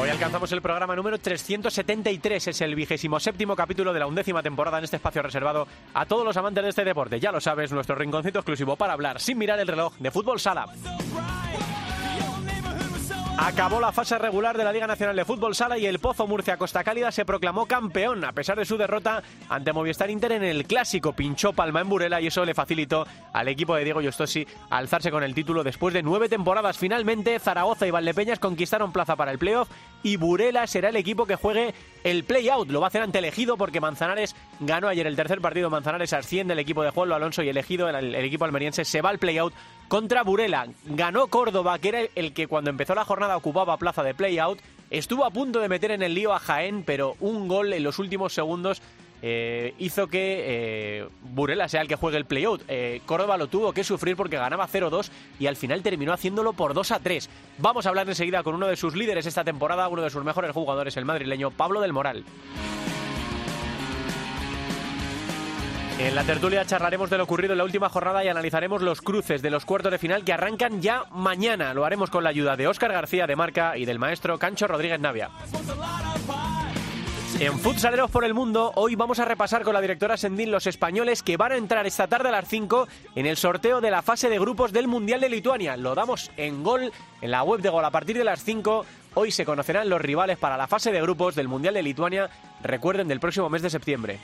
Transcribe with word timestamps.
Hoy 0.00 0.08
alcanzamos 0.08 0.50
el 0.52 0.62
programa 0.62 0.96
número 0.96 1.18
373, 1.18 2.48
es 2.48 2.60
el 2.62 2.74
vigésimo 2.74 3.20
séptimo 3.20 3.54
capítulo 3.54 3.92
de 3.92 4.00
la 4.00 4.06
undécima 4.06 4.42
temporada 4.42 4.78
en 4.78 4.84
este 4.84 4.96
espacio 4.96 5.20
reservado 5.20 5.68
a 5.92 6.06
todos 6.06 6.24
los 6.24 6.34
amantes 6.38 6.64
de 6.64 6.70
este 6.70 6.84
deporte. 6.86 7.20
Ya 7.20 7.30
lo 7.30 7.38
sabes, 7.38 7.70
nuestro 7.70 7.96
rinconcito 7.96 8.38
exclusivo 8.38 8.76
para 8.76 8.94
hablar 8.94 9.20
sin 9.20 9.36
mirar 9.36 9.60
el 9.60 9.66
reloj 9.66 9.92
de 9.98 10.10
fútbol 10.10 10.40
sala. 10.40 10.64
Acabó 13.38 13.80
la 13.80 13.90
fase 13.90 14.18
regular 14.18 14.56
de 14.56 14.64
la 14.64 14.72
Liga 14.72 14.86
Nacional 14.86 15.16
de 15.16 15.24
Fútbol 15.24 15.54
Sala 15.54 15.78
y 15.78 15.86
el 15.86 15.98
Pozo 15.98 16.26
Murcia 16.26 16.58
Costa 16.58 16.84
Cálida 16.84 17.10
se 17.10 17.24
proclamó 17.24 17.64
campeón 17.64 18.22
a 18.24 18.32
pesar 18.32 18.58
de 18.58 18.66
su 18.66 18.76
derrota 18.76 19.22
ante 19.48 19.72
Movistar 19.72 20.10
Inter 20.10 20.32
en 20.32 20.44
el 20.44 20.66
clásico. 20.66 21.14
Pinchó 21.14 21.54
palma 21.54 21.80
en 21.80 21.88
Burela 21.88 22.20
y 22.20 22.26
eso 22.26 22.44
le 22.44 22.54
facilitó 22.54 23.06
al 23.32 23.48
equipo 23.48 23.74
de 23.74 23.84
Diego 23.84 24.02
Yostosi 24.02 24.46
alzarse 24.68 25.10
con 25.10 25.22
el 25.22 25.34
título 25.34 25.64
después 25.64 25.94
de 25.94 26.02
nueve 26.02 26.28
temporadas. 26.28 26.76
Finalmente, 26.76 27.38
Zaragoza 27.38 27.86
y 27.86 27.90
Valdepeñas 27.90 28.38
conquistaron 28.38 28.92
plaza 28.92 29.16
para 29.16 29.32
el 29.32 29.38
playoff 29.38 29.70
y 30.02 30.16
Burela 30.16 30.66
será 30.66 30.90
el 30.90 30.96
equipo 30.96 31.24
que 31.24 31.36
juegue 31.36 31.74
el 32.04 32.24
play-out. 32.24 32.70
Lo 32.70 32.80
va 32.80 32.86
a 32.86 32.88
hacer 32.88 33.02
ante 33.02 33.18
Elegido 33.18 33.56
porque 33.56 33.80
Manzanares 33.80 34.36
ganó 34.60 34.88
ayer 34.88 35.06
el 35.06 35.16
tercer 35.16 35.40
partido. 35.40 35.70
Manzanares 35.70 36.12
asciende 36.12 36.52
el 36.52 36.60
equipo 36.60 36.82
de 36.82 36.90
Juan 36.90 37.12
Alonso 37.12 37.42
y 37.42 37.48
Elegido, 37.48 37.88
el, 37.88 38.14
el 38.14 38.24
equipo 38.24 38.44
almeriense, 38.44 38.84
se 38.84 39.02
va 39.02 39.10
al 39.10 39.18
play-out 39.18 39.52
contra 39.88 40.22
Burela. 40.22 40.68
Ganó 40.84 41.26
Córdoba, 41.26 41.78
que 41.78 41.88
era 41.88 42.00
el 42.14 42.32
que 42.32 42.46
cuando 42.46 42.70
empezó 42.70 42.94
la 42.94 43.04
jornada 43.04 43.36
ocupaba 43.36 43.76
plaza 43.76 44.02
de 44.02 44.14
play-out. 44.14 44.60
Estuvo 44.90 45.24
a 45.24 45.30
punto 45.30 45.60
de 45.60 45.68
meter 45.68 45.90
en 45.90 46.02
el 46.02 46.14
lío 46.14 46.32
a 46.32 46.38
Jaén, 46.38 46.84
pero 46.84 47.16
un 47.20 47.48
gol 47.48 47.72
en 47.72 47.82
los 47.82 47.98
últimos 47.98 48.32
segundos 48.32 48.82
eh, 49.22 49.74
hizo 49.78 50.06
que 50.06 50.44
eh, 50.46 51.08
Burela 51.22 51.68
sea 51.68 51.82
el 51.82 51.88
que 51.88 51.96
juegue 51.96 52.16
el 52.16 52.24
play-out. 52.24 52.62
Eh, 52.68 53.00
Córdoba 53.06 53.36
lo 53.36 53.48
tuvo 53.48 53.72
que 53.72 53.84
sufrir 53.84 54.16
porque 54.16 54.36
ganaba 54.36 54.66
0-2 54.66 55.10
y 55.38 55.46
al 55.46 55.56
final 55.56 55.82
terminó 55.82 56.12
haciéndolo 56.12 56.52
por 56.52 56.74
2-3. 56.74 57.28
Vamos 57.58 57.86
a 57.86 57.90
hablar 57.90 58.08
enseguida 58.08 58.42
con 58.42 58.54
uno 58.54 58.66
de 58.66 58.76
sus 58.76 58.94
líderes 58.94 59.26
esta 59.26 59.44
temporada, 59.44 59.88
uno 59.88 60.02
de 60.02 60.10
sus 60.10 60.24
mejores 60.24 60.52
jugadores, 60.52 60.96
el 60.96 61.04
madrileño 61.04 61.50
Pablo 61.50 61.80
del 61.80 61.92
Moral. 61.92 62.24
En 66.00 66.14
la 66.14 66.24
tertulia 66.24 66.64
charlaremos 66.64 67.10
de 67.10 67.18
lo 67.18 67.24
ocurrido 67.24 67.52
en 67.52 67.58
la 67.58 67.64
última 67.64 67.90
jornada 67.90 68.24
y 68.24 68.28
analizaremos 68.28 68.80
los 68.80 69.02
cruces 69.02 69.42
de 69.42 69.50
los 69.50 69.66
cuartos 69.66 69.92
de 69.92 69.98
final 69.98 70.24
que 70.24 70.32
arrancan 70.32 70.80
ya 70.80 71.04
mañana. 71.10 71.74
Lo 71.74 71.84
haremos 71.84 72.08
con 72.08 72.24
la 72.24 72.30
ayuda 72.30 72.56
de 72.56 72.66
Óscar 72.66 72.90
García 72.90 73.26
de 73.26 73.36
Marca 73.36 73.76
y 73.76 73.84
del 73.84 73.98
maestro 73.98 74.38
Cancho 74.38 74.66
Rodríguez 74.66 74.98
Navia. 74.98 75.28
En 77.38 77.58
Futsaleros 77.58 78.10
por 78.10 78.24
el 78.24 78.32
Mundo, 78.32 78.72
hoy 78.76 78.96
vamos 78.96 79.18
a 79.18 79.26
repasar 79.26 79.62
con 79.62 79.74
la 79.74 79.82
directora 79.82 80.16
Sendín 80.16 80.50
los 80.50 80.66
españoles 80.66 81.22
que 81.22 81.36
van 81.36 81.52
a 81.52 81.56
entrar 81.56 81.86
esta 81.86 82.06
tarde 82.06 82.30
a 82.30 82.32
las 82.32 82.48
5 82.48 82.88
en 83.14 83.26
el 83.26 83.36
sorteo 83.36 83.82
de 83.82 83.90
la 83.90 84.00
fase 84.00 84.30
de 84.30 84.38
grupos 84.38 84.72
del 84.72 84.88
Mundial 84.88 85.20
de 85.20 85.28
Lituania. 85.28 85.76
Lo 85.76 85.94
damos 85.94 86.30
en 86.38 86.62
gol 86.62 86.92
en 87.20 87.30
la 87.30 87.42
web 87.42 87.60
de 87.60 87.68
gol 87.68 87.84
a 87.84 87.90
partir 87.90 88.16
de 88.16 88.24
las 88.24 88.42
5. 88.42 88.86
Hoy 89.14 89.32
se 89.32 89.44
conocerán 89.44 89.90
los 89.90 90.00
rivales 90.00 90.38
para 90.38 90.56
la 90.56 90.66
fase 90.66 90.92
de 90.92 91.02
grupos 91.02 91.34
del 91.34 91.48
Mundial 91.48 91.74
de 91.74 91.82
Lituania, 91.82 92.30
recuerden, 92.62 93.06
del 93.06 93.20
próximo 93.20 93.50
mes 93.50 93.60
de 93.60 93.68
septiembre. 93.68 94.18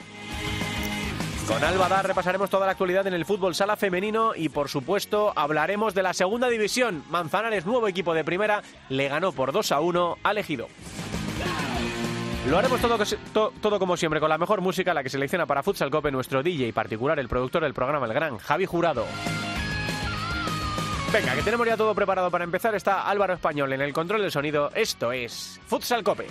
Con 1.47 1.63
Alba 1.63 2.03
repasaremos 2.03 2.51
toda 2.51 2.67
la 2.67 2.73
actualidad 2.73 3.07
en 3.07 3.15
el 3.15 3.25
fútbol 3.25 3.55
sala 3.55 3.77
femenino 3.77 4.33
y 4.35 4.49
por 4.49 4.69
supuesto 4.69 5.33
hablaremos 5.37 5.95
de 5.95 6.03
la 6.03 6.13
segunda 6.13 6.49
división. 6.49 7.05
Manzanares, 7.09 7.65
nuevo 7.65 7.87
equipo 7.87 8.15
de 8.15 8.25
primera, 8.25 8.63
le 8.89 9.09
ganó 9.09 9.31
por 9.31 9.53
2 9.53 9.71
a 9.71 9.81
1 9.81 10.19
al 10.25 10.39
Ejido. 10.39 10.67
Lo 12.49 12.59
haremos 12.59 12.81
todo, 12.81 12.99
to, 13.33 13.53
todo, 13.61 13.79
como 13.79 13.97
siempre 13.97 14.19
con 14.19 14.29
la 14.29 14.39
mejor 14.39 14.61
música, 14.61 14.93
la 14.93 15.05
que 15.05 15.11
selecciona 15.11 15.47
para 15.47 15.63
Futsal 15.63 15.91
Cope 15.91 16.11
nuestro 16.11 16.43
DJ 16.43 16.73
particular, 16.73 17.19
el 17.19 17.29
productor 17.29 17.63
del 17.63 17.75
programa, 17.75 18.07
el 18.07 18.13
gran 18.13 18.39
Javi 18.39 18.67
Jurado. 18.67 19.05
Venga, 21.13 21.35
que 21.35 21.43
tenemos 21.43 21.67
ya 21.67 21.77
todo 21.77 21.95
preparado 21.95 22.31
para 22.31 22.45
empezar. 22.45 22.75
Está 22.75 23.09
Álvaro 23.09 23.35
Español 23.35 23.73
en 23.73 23.81
el 23.81 23.93
control 23.93 24.23
del 24.23 24.33
sonido. 24.33 24.71
Esto 24.75 25.13
es 25.13 25.61
Futsal 25.67 26.03
Cope. 26.03 26.27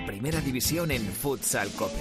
La 0.00 0.06
primera 0.06 0.40
división 0.40 0.90
en 0.90 1.02
Futsal 1.02 1.68
Cope. 1.72 1.92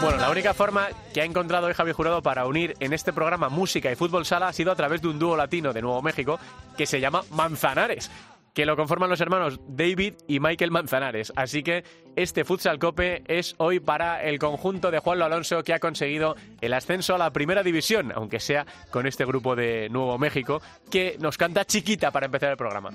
Bueno, 0.00 0.16
la 0.16 0.30
única 0.30 0.54
forma 0.54 0.88
que 1.14 1.20
ha 1.20 1.24
encontrado 1.24 1.68
hoy 1.68 1.74
Javi 1.74 1.92
Jurado 1.92 2.20
para 2.20 2.46
unir 2.46 2.74
en 2.80 2.92
este 2.92 3.12
programa 3.12 3.48
música 3.48 3.92
y 3.92 3.94
fútbol 3.94 4.26
sala 4.26 4.48
ha 4.48 4.52
sido 4.52 4.72
a 4.72 4.76
través 4.76 5.02
de 5.02 5.08
un 5.08 5.20
dúo 5.20 5.36
latino 5.36 5.72
de 5.72 5.82
Nuevo 5.82 6.02
México 6.02 6.40
que 6.76 6.86
se 6.86 7.00
llama 7.00 7.22
Manzanares 7.30 8.10
que 8.58 8.66
lo 8.66 8.74
conforman 8.74 9.08
los 9.08 9.20
hermanos 9.20 9.60
David 9.68 10.14
y 10.26 10.40
Michael 10.40 10.72
Manzanares. 10.72 11.32
Así 11.36 11.62
que 11.62 11.84
este 12.16 12.44
Futsal 12.44 12.80
Cope 12.80 13.22
es 13.28 13.54
hoy 13.58 13.78
para 13.78 14.20
el 14.24 14.40
conjunto 14.40 14.90
de 14.90 14.98
Juan 14.98 15.22
Alonso 15.22 15.62
que 15.62 15.74
ha 15.74 15.78
conseguido 15.78 16.34
el 16.60 16.72
ascenso 16.72 17.14
a 17.14 17.18
la 17.18 17.32
primera 17.32 17.62
división, 17.62 18.10
aunque 18.12 18.40
sea 18.40 18.66
con 18.90 19.06
este 19.06 19.24
grupo 19.24 19.54
de 19.54 19.88
Nuevo 19.90 20.18
México, 20.18 20.60
que 20.90 21.16
nos 21.20 21.38
canta 21.38 21.66
chiquita 21.66 22.10
para 22.10 22.26
empezar 22.26 22.50
el 22.50 22.56
programa. 22.56 22.90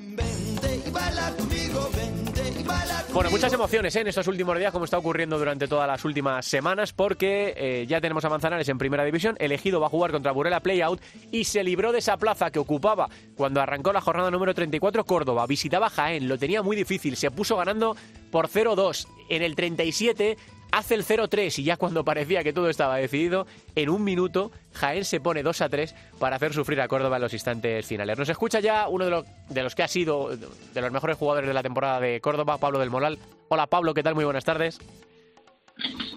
Bueno, 3.13 3.29
muchas 3.29 3.53
emociones 3.53 3.95
¿eh? 3.95 3.99
en 3.99 4.07
estos 4.07 4.27
últimos 4.27 4.57
días, 4.57 4.71
como 4.71 4.85
está 4.85 4.97
ocurriendo 4.97 5.37
durante 5.37 5.67
todas 5.67 5.87
las 5.87 6.03
últimas 6.03 6.47
semanas, 6.47 6.93
porque 6.93 7.53
eh, 7.55 7.85
ya 7.87 8.01
tenemos 8.01 8.25
a 8.25 8.29
Manzanares 8.29 8.67
en 8.69 8.79
primera 8.79 9.05
división, 9.05 9.35
elegido 9.39 9.79
va 9.79 9.85
a 9.85 9.89
jugar 9.91 10.11
contra 10.11 10.31
Burela 10.31 10.61
Playout 10.61 10.99
y 11.31 11.43
se 11.43 11.63
libró 11.63 11.91
de 11.91 11.99
esa 11.99 12.17
plaza 12.17 12.49
que 12.49 12.57
ocupaba 12.57 13.07
cuando 13.35 13.61
arrancó 13.61 13.93
la 13.93 14.01
jornada 14.01 14.31
número 14.31 14.55
34 14.55 15.05
Córdoba. 15.05 15.45
Visitaba 15.45 15.91
Jaén, 15.91 16.27
lo 16.27 16.39
tenía 16.39 16.63
muy 16.63 16.75
difícil, 16.75 17.15
se 17.15 17.29
puso 17.29 17.55
ganando 17.55 17.95
por 18.31 18.47
0-2. 18.47 19.05
En 19.29 19.43
el 19.43 19.55
37 19.55 20.35
hace 20.73 20.95
el 20.95 21.05
0-3 21.05 21.59
y 21.59 21.63
ya 21.63 21.77
cuando 21.77 22.03
parecía 22.03 22.43
que 22.43 22.51
todo 22.51 22.67
estaba 22.67 22.97
decidido, 22.97 23.45
en 23.75 23.89
un 23.89 24.03
minuto 24.03 24.51
Jaén 24.73 25.05
se 25.05 25.21
pone 25.21 25.43
2-3 25.43 25.93
para 26.17 26.37
hacer 26.37 26.51
sufrir 26.51 26.81
a 26.81 26.87
Córdoba 26.87 27.17
en 27.17 27.21
los 27.21 27.33
instantes 27.33 27.85
finales. 27.85 28.17
Nos 28.17 28.27
escucha 28.27 28.59
ya 28.59 28.87
uno 28.87 29.05
de 29.05 29.11
los, 29.11 29.25
de 29.49 29.63
los 29.63 29.75
que 29.75 29.83
ha 29.83 29.87
sido 29.87 30.35
de 30.35 30.81
los 30.81 30.91
mejores 30.91 31.15
jugadores 31.15 31.47
de 31.47 31.53
la 31.53 31.61
temporada 31.61 31.99
de 31.99 32.19
Córdoba, 32.21 32.57
Pablo 32.57 32.79
del 32.79 32.89
Moral. 32.89 33.19
Hola 33.49 33.67
Pablo, 33.67 33.93
¿qué 33.93 34.01
tal? 34.01 34.15
Muy 34.15 34.25
buenas 34.25 34.45
tardes. 34.45 34.79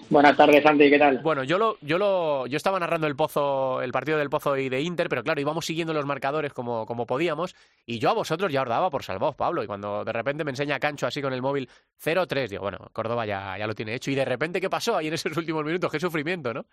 Buenas 0.09 0.37
tardes, 0.37 0.63
Santi, 0.63 0.89
¿qué 0.89 0.97
tal? 0.97 1.17
Bueno, 1.19 1.43
yo 1.43 1.57
lo, 1.57 1.77
yo 1.81 1.97
lo, 1.97 2.47
yo 2.47 2.55
estaba 2.55 2.79
narrando 2.79 3.07
el 3.07 3.15
Pozo, 3.15 3.81
el 3.81 3.91
partido 3.91 4.17
del 4.17 4.29
Pozo 4.29 4.55
y 4.55 4.69
de 4.69 4.81
Inter, 4.81 5.09
pero 5.09 5.21
claro, 5.21 5.41
íbamos 5.41 5.65
siguiendo 5.65 5.93
los 5.93 6.05
marcadores 6.05 6.53
como, 6.53 6.85
como 6.85 7.05
podíamos, 7.05 7.55
y 7.85 7.99
yo 7.99 8.09
a 8.09 8.13
vosotros 8.13 8.51
ya 8.51 8.61
os 8.61 8.69
daba 8.69 8.89
por 8.89 9.03
salvados, 9.03 9.35
Pablo, 9.35 9.63
y 9.63 9.67
cuando 9.67 10.05
de 10.05 10.13
repente 10.13 10.45
me 10.45 10.51
enseña 10.51 10.79
Cancho 10.79 11.07
así 11.07 11.21
con 11.21 11.33
el 11.33 11.41
móvil 11.41 11.67
0-3, 12.01 12.47
digo, 12.47 12.63
bueno, 12.63 12.77
Córdoba 12.93 13.25
ya, 13.25 13.57
ya 13.57 13.67
lo 13.67 13.75
tiene 13.75 13.95
hecho, 13.95 14.09
y 14.09 14.15
de 14.15 14.23
repente, 14.23 14.61
¿qué 14.61 14.69
pasó 14.69 14.95
ahí 14.95 15.07
en 15.07 15.13
esos 15.13 15.35
últimos 15.35 15.65
minutos? 15.65 15.91
Qué 15.91 15.99
sufrimiento, 15.99 16.53
¿no? 16.53 16.65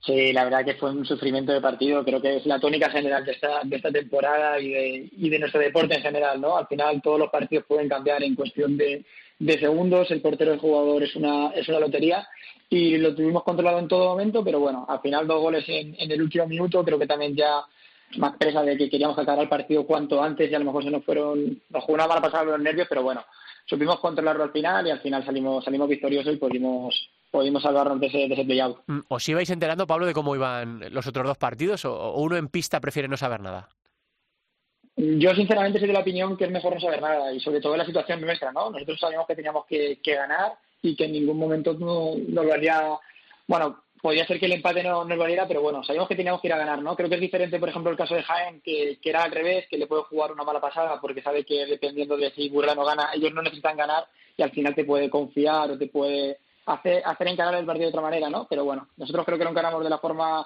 Sí, 0.00 0.32
la 0.32 0.44
verdad 0.44 0.64
que 0.64 0.74
fue 0.74 0.92
un 0.92 1.04
sufrimiento 1.04 1.52
de 1.52 1.60
partido, 1.60 2.04
creo 2.04 2.22
que 2.22 2.36
es 2.36 2.46
la 2.46 2.60
tónica 2.60 2.88
general 2.88 3.24
de 3.24 3.32
esta, 3.32 3.60
de 3.64 3.76
esta 3.76 3.90
temporada 3.90 4.60
y 4.60 4.70
de, 4.70 5.08
y 5.10 5.28
de 5.28 5.38
nuestro 5.40 5.60
deporte 5.60 5.96
en 5.96 6.02
general, 6.02 6.40
¿no? 6.40 6.56
Al 6.56 6.68
final 6.68 7.02
todos 7.02 7.18
los 7.18 7.30
partidos 7.30 7.64
pueden 7.66 7.88
cambiar 7.88 8.22
en 8.22 8.36
cuestión 8.36 8.76
de, 8.76 9.04
de 9.38 9.58
segundos, 9.58 10.10
el 10.10 10.20
portero 10.20 10.50
del 10.50 10.60
jugador 10.60 11.02
es 11.02 11.14
una, 11.16 11.50
es 11.50 11.68
una 11.68 11.80
lotería 11.80 12.26
y 12.68 12.98
lo 12.98 13.14
tuvimos 13.14 13.44
controlado 13.44 13.78
en 13.78 13.88
todo 13.88 14.10
momento, 14.10 14.44
pero 14.44 14.60
bueno, 14.60 14.84
al 14.88 15.00
final 15.00 15.26
dos 15.26 15.40
goles 15.40 15.64
en, 15.68 15.94
en 15.98 16.10
el 16.10 16.20
último 16.20 16.46
minuto, 16.46 16.84
creo 16.84 16.98
que 16.98 17.06
también 17.06 17.34
ya 17.34 17.64
más 18.16 18.36
presa 18.36 18.62
de 18.62 18.76
que 18.76 18.88
queríamos 18.88 19.18
acabar 19.18 19.42
el 19.42 19.48
partido 19.48 19.86
cuanto 19.86 20.22
antes 20.22 20.50
y 20.50 20.54
a 20.54 20.58
lo 20.58 20.64
mejor 20.64 20.82
se 20.82 20.90
nos 20.90 21.04
fueron, 21.04 21.60
nos 21.70 21.84
jugó 21.84 21.94
una 21.94 22.06
mala 22.06 22.20
pasada 22.20 22.44
los 22.44 22.60
nervios, 22.60 22.86
pero 22.88 23.02
bueno, 23.02 23.24
supimos 23.66 24.00
controlarlo 24.00 24.44
al 24.44 24.52
final 24.52 24.86
y 24.86 24.90
al 24.90 25.00
final 25.00 25.24
salimos, 25.24 25.64
salimos 25.64 25.88
victoriosos 25.88 26.34
y 26.34 26.36
pudimos, 26.36 27.10
pudimos 27.30 27.62
salvarnos 27.62 28.00
de 28.00 28.06
ese, 28.06 28.18
de 28.18 28.34
ese 28.34 28.44
play-out. 28.44 28.78
¿Os 29.08 29.28
ibais 29.28 29.50
enterando, 29.50 29.86
Pablo, 29.86 30.06
de 30.06 30.14
cómo 30.14 30.34
iban 30.34 30.82
los 30.90 31.06
otros 31.06 31.26
dos 31.26 31.38
partidos 31.38 31.84
o, 31.84 31.94
o 31.94 32.22
uno 32.22 32.36
en 32.36 32.48
pista 32.48 32.80
prefiere 32.80 33.08
no 33.08 33.16
saber 33.16 33.40
nada? 33.40 33.68
Yo 34.98 35.32
sinceramente 35.32 35.78
soy 35.78 35.86
de 35.86 35.94
la 35.94 36.00
opinión 36.00 36.36
que 36.36 36.44
es 36.44 36.50
mejor 36.50 36.74
no 36.74 36.80
saber 36.80 37.00
nada 37.00 37.32
y 37.32 37.38
sobre 37.38 37.60
todo 37.60 37.74
en 37.74 37.78
la 37.78 37.86
situación 37.86 38.20
nuestra, 38.20 38.50
¿no? 38.50 38.68
Nosotros 38.68 38.98
sabíamos 38.98 39.28
que 39.28 39.36
teníamos 39.36 39.64
que, 39.64 39.96
ganar 40.04 40.54
y 40.82 40.96
que 40.96 41.04
en 41.04 41.12
ningún 41.12 41.38
momento 41.38 41.72
no, 41.74 42.14
nos 42.16 42.50
haría, 42.50 42.98
bueno, 43.46 43.84
podría 44.02 44.26
ser 44.26 44.40
que 44.40 44.46
el 44.46 44.54
empate 44.54 44.82
no 44.82 45.04
nos 45.04 45.16
valiera, 45.16 45.46
pero 45.46 45.62
bueno, 45.62 45.84
sabíamos 45.84 46.08
que 46.08 46.16
teníamos 46.16 46.40
que 46.40 46.48
ir 46.48 46.52
a 46.52 46.58
ganar, 46.58 46.82
¿no? 46.82 46.96
Creo 46.96 47.08
que 47.08 47.14
es 47.14 47.20
diferente, 47.20 47.60
por 47.60 47.68
ejemplo, 47.68 47.92
el 47.92 47.96
caso 47.96 48.16
de 48.16 48.24
Jaén, 48.24 48.60
que, 48.60 48.98
era 49.04 49.22
al 49.22 49.30
revés, 49.30 49.68
que 49.70 49.78
le 49.78 49.86
puede 49.86 50.02
jugar 50.02 50.32
una 50.32 50.42
mala 50.42 50.60
pasada 50.60 51.00
porque 51.00 51.22
sabe 51.22 51.44
que 51.44 51.64
dependiendo 51.66 52.16
de 52.16 52.32
si 52.32 52.48
Burla 52.48 52.74
no 52.74 52.84
gana, 52.84 53.10
ellos 53.14 53.32
no 53.32 53.42
necesitan 53.42 53.76
ganar 53.76 54.04
y 54.36 54.42
al 54.42 54.50
final 54.50 54.74
te 54.74 54.84
puede 54.84 55.08
confiar 55.08 55.70
o 55.70 55.78
te 55.78 55.86
puede 55.86 56.38
hacer, 56.66 57.02
hacer 57.04 57.28
encarar 57.28 57.54
el 57.54 57.66
partido 57.66 57.86
de 57.86 57.90
otra 57.90 58.02
manera, 58.02 58.28
¿no? 58.28 58.48
Pero 58.50 58.64
bueno, 58.64 58.88
nosotros 58.96 59.24
creo 59.24 59.38
que 59.38 59.44
lo 59.44 59.50
encaramos 59.50 59.84
de 59.84 59.90
la 59.90 59.98
forma 59.98 60.44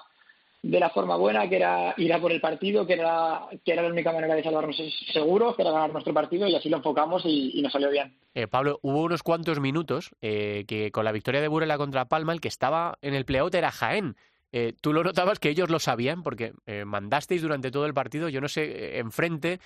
de 0.63 0.79
la 0.79 0.89
forma 0.89 1.17
buena, 1.17 1.47
que 1.49 1.57
era 1.57 1.93
ir 1.97 2.11
a 2.13 2.21
por 2.21 2.31
el 2.31 2.39
partido, 2.39 2.87
que 2.87 2.93
era, 2.93 3.47
que 3.65 3.73
era 3.73 3.83
la 3.83 3.89
única 3.89 4.13
manera 4.13 4.33
de 4.33 4.43
salvarnos 4.43 4.81
seguros, 5.11 5.57
que 5.57 5.61
era 5.61 5.71
ganar 5.71 5.91
nuestro 5.91 6.13
partido 6.13 6.47
y 6.47 6.55
así 6.55 6.69
lo 6.69 6.77
enfocamos 6.77 7.23
y, 7.25 7.61
nos 7.61 7.73
salió 7.73 7.91
bien. 7.91 8.15
Eh, 8.33 8.47
Pablo, 8.47 8.79
hubo 8.81 9.01
unos 9.03 9.23
cuantos 9.23 9.59
minutos 9.59 10.15
eh, 10.21 10.63
que 10.65 10.89
con 10.91 11.03
la 11.03 11.11
victoria 11.11 11.41
de 11.41 11.49
Burela 11.49 11.77
contra 11.77 12.05
Palma, 12.05 12.31
el 12.31 12.39
que 12.39 12.47
estaba 12.47 12.97
en 13.01 13.13
el 13.13 13.25
playout 13.25 13.53
era 13.53 13.71
Jaén. 13.71 14.15
Eh, 14.53 14.73
¿Tú 14.79 14.93
lo 14.93 15.03
notabas 15.03 15.39
que 15.39 15.49
ellos 15.49 15.69
lo 15.69 15.79
sabían? 15.79 16.23
Porque 16.23 16.53
mandasteis 16.85 17.41
durante 17.41 17.71
todo 17.71 17.85
el 17.85 17.93
partido, 17.93 18.29
yo 18.29 18.39
no 18.39 18.47
sé, 18.47 18.99
enfrente, 18.99 19.59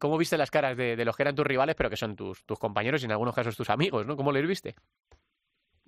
¿cómo 0.00 0.18
viste 0.18 0.38
las 0.38 0.50
caras 0.50 0.76
de, 0.76 0.96
de, 0.96 1.04
los 1.04 1.14
que 1.14 1.22
eran 1.22 1.34
tus 1.34 1.46
rivales, 1.46 1.76
pero 1.76 1.90
que 1.90 1.96
son 1.96 2.16
tus, 2.16 2.42
tus 2.44 2.58
compañeros 2.58 3.02
y 3.02 3.04
en 3.04 3.12
algunos 3.12 3.34
casos 3.34 3.56
tus 3.56 3.70
amigos, 3.70 4.06
¿no? 4.06 4.16
¿Cómo 4.16 4.32
les 4.32 4.46
viste? 4.46 4.74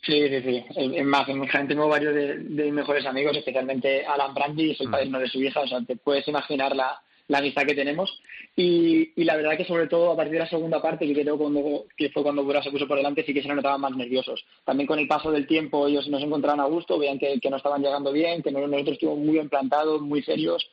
Sí, 0.04 0.28
sí, 0.28 0.42
sí. 0.42 0.64
Es 0.76 1.04
más, 1.04 1.28
en 1.28 1.46
Jaén 1.46 1.68
tengo 1.68 1.88
varios 1.88 2.14
de, 2.14 2.36
mis 2.36 2.72
mejores 2.72 3.06
amigos, 3.06 3.36
especialmente 3.36 4.04
Alan 4.04 4.34
Brandy, 4.34 4.72
es 4.72 4.80
el 4.80 4.88
mm. 4.88 4.90
padrino 4.90 5.18
de 5.18 5.28
su 5.28 5.42
hija, 5.42 5.60
o 5.60 5.66
sea, 5.66 5.80
te 5.80 5.96
puedes 5.96 6.28
imaginar 6.28 6.76
la, 6.76 7.00
la 7.28 7.38
amistad 7.38 7.64
que 7.64 7.74
tenemos. 7.74 8.20
Y, 8.56 9.12
y, 9.16 9.24
la 9.24 9.36
verdad 9.36 9.56
que 9.56 9.64
sobre 9.64 9.88
todo 9.88 10.12
a 10.12 10.16
partir 10.16 10.34
de 10.34 10.40
la 10.40 10.48
segunda 10.48 10.80
parte, 10.80 11.06
que 11.06 11.22
creo 11.22 11.38
cuando, 11.38 11.86
que 11.96 12.10
fue 12.10 12.22
cuando 12.22 12.44
Bura 12.44 12.62
se 12.62 12.70
puso 12.70 12.86
por 12.86 12.98
delante, 12.98 13.24
sí 13.24 13.32
que 13.32 13.42
se 13.42 13.48
nos 13.48 13.56
notaban 13.56 13.80
más 13.80 13.96
nerviosos. 13.96 14.44
También 14.64 14.86
con 14.86 14.98
el 14.98 15.08
paso 15.08 15.32
del 15.32 15.46
tiempo 15.46 15.86
ellos 15.88 16.06
nos 16.08 16.22
encontraban 16.22 16.60
a 16.60 16.66
gusto, 16.66 16.98
veían 16.98 17.18
que, 17.18 17.40
que 17.40 17.50
no 17.50 17.56
estaban 17.56 17.82
llegando 17.82 18.12
bien, 18.12 18.42
que 18.42 18.52
nosotros 18.52 18.92
estuvimos 18.92 19.18
muy 19.18 19.34
bien 19.34 19.48
plantados, 19.48 20.02
muy 20.02 20.22
serios. 20.22 20.68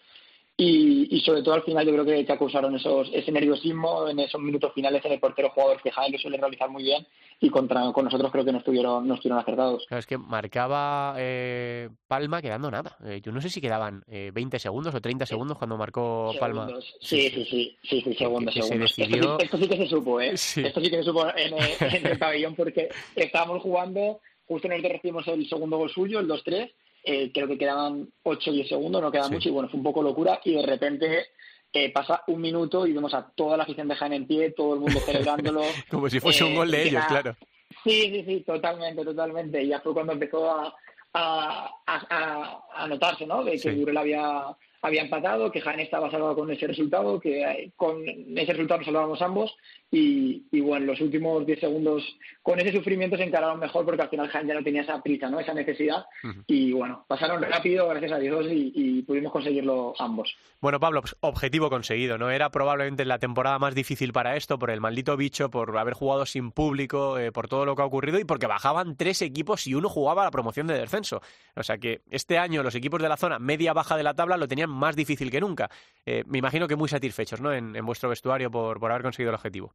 Y, 0.58 1.08
y, 1.16 1.22
sobre 1.22 1.42
todo 1.42 1.56
al 1.56 1.64
final 1.64 1.88
yo 1.88 1.94
creo 1.94 2.06
que, 2.06 2.26
que 2.26 2.34
acusaron 2.34 2.76
esos, 2.76 3.10
ese 3.14 3.32
nerviosismo 3.32 4.08
en 4.10 4.20
esos 4.20 4.40
minutos 4.40 4.74
finales 4.74 5.04
en 5.06 5.14
el 5.14 5.20
portero 5.20 5.50
jugador 5.50 5.82
que 5.82 5.92
Jaén 5.92 6.12
lo 6.12 6.20
suele 6.20 6.38
realizar 6.38 6.70
muy 6.70 6.84
bien 6.84 7.08
y 7.40 7.50
contra 7.50 7.92
con 7.92 8.06
nosotros 8.06 8.32
creo 8.32 8.46
que 8.46 8.52
no 8.52 8.60
estuvieron 8.60 9.08
no 9.08 9.16
estuvieron 9.16 9.40
acertados. 9.40 9.86
Claro, 9.88 10.00
es 10.00 10.06
que 10.06 10.18
marcaba 10.18 11.16
eh, 11.18 11.90
Palma 12.08 12.42
quedando 12.42 12.70
nada. 12.70 12.96
Eh, 13.04 13.22
yo 13.24 13.32
no 13.32 13.42
sé 13.42 13.50
si 13.50 13.60
quedaban 13.60 14.04
eh, 14.08 14.30
20 14.34 14.60
segundos 14.60 14.94
o 14.94 15.02
30 15.02 15.26
segundos 15.26 15.58
cuando 15.58 15.78
marcó 15.78 16.34
Palma. 16.40 16.68
Sí, 17.00 17.30
sí, 17.30 17.46
sí, 17.46 17.78
sí, 17.82 18.02
sí, 18.02 18.14
segundos, 18.14 18.54
segundos. 18.54 18.92
Esto, 19.40 19.58
sí, 19.58 19.68
que 19.68 19.78
se 19.78 19.88
supo, 19.88 20.22
¿eh? 20.22 20.34
Esto 20.34 20.80
sí 20.80 20.90
que 20.92 20.98
se 20.98 21.04
supo 21.04 21.26
en, 21.36 21.56
en 21.80 22.06
el 22.06 22.20
pabellón 22.20 22.56
porque 22.56 22.90
estábamos 23.16 23.64
jugando, 23.64 24.20
justo 24.46 24.68
nosotros 24.68 24.92
recibimos 24.92 25.28
el 25.28 25.48
segundo 25.50 25.78
gol 25.78 25.90
suyo, 25.90 26.20
el 26.20 26.28
2-3 26.28 26.72
eh, 27.04 27.32
creo 27.34 27.48
que 27.48 27.58
quedaban 27.58 28.08
8 28.24 28.50
o 28.50 28.54
10 28.54 28.68
segundos, 28.68 29.02
no 29.02 29.12
queda 29.12 29.30
mucho, 29.30 29.50
y 29.50 29.52
bueno, 29.52 29.70
fue 29.70 29.78
un 29.78 29.84
poco 29.84 30.04
locura, 30.04 30.40
y 30.44 30.54
de 30.54 30.66
repente 30.66 31.26
eh, 31.74 31.92
pasa 31.92 32.24
un 32.28 32.42
minuto 32.42 32.86
y 32.86 32.92
vemos 32.92 33.14
a 33.14 33.30
toda 33.34 33.56
la 33.56 33.64
afición 33.64 33.88
de 33.88 33.96
Jaén 33.96 34.14
en 34.14 34.28
pie, 34.28 34.52
todo 34.52 34.74
el 34.74 34.82
mundo 34.82 35.00
celebrándolo. 35.06 35.62
Como 35.90 36.10
si 36.10 36.20
fuese 36.20 36.44
un 36.44 36.56
gol 36.56 36.70
de 36.70 36.84
eh, 36.84 36.88
ellos, 36.90 37.04
claro. 37.08 37.36
Sí, 37.84 38.12
sí, 38.12 38.24
sí, 38.26 38.44
totalmente, 38.46 39.04
totalmente. 39.04 39.64
Y 39.64 39.70
ya 39.70 39.80
fue 39.80 39.94
cuando 39.94 40.14
empezó 40.14 40.52
a, 40.52 40.76
a, 41.14 41.74
a, 41.88 42.60
a 42.74 42.88
notarse, 42.88 43.26
¿no? 43.26 43.44
De 43.44 43.58
que 43.58 43.72
Burel 43.72 43.98
había, 43.98 44.56
había 44.82 45.02
empatado, 45.02 45.52
que 45.52 45.62
Jaén 45.62 45.80
estaba 45.80 46.12
salvado 46.12 46.36
con 46.36 46.52
ese 46.52 46.68
resultado, 46.68 47.20
que 47.20 47.72
con 47.76 48.04
ese 48.06 48.52
resultado 48.52 48.80
nos 48.80 48.86
salvábamos 48.86 49.22
ambos 49.22 49.56
y, 49.90 50.44
y, 50.52 50.60
bueno, 50.60 50.88
los 50.88 51.02
últimos 51.02 51.46
10 51.46 51.60
segundos 51.60 52.04
con 52.42 52.60
ese 52.60 52.72
sufrimiento 52.72 53.18
se 53.18 53.24
encararon 53.24 53.60
mejor 53.60 53.86
porque 53.86 54.02
al 54.02 54.10
final 54.10 54.28
Jaén 54.30 54.48
ya 54.48 54.56
no 54.56 54.64
tenía 54.64 54.82
esa 54.82 55.02
prisa, 55.02 55.30
¿no? 55.30 55.40
esa 55.40 55.54
necesidad. 55.54 56.06
Y 56.48 56.72
bueno, 56.72 57.06
pasaron 57.08 57.42
rápido, 57.42 57.88
gracias 57.88 58.12
a 58.12 58.18
Dios, 58.18 58.48
y, 58.50 59.02
pudimos 59.04 59.32
conseguirlo 59.32 59.94
ambos. 60.00 60.36
Bueno, 60.60 60.80
Pablo, 60.80 61.02
pues 61.02 61.16
objetivo 61.22 61.70
conseguido, 61.70 62.18
¿no? 62.18 62.30
Era 62.30 62.50
probablemente 62.50 63.04
la 63.06 63.20
temporada 63.20 63.60
más 63.60 63.76
difícil 63.76 64.14
para 64.14 64.36
esto, 64.36 64.58
por 64.58 64.72
el 64.72 64.80
maldito 64.80 65.18
bicho, 65.18 65.50
por 65.50 65.78
haber 65.78 65.94
jugado 65.94 66.26
sin 66.26 66.52
público, 66.52 67.18
eh, 67.18 67.32
por 67.32 67.48
todo 67.48 67.66
lo 67.66 67.76
que 67.76 67.82
ha 67.82 67.86
ocurrido 67.86 68.20
y 68.20 68.26
porque 68.26 68.48
bajaban 68.48 68.96
tres 68.96 69.22
equipos 69.22 69.68
y 69.68 69.76
uno 69.76 69.90
jugaba 69.90 70.24
la 70.24 70.32
promoción 70.32 70.68
de 70.68 70.78
descenso. 70.78 71.22
O 71.56 71.64
sea 71.64 71.78
que 71.78 72.02
este 72.10 72.38
año 72.38 72.64
los 72.64 72.76
equipos 72.76 73.02
de 73.02 73.10
la 73.10 73.18
zona 73.18 73.40
media-baja 73.40 73.98
de 73.98 74.04
la 74.04 74.14
tabla 74.14 74.38
lo 74.38 74.48
tenían 74.48 74.70
más 74.70 74.96
difícil 74.96 75.30
que 75.32 75.42
nunca. 75.42 75.70
Eh, 76.06 76.24
me 76.28 76.38
imagino 76.38 76.68
que 76.68 76.76
muy 76.76 76.90
satisfechos, 76.90 77.42
¿no? 77.42 77.54
En, 77.54 77.76
en 77.76 77.86
vuestro 77.86 78.10
vestuario 78.10 78.50
por, 78.50 78.80
por 78.80 78.92
haber 78.92 79.04
conseguido 79.04 79.30
el 79.30 79.36
objetivo. 79.36 79.74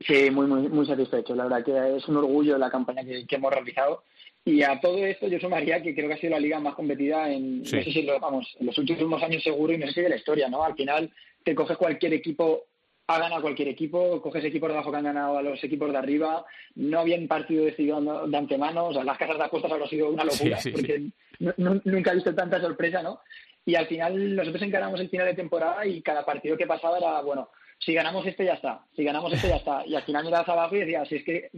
Sí, 0.00 0.30
muy, 0.30 0.46
muy, 0.46 0.68
muy 0.68 0.86
satisfecho. 0.86 1.34
La 1.34 1.44
verdad 1.44 1.64
que 1.64 1.96
es 1.96 2.08
un 2.08 2.16
orgullo 2.16 2.58
la 2.58 2.70
campaña 2.70 3.04
que, 3.04 3.26
hemos 3.28 3.52
realizado. 3.52 4.02
Y 4.44 4.62
a 4.62 4.78
todo 4.78 4.98
esto 4.98 5.26
yo 5.26 5.38
sumaría 5.40 5.82
que 5.82 5.94
creo 5.94 6.08
que 6.08 6.14
ha 6.14 6.18
sido 6.18 6.32
la 6.32 6.40
liga 6.40 6.60
más 6.60 6.74
competida 6.74 7.30
en, 7.30 7.60
no 7.60 7.64
sé 7.64 7.84
si 7.84 8.02
lo, 8.02 8.20
vamos, 8.20 8.54
en 8.60 8.66
los 8.66 8.76
últimos 8.76 9.22
años 9.22 9.42
seguro 9.42 9.72
y 9.72 9.78
no 9.78 9.86
sé 9.86 9.92
si 9.94 10.00
de 10.02 10.10
la 10.10 10.16
historia, 10.16 10.48
¿no? 10.48 10.62
Al 10.62 10.74
final 10.74 11.10
te 11.42 11.54
coges 11.54 11.78
cualquier 11.78 12.12
equipo, 12.12 12.64
ha 13.06 13.18
ganado 13.18 13.40
cualquier 13.40 13.68
equipo, 13.68 14.20
coges 14.20 14.44
equipos 14.44 14.68
de 14.68 14.74
abajo 14.74 14.90
que 14.90 14.98
han 14.98 15.04
ganado 15.04 15.38
a 15.38 15.42
los 15.42 15.64
equipos 15.64 15.90
de 15.90 15.96
arriba, 15.96 16.44
no 16.74 17.00
habían 17.00 17.26
partido 17.26 17.64
decidido 17.64 18.00
de 18.26 18.36
antemano, 18.36 18.88
o 18.88 18.92
sea, 18.92 19.04
las 19.04 19.16
casas 19.16 19.38
de 19.38 19.44
apuestas 19.44 19.72
habrá 19.72 19.86
sido 19.86 20.10
una 20.10 20.24
locura, 20.24 20.58
porque 20.70 21.06
nunca 21.38 22.12
he 22.12 22.14
visto 22.14 22.34
tanta 22.34 22.60
sorpresa, 22.60 23.02
¿no? 23.02 23.20
Y 23.64 23.76
al 23.76 23.86
final 23.86 24.36
nosotros 24.36 24.62
encaramos 24.62 25.00
el 25.00 25.08
final 25.08 25.26
de 25.26 25.34
temporada 25.34 25.86
y 25.86 26.02
cada 26.02 26.24
partido 26.24 26.56
que 26.56 26.66
pasaba 26.66 26.98
era, 26.98 27.22
bueno, 27.22 27.48
si 27.84 27.94
ganamos 27.94 28.26
este 28.26 28.44
ya 28.44 28.54
está, 28.54 28.80
si 28.96 29.04
ganamos 29.04 29.32
este 29.32 29.48
ya 29.48 29.56
está. 29.56 29.86
Y 29.86 29.94
al 29.94 30.02
final 30.02 30.24
mirabas 30.24 30.48
abajo 30.48 30.76
y 30.76 30.80
decías, 30.80 31.08
si 31.08 31.16
es 31.16 31.24
que 31.24 31.50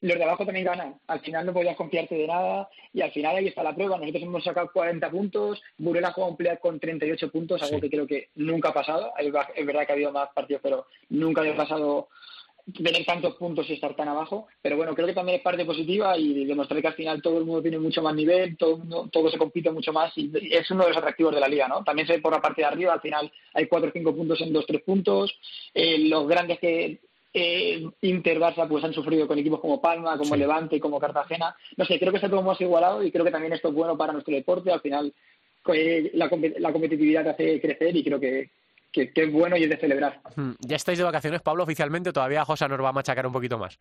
los 0.00 0.18
de 0.18 0.24
abajo 0.24 0.44
también 0.44 0.66
ganan, 0.66 1.00
al 1.06 1.20
final 1.20 1.46
no 1.46 1.52
podías 1.52 1.76
confiarte 1.76 2.14
de 2.14 2.26
nada 2.26 2.68
y 2.92 3.00
al 3.00 3.10
final 3.10 3.36
ahí 3.36 3.48
está 3.48 3.62
la 3.62 3.74
prueba. 3.74 3.96
Nosotros 3.96 4.22
hemos 4.22 4.44
sacado 4.44 4.70
40 4.72 5.10
puntos, 5.10 5.62
Burela 5.78 6.12
juega 6.12 6.30
un 6.30 6.36
play 6.36 6.56
con 6.60 6.78
38 6.78 7.30
puntos, 7.30 7.62
algo 7.62 7.80
que 7.80 7.90
creo 7.90 8.06
que 8.06 8.28
nunca 8.34 8.68
ha 8.68 8.74
pasado. 8.74 9.12
Es 9.18 9.32
verdad 9.66 9.86
que 9.86 9.92
ha 9.92 9.94
habido 9.94 10.12
más 10.12 10.28
partidos, 10.34 10.60
pero 10.62 10.86
nunca 11.08 11.40
había 11.40 11.56
pasado 11.56 12.08
tener 12.72 13.04
tantos 13.04 13.34
puntos 13.34 13.68
y 13.68 13.74
estar 13.74 13.94
tan 13.94 14.08
abajo, 14.08 14.46
pero 14.62 14.76
bueno, 14.76 14.94
creo 14.94 15.06
que 15.06 15.12
también 15.12 15.36
es 15.36 15.42
parte 15.42 15.64
positiva 15.66 16.16
y 16.16 16.46
demostrar 16.46 16.80
que 16.80 16.88
al 16.88 16.94
final 16.94 17.20
todo 17.20 17.38
el 17.38 17.44
mundo 17.44 17.60
tiene 17.60 17.78
mucho 17.78 18.00
más 18.00 18.14
nivel, 18.14 18.56
todo, 18.56 19.08
todo 19.12 19.30
se 19.30 19.36
compite 19.36 19.70
mucho 19.70 19.92
más 19.92 20.12
y 20.16 20.30
es 20.50 20.70
uno 20.70 20.84
de 20.84 20.88
los 20.88 20.96
atractivos 20.96 21.34
de 21.34 21.40
la 21.40 21.48
liga, 21.48 21.68
¿no? 21.68 21.84
También 21.84 22.06
se 22.06 22.14
ve 22.14 22.22
por 22.22 22.32
la 22.32 22.40
parte 22.40 22.62
de 22.62 22.66
arriba, 22.66 22.94
al 22.94 23.02
final 23.02 23.30
hay 23.52 23.66
cuatro 23.66 23.90
o 23.90 23.92
cinco 23.92 24.14
puntos 24.14 24.40
en 24.40 24.52
dos, 24.52 24.64
tres 24.66 24.82
puntos, 24.82 25.38
eh, 25.74 25.98
los 26.08 26.26
grandes 26.26 26.58
que 26.58 27.00
eh, 27.34 27.84
Inter, 28.00 28.38
Barça, 28.38 28.66
pues 28.66 28.82
han 28.82 28.94
sufrido 28.94 29.26
con 29.26 29.38
equipos 29.38 29.60
como 29.60 29.80
Palma, 29.82 30.16
como 30.16 30.34
Levante, 30.34 30.80
como 30.80 30.98
Cartagena, 30.98 31.54
no 31.76 31.84
sé, 31.84 31.98
creo 31.98 32.12
que 32.12 32.18
está 32.18 32.30
todo 32.30 32.42
más 32.42 32.60
igualado 32.62 33.02
y 33.02 33.10
creo 33.10 33.26
que 33.26 33.30
también 33.30 33.52
esto 33.52 33.68
es 33.68 33.74
bueno 33.74 33.98
para 33.98 34.12
nuestro 34.14 34.34
deporte, 34.34 34.72
al 34.72 34.80
final 34.80 35.12
eh, 35.74 36.10
la, 36.14 36.30
la 36.58 36.72
competitividad 36.72 37.24
te 37.24 37.30
hace 37.30 37.60
crecer 37.60 37.94
y 37.94 38.04
creo 38.04 38.18
que, 38.18 38.50
que, 38.94 39.12
es 39.14 39.32
bueno 39.32 39.56
y 39.56 39.64
es 39.64 39.70
de 39.70 39.76
celebrar. 39.76 40.20
Hmm. 40.36 40.52
¿Ya 40.60 40.76
estáis 40.76 40.98
de 40.98 41.04
vacaciones, 41.04 41.42
Pablo, 41.42 41.64
oficialmente? 41.64 42.12
¿Todavía 42.12 42.44
José 42.44 42.68
nos 42.68 42.80
va 42.80 42.90
a 42.90 42.92
machacar 42.92 43.26
un 43.26 43.32
poquito 43.32 43.58
más? 43.58 43.78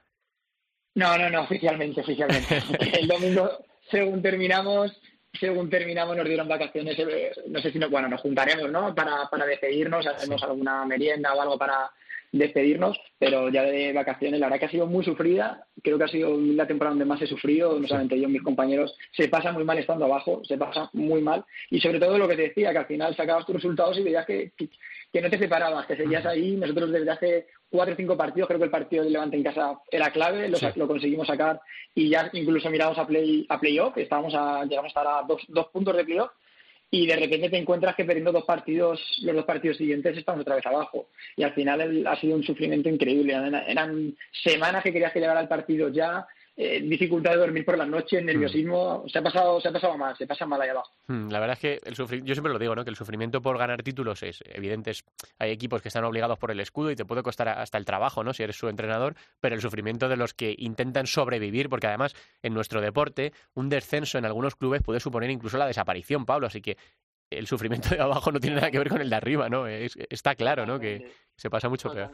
No, 0.95 1.17
no, 1.17 1.29
no, 1.29 1.41
oficialmente, 1.43 2.01
oficialmente. 2.01 2.61
El 2.99 3.07
domingo, 3.07 3.49
según 3.89 4.21
terminamos, 4.21 4.99
según 5.39 5.69
terminamos 5.69 6.17
nos 6.17 6.25
dieron 6.25 6.47
vacaciones, 6.47 6.97
eh, 6.97 7.31
no 7.47 7.61
sé 7.61 7.71
si 7.71 7.79
nos, 7.79 7.91
bueno, 7.91 8.07
nos 8.07 8.21
juntaremos, 8.21 8.69
¿no? 8.71 8.93
Para, 8.95 9.29
para 9.29 9.45
despedirnos, 9.45 10.05
hacemos 10.07 10.41
alguna 10.43 10.85
merienda 10.85 11.33
o 11.33 11.41
algo 11.41 11.57
para 11.57 11.91
despedirnos, 12.33 12.99
pero 13.17 13.47
ya 13.49 13.63
de 13.63 13.93
vacaciones, 13.93 14.39
la 14.39 14.47
verdad 14.47 14.59
que 14.59 14.65
ha 14.65 14.71
sido 14.71 14.87
muy 14.87 15.05
sufrida, 15.05 15.65
creo 15.81 15.97
que 15.97 16.03
ha 16.03 16.07
sido 16.07 16.35
la 16.37 16.67
temporada 16.67 16.93
donde 16.93 17.05
más 17.05 17.21
he 17.21 17.27
sufrido, 17.27 17.79
no 17.79 17.87
solamente 17.87 18.19
yo, 18.19 18.27
mis 18.27 18.41
compañeros, 18.41 18.93
se 19.11 19.29
pasa 19.29 19.51
muy 19.51 19.63
mal 19.63 19.77
estando 19.77 20.05
abajo, 20.05 20.41
se 20.43 20.57
pasa 20.57 20.89
muy 20.93 21.21
mal, 21.21 21.45
y 21.69 21.79
sobre 21.79 21.99
todo 21.99 22.17
lo 22.17 22.27
que 22.27 22.35
te 22.35 22.41
decía, 22.49 22.71
que 22.71 22.79
al 22.79 22.87
final 22.87 23.15
sacabas 23.15 23.45
tus 23.45 23.55
resultados 23.55 23.97
y 23.99 24.03
veías 24.03 24.25
que, 24.25 24.51
que 25.13 25.21
no 25.21 25.29
te 25.29 25.37
separabas, 25.37 25.85
que 25.85 25.95
seguías 25.95 26.25
ahí. 26.25 26.55
Nosotros 26.55 26.91
desde 26.91 27.11
hace 27.11 27.47
cuatro 27.69 27.93
o 27.93 27.97
cinco 27.97 28.17
partidos, 28.17 28.47
creo 28.47 28.59
que 28.59 28.65
el 28.65 28.71
partido 28.71 29.03
de 29.03 29.11
Levante 29.11 29.37
en 29.37 29.43
casa 29.43 29.79
era 29.91 30.11
clave, 30.11 30.49
lo, 30.49 30.87
conseguimos 30.87 31.27
sacar. 31.27 31.61
Y 31.93 32.09
ya 32.09 32.31
incluso 32.33 32.71
miramos 32.71 32.97
a 32.97 33.05
play 33.05 33.45
a 33.47 33.59
playoff, 33.59 33.95
estábamos 33.95 34.33
a, 34.33 34.65
llegamos 34.65 34.89
a 34.89 34.99
estar 34.99 35.07
a 35.07 35.21
dos, 35.27 35.43
dos 35.49 35.67
puntos 35.67 35.95
de 35.95 36.03
playoff 36.03 36.31
y 36.93 37.07
de 37.07 37.15
repente 37.15 37.49
te 37.49 37.57
encuentras 37.57 37.95
que 37.95 38.05
perdiendo 38.05 38.31
dos 38.31 38.43
partidos, 38.43 39.01
los 39.23 39.35
dos 39.35 39.45
partidos 39.45 39.77
siguientes 39.77 40.15
estamos 40.15 40.41
otra 40.41 40.57
vez 40.57 40.65
abajo. 40.67 41.07
Y 41.35 41.41
al 41.41 41.51
final 41.53 42.05
ha 42.05 42.15
sido 42.17 42.35
un 42.35 42.43
sufrimiento 42.43 42.87
increíble. 42.87 43.33
Eran, 43.67 44.15
semanas 44.43 44.83
que 44.83 44.93
querías 44.93 45.11
que 45.11 45.19
llegara 45.19 45.41
el 45.41 45.47
partido 45.47 45.89
ya, 45.89 46.27
eh, 46.55 46.81
dificultad 46.81 47.31
de 47.31 47.37
dormir 47.37 47.65
por 47.65 47.75
la 47.75 47.85
noche, 47.85 48.21
mm. 48.21 48.25
nerviosismo, 48.25 49.05
se 49.07 49.17
ha 49.17 49.23
pasado 49.23 49.59
se 49.59 49.69
ha 49.69 49.71
pasado 49.71 49.97
mal, 49.97 50.15
se 50.15 50.27
pasa 50.27 50.45
mal 50.45 50.61
ahí 50.61 50.69
abajo. 50.69 50.91
Mm, 51.07 51.29
la 51.29 51.39
verdad 51.39 51.57
es 51.57 51.59
que 51.59 51.79
el 51.83 51.95
yo 51.95 52.35
siempre 52.35 52.53
lo 52.53 52.59
digo, 52.59 52.75
¿no? 52.75 52.83
que 52.83 52.91
el 52.91 52.95
sufrimiento 52.95 53.41
por 53.41 53.57
ganar 53.57 53.81
títulos 53.81 54.21
es 54.21 54.43
evidente, 54.45 54.91
hay 55.39 55.49
equipos 55.49 55.81
que 55.81 55.87
están 55.87 56.03
obligados 56.03 56.37
por 56.37 56.51
el 56.51 56.59
escudo 56.59 56.91
y 56.91 56.95
te 56.95 57.05
puede 57.05 57.23
costar 57.23 57.49
hasta 57.49 57.79
el 57.79 57.85
trabajo, 57.85 58.23
¿no? 58.23 58.33
si 58.33 58.43
eres 58.43 58.55
su 58.55 58.67
entrenador, 58.67 59.15
pero 59.39 59.55
el 59.55 59.61
sufrimiento 59.61 60.07
de 60.09 60.15
los 60.15 60.35
que 60.35 60.53
intentan 60.55 61.07
sobrevivir, 61.07 61.69
porque 61.69 61.87
además 61.87 62.15
en 62.43 62.53
nuestro 62.53 62.81
deporte 62.81 63.33
un 63.55 63.69
descenso 63.69 64.19
en 64.19 64.25
algunos 64.25 64.55
clubes 64.55 64.83
puede 64.83 64.99
suponer 64.99 65.31
incluso 65.31 65.57
la 65.57 65.65
desaparición, 65.65 66.23
Pablo, 66.23 66.45
así 66.45 66.61
que 66.61 66.77
el 67.31 67.47
sufrimiento 67.47 67.89
de 67.89 67.99
abajo 67.99 68.31
no 68.31 68.39
tiene 68.39 68.57
nada 68.57 68.69
que 68.69 68.77
ver 68.77 68.89
con 68.89 69.01
el 69.01 69.09
de 69.09 69.15
arriba, 69.15 69.49
¿no? 69.49 69.65
está 69.65 70.35
claro, 70.35 70.67
¿no? 70.67 70.79
Que 70.79 71.11
se 71.35 71.49
pasa 71.49 71.67
mucho 71.67 71.91
peor 71.91 72.11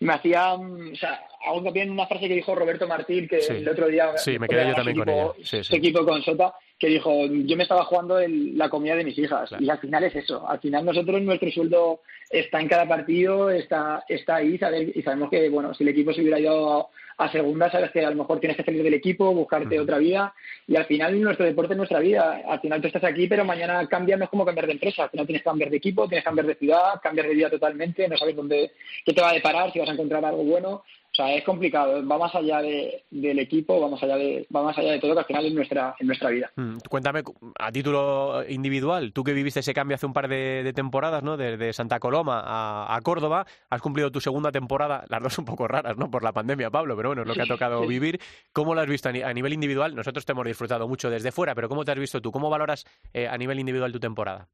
me 0.00 0.14
hacía, 0.14 0.54
o 0.54 0.94
sea, 0.94 1.20
hago 1.46 1.62
también 1.62 1.90
una 1.90 2.06
frase 2.06 2.28
que 2.28 2.34
dijo 2.34 2.54
Roberto 2.54 2.86
Martín, 2.86 3.28
que 3.28 3.38
el 3.38 3.68
otro 3.68 3.88
día... 3.88 4.16
Sí, 4.16 4.38
me 4.38 4.48
quedé 4.48 4.68
yo 4.68 4.74
también 4.74 4.98
con 4.98 5.08
ella. 5.08 5.32
Su 5.42 5.76
equipo 5.76 6.04
con 6.04 6.22
Sota, 6.22 6.54
que 6.78 6.88
dijo, 6.88 7.26
yo 7.26 7.56
me 7.56 7.62
estaba 7.62 7.84
jugando 7.84 8.18
en 8.18 8.56
la 8.58 8.68
comida 8.68 8.96
de 8.96 9.04
mis 9.04 9.18
hijas. 9.18 9.50
Y 9.58 9.68
al 9.70 9.78
final 9.78 10.04
es 10.04 10.16
eso. 10.16 10.48
Al 10.48 10.60
final 10.60 10.84
nosotros, 10.84 11.20
nuestro 11.22 11.50
sueldo 11.50 12.00
está 12.30 12.60
en 12.60 12.68
cada 12.68 12.86
partido, 12.88 13.50
está, 13.50 14.04
está 14.08 14.36
ahí, 14.36 14.58
y 14.94 15.02
sabemos 15.02 15.30
que, 15.30 15.48
bueno, 15.48 15.74
si 15.74 15.82
el 15.82 15.90
equipo 15.90 16.12
se 16.12 16.22
hubiera 16.22 16.40
ido 16.40 16.90
a 17.22 17.30
segunda 17.30 17.70
sabes 17.70 17.90
que 17.90 18.04
a 18.04 18.10
lo 18.10 18.16
mejor 18.16 18.40
tienes 18.40 18.56
que 18.56 18.64
salir 18.64 18.82
del 18.82 18.94
equipo, 18.94 19.32
buscarte 19.32 19.78
otra 19.78 19.98
vida 19.98 20.34
y 20.66 20.76
al 20.76 20.86
final 20.86 21.20
nuestro 21.20 21.46
deporte 21.46 21.74
es 21.74 21.78
nuestra 21.78 22.00
vida. 22.00 22.42
Al 22.46 22.60
final 22.60 22.80
tú 22.80 22.88
estás 22.88 23.04
aquí, 23.04 23.28
pero 23.28 23.44
mañana 23.44 23.86
cambias, 23.86 24.18
no 24.18 24.24
es 24.24 24.30
como 24.30 24.44
cambiar 24.44 24.66
de 24.66 24.72
empresa. 24.72 25.04
Al 25.04 25.10
final 25.10 25.26
tienes 25.26 25.42
que 25.42 25.48
cambiar 25.48 25.70
de 25.70 25.76
equipo, 25.76 26.08
tienes 26.08 26.24
que 26.24 26.28
cambiar 26.28 26.46
de 26.46 26.54
ciudad, 26.56 27.00
cambiar 27.02 27.28
de 27.28 27.34
vida 27.34 27.50
totalmente, 27.50 28.08
no 28.08 28.16
sabes 28.16 28.34
dónde, 28.34 28.72
qué 29.04 29.12
te 29.12 29.20
va 29.20 29.30
a 29.30 29.34
deparar, 29.34 29.72
si 29.72 29.78
vas 29.78 29.88
a 29.88 29.92
encontrar 29.92 30.24
algo 30.24 30.42
bueno. 30.44 30.82
O 31.12 31.14
sea, 31.14 31.34
es 31.34 31.44
complicado, 31.44 32.06
va 32.06 32.16
más 32.16 32.34
allá 32.34 32.62
de, 32.62 33.04
del 33.10 33.38
equipo, 33.38 33.78
va 33.78 33.90
más 33.90 34.02
allá 34.02 34.16
de, 34.16 34.46
va 34.54 34.62
más 34.62 34.78
allá 34.78 34.92
de 34.92 34.98
todo, 34.98 35.12
que 35.12 35.20
al 35.20 35.26
final 35.26 35.44
es 35.44 35.52
nuestra, 35.52 35.94
en 35.98 36.06
nuestra 36.06 36.30
vida. 36.30 36.50
Mm, 36.56 36.78
cuéntame, 36.88 37.22
a 37.58 37.70
título 37.70 38.42
individual, 38.48 39.12
tú 39.12 39.22
que 39.22 39.34
viviste 39.34 39.60
ese 39.60 39.74
cambio 39.74 39.96
hace 39.96 40.06
un 40.06 40.14
par 40.14 40.26
de, 40.26 40.72
temporadas, 40.74 41.22
¿no? 41.22 41.36
De, 41.36 41.72
Santa 41.74 42.00
Coloma 42.00 42.42
a, 42.42 42.98
Córdoba, 43.02 43.46
has 43.68 43.82
cumplido 43.82 44.10
tu 44.10 44.22
segunda 44.22 44.50
temporada, 44.52 45.04
las 45.10 45.22
dos 45.22 45.38
un 45.38 45.44
poco 45.44 45.68
raras, 45.68 45.98
¿no? 45.98 46.10
Por 46.10 46.24
la 46.24 46.32
pandemia, 46.32 46.70
Pablo, 46.70 46.96
pero 46.96 47.10
bueno, 47.10 47.22
es 47.22 47.28
lo 47.28 47.34
que 47.34 47.42
ha 47.42 47.46
tocado 47.46 47.86
vivir. 47.86 48.18
¿Cómo 48.54 48.74
lo 48.74 48.80
has 48.80 48.88
visto 48.88 49.10
a, 49.10 49.32
nivel 49.34 49.52
individual? 49.52 49.94
Nosotros 49.94 50.24
te 50.24 50.32
hemos 50.32 50.46
disfrutado 50.46 50.88
mucho 50.88 51.10
desde 51.10 51.30
fuera, 51.30 51.54
pero 51.54 51.68
¿cómo 51.68 51.84
te 51.84 51.92
has 51.92 51.98
visto 51.98 52.22
tú? 52.22 52.32
¿Cómo 52.32 52.48
valoras 52.48 52.86
eh, 53.12 53.28
a 53.28 53.36
nivel 53.36 53.58
individual 53.60 53.92
tu 53.92 54.00
temporada? 54.00 54.48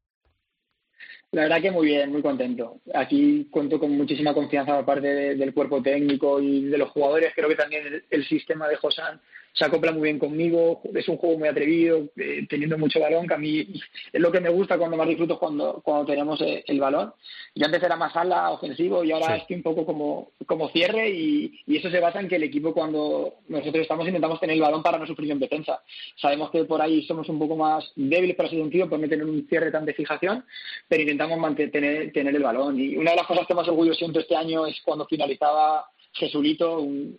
La 1.33 1.43
verdad 1.43 1.61
que 1.61 1.71
muy 1.71 1.87
bien, 1.87 2.11
muy 2.11 2.23
contento. 2.23 2.81
Aquí 2.95 3.49
cuento 3.51 3.79
con 3.79 3.91
muchísima 3.97 4.33
confianza 4.33 4.75
por 4.77 4.87
parte 4.87 5.37
del 5.37 5.53
cuerpo 5.53 5.83
técnico 5.83 6.41
y 6.41 6.65
de 6.65 6.79
los 6.79 6.91
jugadores. 6.91 7.33
Creo 7.35 7.49
que 7.49 7.55
también 7.55 7.87
el, 7.87 8.05
el 8.09 8.27
sistema 8.27 8.67
de 8.67 8.77
Josán 8.77 9.21
se 9.53 9.65
acopla 9.65 9.93
muy 9.93 10.05
bien 10.05 10.19
conmigo, 10.19 10.81
es 10.95 11.09
un 11.09 11.17
juego 11.17 11.39
muy 11.39 11.49
atrevido, 11.49 12.09
eh, 12.17 12.47
teniendo 12.49 12.79
mucho 12.79 13.01
balón, 13.01 13.27
que 13.27 13.35
a 13.35 13.39
mí 13.39 13.67
es 14.13 14.21
lo 14.21 14.31
que 14.31 14.41
me 14.41 14.49
gusta 14.49 14.79
cuando 14.79 14.97
más 14.97 15.09
disfruto 15.09 15.39
cuando, 15.39 15.81
cuando 15.85 16.07
tenemos 16.07 16.41
eh, 16.41 16.65
el, 16.67 16.79
balón. 16.81 17.13
Yo 17.55 17.67
antes 17.67 17.83
era 17.83 17.97
más 17.97 18.15
ala, 18.17 18.51
ofensivo, 18.51 19.03
y 19.05 19.13
ahora 19.13 19.37
estoy 19.37 19.57
un 19.57 19.63
poco 19.63 19.85
como, 19.85 20.31
como 20.47 20.69
cierre, 20.71 21.11
y, 21.11 21.61
y, 21.67 21.77
eso 21.77 21.91
se 21.91 22.01
basa 22.01 22.21
en 22.21 22.29
que 22.29 22.37
el 22.37 22.45
equipo 22.45 22.73
cuando 22.73 23.35
nosotros 23.49 23.83
estamos 23.83 24.07
intentamos 24.07 24.41
tener 24.41 24.55
el 24.55 24.63
balón 24.63 24.83
para 24.83 24.99
no 24.99 25.07
sufrir 25.07 25.31
en 25.31 25.41
defensa. 25.41 25.83
Sabemos 26.17 26.51
que 26.51 26.65
por 26.65 26.81
ahí 26.81 27.05
somos 27.07 27.29
un 27.29 27.39
poco 27.39 27.57
más 27.57 27.91
débiles 27.97 28.37
por 28.37 28.47
ese 28.47 28.57
sentido, 28.57 28.89
por 28.89 28.99
no 28.99 29.09
tener 29.09 29.25
un 29.25 29.47
cierre 29.49 29.71
tan 29.71 29.85
de 29.85 29.95
fijación, 29.95 30.45
pero 30.89 31.03
intentamos 31.03 31.39
mantener 31.39 32.13
tener 32.13 32.35
el 32.35 32.43
balón. 32.43 32.79
Y 32.79 32.97
una 32.97 33.11
de 33.11 33.17
las 33.17 33.27
cosas 33.27 33.47
que 33.47 33.55
más 33.55 33.69
orgullo 33.69 33.95
siento 33.95 34.21
este 34.21 34.37
año 34.37 34.67
es 34.67 34.81
cuando 34.85 35.07
finalizaba 35.07 35.87
Jesulito, 36.13 36.81
un 36.81 37.19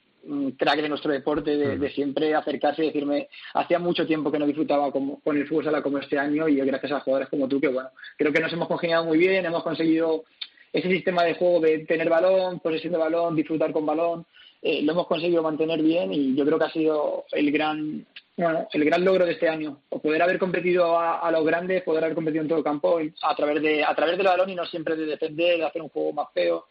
crack 0.57 0.81
de 0.81 0.89
nuestro 0.89 1.11
deporte, 1.11 1.55
de, 1.57 1.89
siempre 1.91 2.35
acercarse 2.35 2.83
y 2.83 2.87
decirme, 2.87 3.29
hacía 3.53 3.79
mucho 3.79 4.05
tiempo 4.05 4.31
que 4.31 4.39
no 4.39 4.45
disfrutaba 4.45 4.91
con 4.91 5.37
el 5.37 5.47
fútbol 5.47 5.65
sala 5.65 5.81
como 5.81 5.97
este 5.97 6.17
año 6.17 6.47
y 6.47 6.55
gracias 6.57 6.91
a 6.91 6.99
jugadores 6.99 7.29
como 7.29 7.47
tú, 7.47 7.59
que 7.59 7.67
bueno, 7.67 7.89
creo 8.17 8.31
que 8.31 8.39
nos 8.39 8.53
hemos 8.53 8.67
congeniado 8.67 9.05
muy 9.05 9.17
bien, 9.17 9.45
hemos 9.45 9.63
conseguido 9.63 10.23
ese 10.71 10.89
sistema 10.89 11.23
de 11.23 11.35
juego 11.35 11.61
de 11.61 11.79
tener 11.79 12.09
balón, 12.09 12.59
posesión 12.59 12.93
de 12.93 12.99
balón, 12.99 13.35
disfrutar 13.35 13.71
con 13.71 13.85
balón, 13.85 14.25
eh, 14.61 14.81
lo 14.83 14.91
hemos 14.91 15.07
conseguido 15.07 15.41
mantener 15.41 15.81
bien 15.81 16.13
y 16.13 16.35
yo 16.35 16.45
creo 16.45 16.59
que 16.59 16.65
ha 16.65 16.71
sido 16.71 17.25
el 17.31 17.51
gran 17.51 18.05
bueno, 18.35 18.69
el 18.71 18.85
gran 18.85 19.03
logro 19.03 19.25
de 19.25 19.33
este 19.33 19.49
año, 19.49 19.81
o 19.89 20.01
poder 20.01 20.21
haber 20.21 20.39
competido 20.39 20.97
a, 20.97 21.19
a 21.19 21.29
los 21.29 21.45
grandes, 21.45 21.83
poder 21.83 22.05
haber 22.05 22.15
competido 22.15 22.41
en 22.41 22.47
todo 22.47 22.59
el 22.59 22.63
campo 22.63 22.97
a 23.21 23.35
través 23.35 23.61
de 23.61 23.83
a 23.83 23.93
través 23.93 24.15
del 24.15 24.27
balón 24.27 24.49
y 24.49 24.55
no 24.55 24.65
siempre 24.65 24.95
de 24.95 25.05
defender, 25.05 25.57
de 25.57 25.65
hacer 25.65 25.81
un 25.81 25.89
juego 25.89 26.13
más 26.13 26.27
feo 26.33 26.67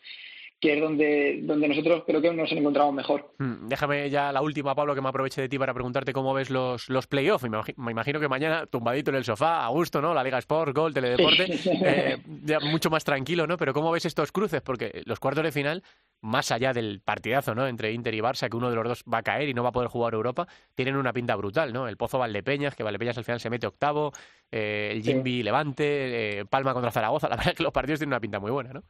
que 0.61 0.75
es 0.75 0.81
donde, 0.81 1.41
donde 1.43 1.69
nosotros 1.69 2.03
creo 2.05 2.21
que 2.21 2.33
nos 2.33 2.51
encontramos 2.51 2.93
mejor. 2.93 3.33
Hmm, 3.39 3.69
déjame 3.69 4.11
ya 4.11 4.33
la 4.33 4.43
última, 4.43 4.75
Pablo, 4.75 4.95
que 4.95 5.01
me 5.01 5.09
aproveche 5.09 5.41
de 5.41 5.49
ti 5.49 5.57
para 5.57 5.73
preguntarte 5.73 6.13
cómo 6.13 6.35
ves 6.35 6.51
los, 6.51 6.89
los 6.89 7.07
playoffs. 7.07 7.49
Me, 7.49 7.91
imagino 7.91 8.19
que 8.19 8.29
mañana 8.29 8.67
tumbadito 8.67 9.11
en 9.11 9.17
el 9.17 9.25
sofá, 9.25 9.65
a 9.65 9.69
gusto, 9.69 10.03
¿no? 10.03 10.13
La 10.15 10.25
Liga 10.25 10.39
Sport, 10.39 10.75
Gol, 10.75 10.93
Teledeporte, 10.93 11.47
eh, 11.65 12.19
mucho 12.63 12.91
más 12.91 13.05
tranquilo, 13.05 13.47
¿no? 13.47 13.57
Pero 13.57 13.73
¿cómo 13.73 13.93
ves 13.93 14.05
estos 14.05 14.33
cruces? 14.33 14.61
Porque 14.61 15.03
los 15.05 15.21
cuartos 15.21 15.45
de 15.45 15.53
final, 15.53 15.85
más 16.23 16.51
allá 16.51 16.73
del 16.73 17.01
partidazo, 17.05 17.55
¿no? 17.55 17.69
Entre 17.69 17.93
Inter 17.93 18.15
y 18.15 18.21
Barça, 18.21 18.51
que 18.51 18.57
uno 18.57 18.69
de 18.69 18.77
los 18.77 18.89
dos 18.89 19.05
va 19.13 19.19
a 19.19 19.23
caer 19.23 19.49
y 19.49 19.55
no 19.55 19.63
va 19.63 19.69
a 19.69 19.73
poder 19.73 19.89
jugar 19.89 20.15
Europa, 20.15 20.49
tienen 20.75 20.97
una 20.97 21.13
pinta 21.13 21.37
brutal, 21.37 21.73
¿no? 21.73 21.87
El 21.87 21.97
Pozo 21.97 22.19
Valdepeñas, 22.19 22.75
que 22.75 22.83
Valdepeñas 22.83 23.17
al 23.17 23.25
final 23.25 23.39
se 23.39 23.49
mete 23.49 23.69
octavo, 23.69 24.13
eh, 24.51 24.91
el 24.93 25.05
Jimby 25.05 25.45
Levante, 25.45 26.41
eh, 26.41 26.45
Palma 26.47 26.73
contra 26.73 26.91
Zaragoza. 26.91 27.29
La 27.29 27.37
verdad 27.37 27.53
es 27.53 27.57
que 27.57 27.63
los 27.63 27.73
partidos 27.73 28.01
tienen 28.01 28.13
una 28.13 28.21
pinta 28.21 28.41
muy 28.41 28.51
buena, 28.51 28.73
¿no? 28.73 28.83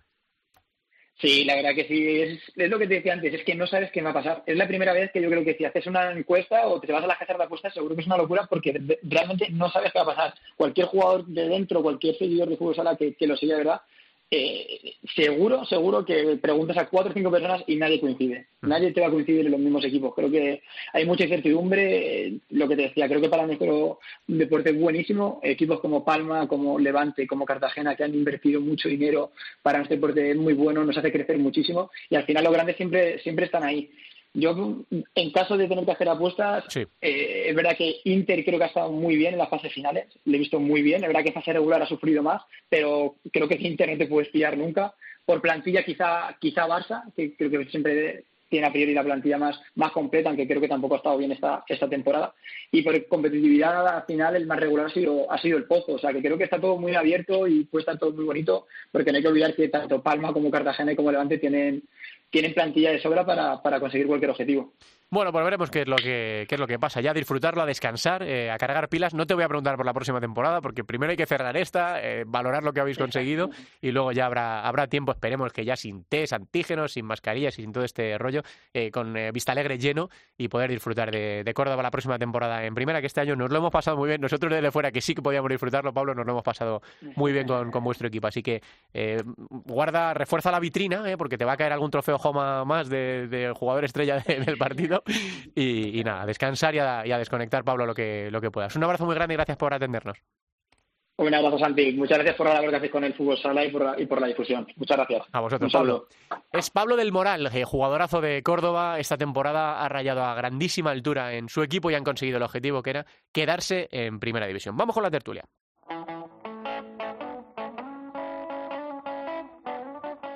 Sí, 1.20 1.44
la 1.44 1.56
verdad 1.56 1.74
que 1.74 1.88
sí, 1.88 2.20
es, 2.20 2.70
lo 2.70 2.78
que 2.78 2.86
te 2.86 2.94
decía 2.94 3.12
antes, 3.12 3.34
es 3.34 3.42
que 3.42 3.56
no 3.56 3.66
sabes 3.66 3.90
qué 3.90 4.00
va 4.02 4.10
a 4.10 4.14
pasar. 4.14 4.44
Es 4.46 4.56
la 4.56 4.68
primera 4.68 4.92
vez 4.92 5.10
que 5.10 5.20
yo 5.20 5.28
creo 5.28 5.44
que 5.44 5.54
si 5.54 5.64
haces 5.64 5.84
una 5.88 6.12
encuesta 6.12 6.68
o 6.68 6.80
te 6.80 6.92
vas 6.92 7.02
a 7.02 7.08
la 7.08 7.18
casa 7.18 7.34
de 7.34 7.42
apuestas, 7.42 7.74
seguro 7.74 7.96
que 7.96 8.02
es 8.02 8.06
una 8.06 8.16
locura 8.16 8.46
porque 8.48 8.80
realmente 9.02 9.48
no 9.50 9.68
sabes 9.68 9.92
qué 9.92 9.98
va 9.98 10.04
a 10.04 10.14
pasar. 10.14 10.34
Cualquier 10.56 10.86
jugador 10.86 11.26
de 11.26 11.48
dentro, 11.48 11.82
cualquier 11.82 12.16
seguidor 12.16 12.48
de 12.48 12.56
fútbol 12.56 12.76
sala 12.76 12.96
que, 12.96 13.14
que 13.14 13.26
lo 13.26 13.36
siga 13.36 13.56
verdad, 13.56 13.80
eh, 14.30 14.96
seguro, 15.16 15.64
seguro 15.64 16.04
que 16.04 16.36
preguntas 16.36 16.76
a 16.76 16.86
cuatro 16.88 17.12
o 17.12 17.14
cinco 17.14 17.30
personas 17.30 17.62
y 17.66 17.76
nadie 17.76 18.00
coincide. 18.00 18.48
Mm. 18.60 18.68
Nadie 18.68 18.92
te 18.92 19.00
va 19.00 19.06
a 19.06 19.10
coincidir 19.10 19.46
en 19.46 19.52
los 19.52 19.60
mismos 19.60 19.84
equipos. 19.84 20.14
Creo 20.14 20.30
que 20.30 20.62
hay 20.92 21.06
mucha 21.06 21.24
incertidumbre. 21.24 22.34
Lo 22.50 22.68
que 22.68 22.76
te 22.76 22.82
decía, 22.82 23.08
creo 23.08 23.22
que 23.22 23.30
para 23.30 23.46
nuestro 23.46 24.00
deporte 24.26 24.70
es 24.70 24.78
buenísimo. 24.78 25.40
Equipos 25.42 25.80
como 25.80 26.04
Palma, 26.04 26.46
como 26.46 26.78
Levante, 26.78 27.26
como 27.26 27.46
Cartagena, 27.46 27.96
que 27.96 28.04
han 28.04 28.14
invertido 28.14 28.60
mucho 28.60 28.88
dinero 28.88 29.32
para 29.62 29.78
nuestro 29.78 29.96
deporte 29.96 30.30
es 30.30 30.36
muy 30.36 30.52
bueno, 30.52 30.84
nos 30.84 30.98
hace 30.98 31.10
crecer 31.10 31.38
muchísimo. 31.38 31.90
Y 32.10 32.16
al 32.16 32.24
final 32.24 32.44
los 32.44 32.52
grandes 32.52 32.76
siempre, 32.76 33.18
siempre 33.20 33.46
están 33.46 33.64
ahí. 33.64 33.90
Yo, 34.34 34.84
en 35.14 35.30
caso 35.32 35.56
de 35.56 35.66
tener 35.68 35.84
que 35.84 35.92
hacer 35.92 36.08
apuestas, 36.08 36.64
eh, 36.76 36.86
es 37.48 37.54
verdad 37.54 37.76
que 37.76 38.00
Inter 38.04 38.44
creo 38.44 38.58
que 38.58 38.64
ha 38.64 38.68
estado 38.68 38.92
muy 38.92 39.16
bien 39.16 39.32
en 39.32 39.38
las 39.38 39.48
fases 39.48 39.72
finales, 39.72 40.06
le 40.24 40.36
he 40.36 40.40
visto 40.40 40.60
muy 40.60 40.82
bien, 40.82 41.02
es 41.02 41.08
verdad 41.08 41.22
que 41.22 41.28
en 41.28 41.34
fase 41.34 41.52
regular 41.52 41.82
ha 41.82 41.88
sufrido 41.88 42.22
más, 42.22 42.42
pero 42.68 43.16
creo 43.32 43.48
que 43.48 43.56
Inter 43.56 43.90
no 43.90 43.98
te 43.98 44.06
puedes 44.06 44.28
pillar 44.28 44.56
nunca. 44.56 44.94
Por 45.24 45.42
plantilla 45.42 45.84
quizá, 45.84 46.36
quizá 46.40 46.66
Barça, 46.66 47.12
que 47.14 47.34
creo 47.36 47.50
que 47.50 47.70
siempre 47.70 48.24
tiene 48.48 48.66
a 48.66 48.72
priori 48.72 48.94
la 48.94 49.04
plantilla 49.04 49.38
más, 49.38 49.60
más 49.74 49.92
completa, 49.92 50.28
aunque 50.28 50.46
creo 50.46 50.60
que 50.60 50.68
tampoco 50.68 50.94
ha 50.94 50.98
estado 50.98 51.18
bien 51.18 51.32
esta, 51.32 51.64
esta 51.68 51.88
temporada. 51.88 52.34
Y 52.70 52.82
por 52.82 53.06
competitividad 53.06 53.86
al 53.86 54.04
final 54.04 54.36
el 54.36 54.46
más 54.46 54.60
regular 54.60 54.86
ha 54.86 54.90
sido, 54.90 55.30
ha 55.30 55.38
sido 55.38 55.58
el 55.58 55.64
Pozo, 55.64 55.92
o 55.92 55.98
sea 55.98 56.12
que 56.12 56.22
creo 56.22 56.38
que 56.38 56.44
está 56.44 56.60
todo 56.60 56.76
muy 56.76 56.94
abierto 56.94 57.46
y 57.46 57.64
puede 57.64 57.82
estar 57.82 57.98
todo 57.98 58.12
muy 58.12 58.24
bonito, 58.24 58.66
porque 58.90 59.12
no 59.12 59.16
hay 59.16 59.22
que 59.22 59.28
olvidar 59.28 59.54
que 59.54 59.68
tanto 59.68 60.02
Palma 60.02 60.32
como 60.32 60.50
Cartagena 60.50 60.92
y 60.92 60.96
como 60.96 61.12
Levante 61.12 61.38
tienen 61.38 61.82
tienen 62.30 62.54
plantilla 62.54 62.90
de 62.92 63.00
sobra 63.00 63.24
para, 63.24 63.62
para 63.62 63.80
conseguir 63.80 64.06
cualquier 64.06 64.30
objetivo. 64.30 64.72
Bueno, 65.10 65.32
pues 65.32 65.42
veremos 65.42 65.70
qué 65.70 65.80
es 65.82 65.88
lo 65.88 65.96
que, 65.96 66.44
qué 66.50 66.54
es 66.54 66.60
lo 66.60 66.66
que 66.66 66.78
pasa. 66.78 67.00
Ya 67.00 67.14
disfrutarlo, 67.14 67.62
a 67.62 67.66
descansar, 67.66 68.22
eh, 68.22 68.50
a 68.50 68.58
cargar 68.58 68.90
pilas. 68.90 69.14
No 69.14 69.26
te 69.26 69.32
voy 69.32 69.42
a 69.42 69.48
preguntar 69.48 69.74
por 69.78 69.86
la 69.86 69.94
próxima 69.94 70.20
temporada, 70.20 70.60
porque 70.60 70.84
primero 70.84 71.10
hay 71.10 71.16
que 71.16 71.24
cerrar 71.24 71.56
esta, 71.56 72.02
eh, 72.02 72.24
valorar 72.26 72.62
lo 72.62 72.74
que 72.74 72.80
habéis 72.80 72.98
conseguido 72.98 73.48
y 73.80 73.90
luego 73.90 74.12
ya 74.12 74.26
habrá, 74.26 74.66
habrá 74.68 74.86
tiempo, 74.86 75.12
esperemos 75.12 75.50
que 75.54 75.64
ya 75.64 75.76
sin 75.76 76.04
test, 76.04 76.34
antígenos, 76.34 76.92
sin 76.92 77.06
mascarillas 77.06 77.58
y 77.58 77.62
sin 77.62 77.72
todo 77.72 77.84
este 77.84 78.18
rollo, 78.18 78.42
eh, 78.74 78.90
con 78.90 79.16
Vista 79.32 79.52
Alegre 79.52 79.78
lleno 79.78 80.10
y 80.36 80.48
poder 80.48 80.70
disfrutar 80.70 81.10
de, 81.10 81.42
de, 81.42 81.54
Córdoba 81.54 81.82
la 81.82 81.90
próxima 81.90 82.18
temporada 82.18 82.66
en 82.66 82.74
primera, 82.74 83.00
que 83.00 83.06
este 83.06 83.22
año 83.22 83.34
nos 83.34 83.50
lo 83.50 83.56
hemos 83.56 83.70
pasado 83.70 83.96
muy 83.96 84.08
bien. 84.08 84.20
Nosotros 84.20 84.52
desde 84.52 84.70
fuera, 84.70 84.92
que 84.92 85.00
sí 85.00 85.14
que 85.14 85.22
podíamos 85.22 85.48
disfrutarlo, 85.48 85.94
Pablo, 85.94 86.14
nos 86.14 86.26
lo 86.26 86.32
hemos 86.32 86.44
pasado 86.44 86.82
muy 87.16 87.32
bien 87.32 87.46
con, 87.46 87.70
con 87.70 87.82
vuestro 87.82 88.08
equipo. 88.08 88.26
Así 88.26 88.42
que 88.42 88.60
guarda, 89.48 90.12
refuerza 90.12 90.50
la 90.50 90.60
vitrina, 90.60 91.02
porque 91.16 91.38
te 91.38 91.46
va 91.46 91.52
a 91.52 91.56
caer 91.56 91.72
algún 91.72 91.90
trofeo 91.90 92.18
Joma 92.18 92.66
más 92.66 92.90
de, 92.90 93.26
de 93.28 93.54
jugador 93.54 93.86
estrella 93.86 94.18
del 94.26 94.58
partido 94.58 94.97
y, 95.54 96.02
nada, 96.04 96.26
descansar 96.26 96.74
y 96.74 96.78
a, 96.78 97.18
desconectar, 97.18 97.64
Pablo, 97.64 97.86
lo 97.86 97.94
que, 97.94 98.30
lo 98.30 98.40
que 98.40 98.50
puedas. 98.50 98.74
Un 98.76 98.84
abrazo 98.84 99.04
muy 99.04 99.14
grande 99.14 99.34
y 99.34 99.36
gracias 99.36 99.56
por 99.56 99.72
atendernos. 99.74 100.18
Un 101.18 101.34
abrazo, 101.34 101.58
Santi. 101.58 101.92
Muchas 101.94 102.18
gracias 102.18 102.36
por 102.36 102.46
la 102.46 102.54
labor 102.54 102.70
que 102.70 102.76
hacéis 102.76 102.92
con 102.92 103.02
el 103.02 103.12
fútbol 103.12 103.36
sala 103.38 103.64
y 103.64 103.72
por, 103.72 103.84
la, 103.84 104.00
y 104.00 104.06
por 104.06 104.20
la 104.20 104.28
difusión. 104.28 104.68
Muchas 104.76 104.96
gracias. 104.98 105.26
A 105.32 105.40
vosotros, 105.40 105.72
Pablo. 105.72 106.06
Es 106.52 106.70
Pablo 106.70 106.94
del 106.94 107.10
Moral, 107.10 107.50
eh, 107.52 107.64
jugadorazo 107.64 108.20
de 108.20 108.40
Córdoba. 108.44 109.00
Esta 109.00 109.16
temporada 109.16 109.84
ha 109.84 109.88
rayado 109.88 110.22
a 110.22 110.36
grandísima 110.36 110.92
altura 110.92 111.34
en 111.34 111.48
su 111.48 111.64
equipo 111.64 111.90
y 111.90 111.96
han 111.96 112.04
conseguido 112.04 112.36
el 112.36 112.44
objetivo 112.44 112.84
que 112.84 112.90
era 112.90 113.06
quedarse 113.32 113.88
en 113.90 114.20
primera 114.20 114.46
división. 114.46 114.76
Vamos 114.76 114.94
con 114.94 115.02
la 115.02 115.10
tertulia. 115.10 115.44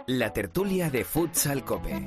La 0.08 0.32
tertulia 0.32 0.90
de 0.90 1.04
Futsal 1.04 1.64
Cope. 1.64 2.06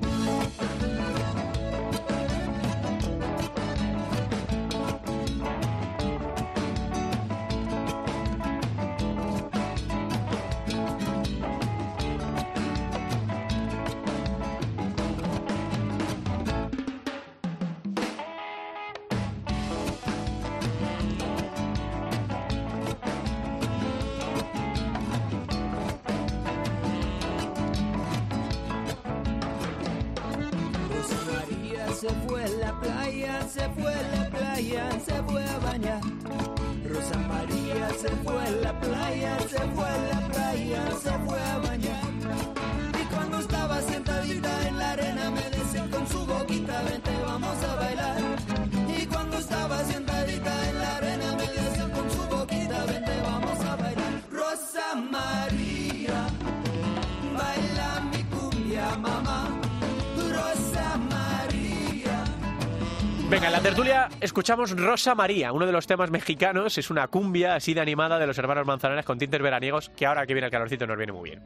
Escuchamos 64.36 64.72
Rosa 64.72 65.16
María, 65.16 65.54
uno 65.54 65.66
de 65.66 65.72
los 65.72 65.88
temas 65.88 66.12
mexicanos. 66.12 66.78
Es 66.78 66.90
una 66.90 67.08
cumbia 67.08 67.56
así 67.56 67.74
de 67.74 67.80
animada 67.80 68.20
de 68.20 68.28
los 68.28 68.38
hermanos 68.38 68.68
Manzanares 68.68 69.06
con 69.06 69.18
tintes 69.18 69.42
veraniegos 69.42 69.88
que 69.92 70.06
ahora 70.06 70.26
que 70.26 70.34
viene 70.34 70.48
el 70.48 70.52
calorcito 70.52 70.86
nos 70.86 70.98
viene 70.98 71.14
muy 71.14 71.30
bien. 71.30 71.42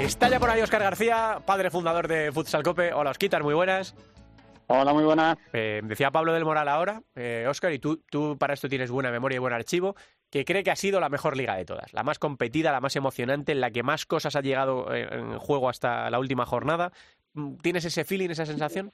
Está 0.00 0.28
ya 0.28 0.40
por 0.40 0.50
ahí 0.50 0.60
Oscar 0.60 0.82
García, 0.82 1.40
padre 1.46 1.70
fundador 1.70 2.08
de 2.08 2.32
Futsal 2.32 2.64
Cope. 2.64 2.92
Hola, 2.92 3.12
Osquitar, 3.12 3.44
muy 3.44 3.54
buenas. 3.54 3.94
Hola, 4.66 4.92
muy 4.92 5.04
buenas. 5.04 5.38
Eh, 5.52 5.82
decía 5.84 6.10
Pablo 6.10 6.32
del 6.32 6.44
Moral 6.44 6.66
ahora, 6.66 7.00
eh, 7.14 7.46
Oscar, 7.48 7.72
y 7.72 7.78
tú, 7.78 8.02
tú 8.10 8.36
para 8.36 8.54
esto 8.54 8.68
tienes 8.68 8.90
buena 8.90 9.12
memoria 9.12 9.36
y 9.36 9.38
buen 9.38 9.52
archivo, 9.52 9.94
que 10.30 10.44
cree 10.44 10.64
que 10.64 10.72
ha 10.72 10.76
sido 10.76 10.98
la 10.98 11.10
mejor 11.10 11.36
liga 11.36 11.54
de 11.54 11.64
todas, 11.64 11.92
la 11.92 12.02
más 12.02 12.18
competida, 12.18 12.72
la 12.72 12.80
más 12.80 12.96
emocionante, 12.96 13.52
en 13.52 13.60
la 13.60 13.70
que 13.70 13.84
más 13.84 14.04
cosas 14.04 14.34
ha 14.34 14.40
llegado 14.40 14.92
eh, 14.92 15.06
en 15.12 15.38
juego 15.38 15.68
hasta 15.68 16.10
la 16.10 16.18
última 16.18 16.44
jornada. 16.44 16.90
¿Tienes 17.62 17.84
ese 17.84 18.04
feeling, 18.04 18.30
esa 18.30 18.46
sensación? 18.46 18.92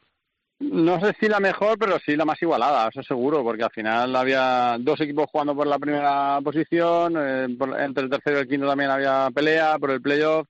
No 0.58 0.98
sé 1.00 1.14
si 1.20 1.28
la 1.28 1.38
mejor, 1.38 1.78
pero 1.78 1.98
sí 1.98 2.16
la 2.16 2.25
más 2.25 2.40
igualada, 2.40 2.88
eso 2.88 3.02
seguro, 3.02 3.42
porque 3.44 3.62
al 3.64 3.70
final 3.70 4.16
había 4.16 4.76
dos 4.80 4.98
equipos 5.02 5.26
jugando 5.30 5.54
por 5.54 5.66
la 5.66 5.78
primera 5.78 6.38
posición, 6.42 7.14
eh, 7.18 7.54
por- 7.58 7.78
entre 7.78 8.04
el 8.04 8.10
tercero 8.10 8.38
y 8.38 8.40
el 8.40 8.48
quinto 8.48 8.66
también 8.66 8.90
había 8.90 9.28
pelea 9.34 9.78
por 9.78 9.90
el 9.90 10.00
playoff. 10.00 10.48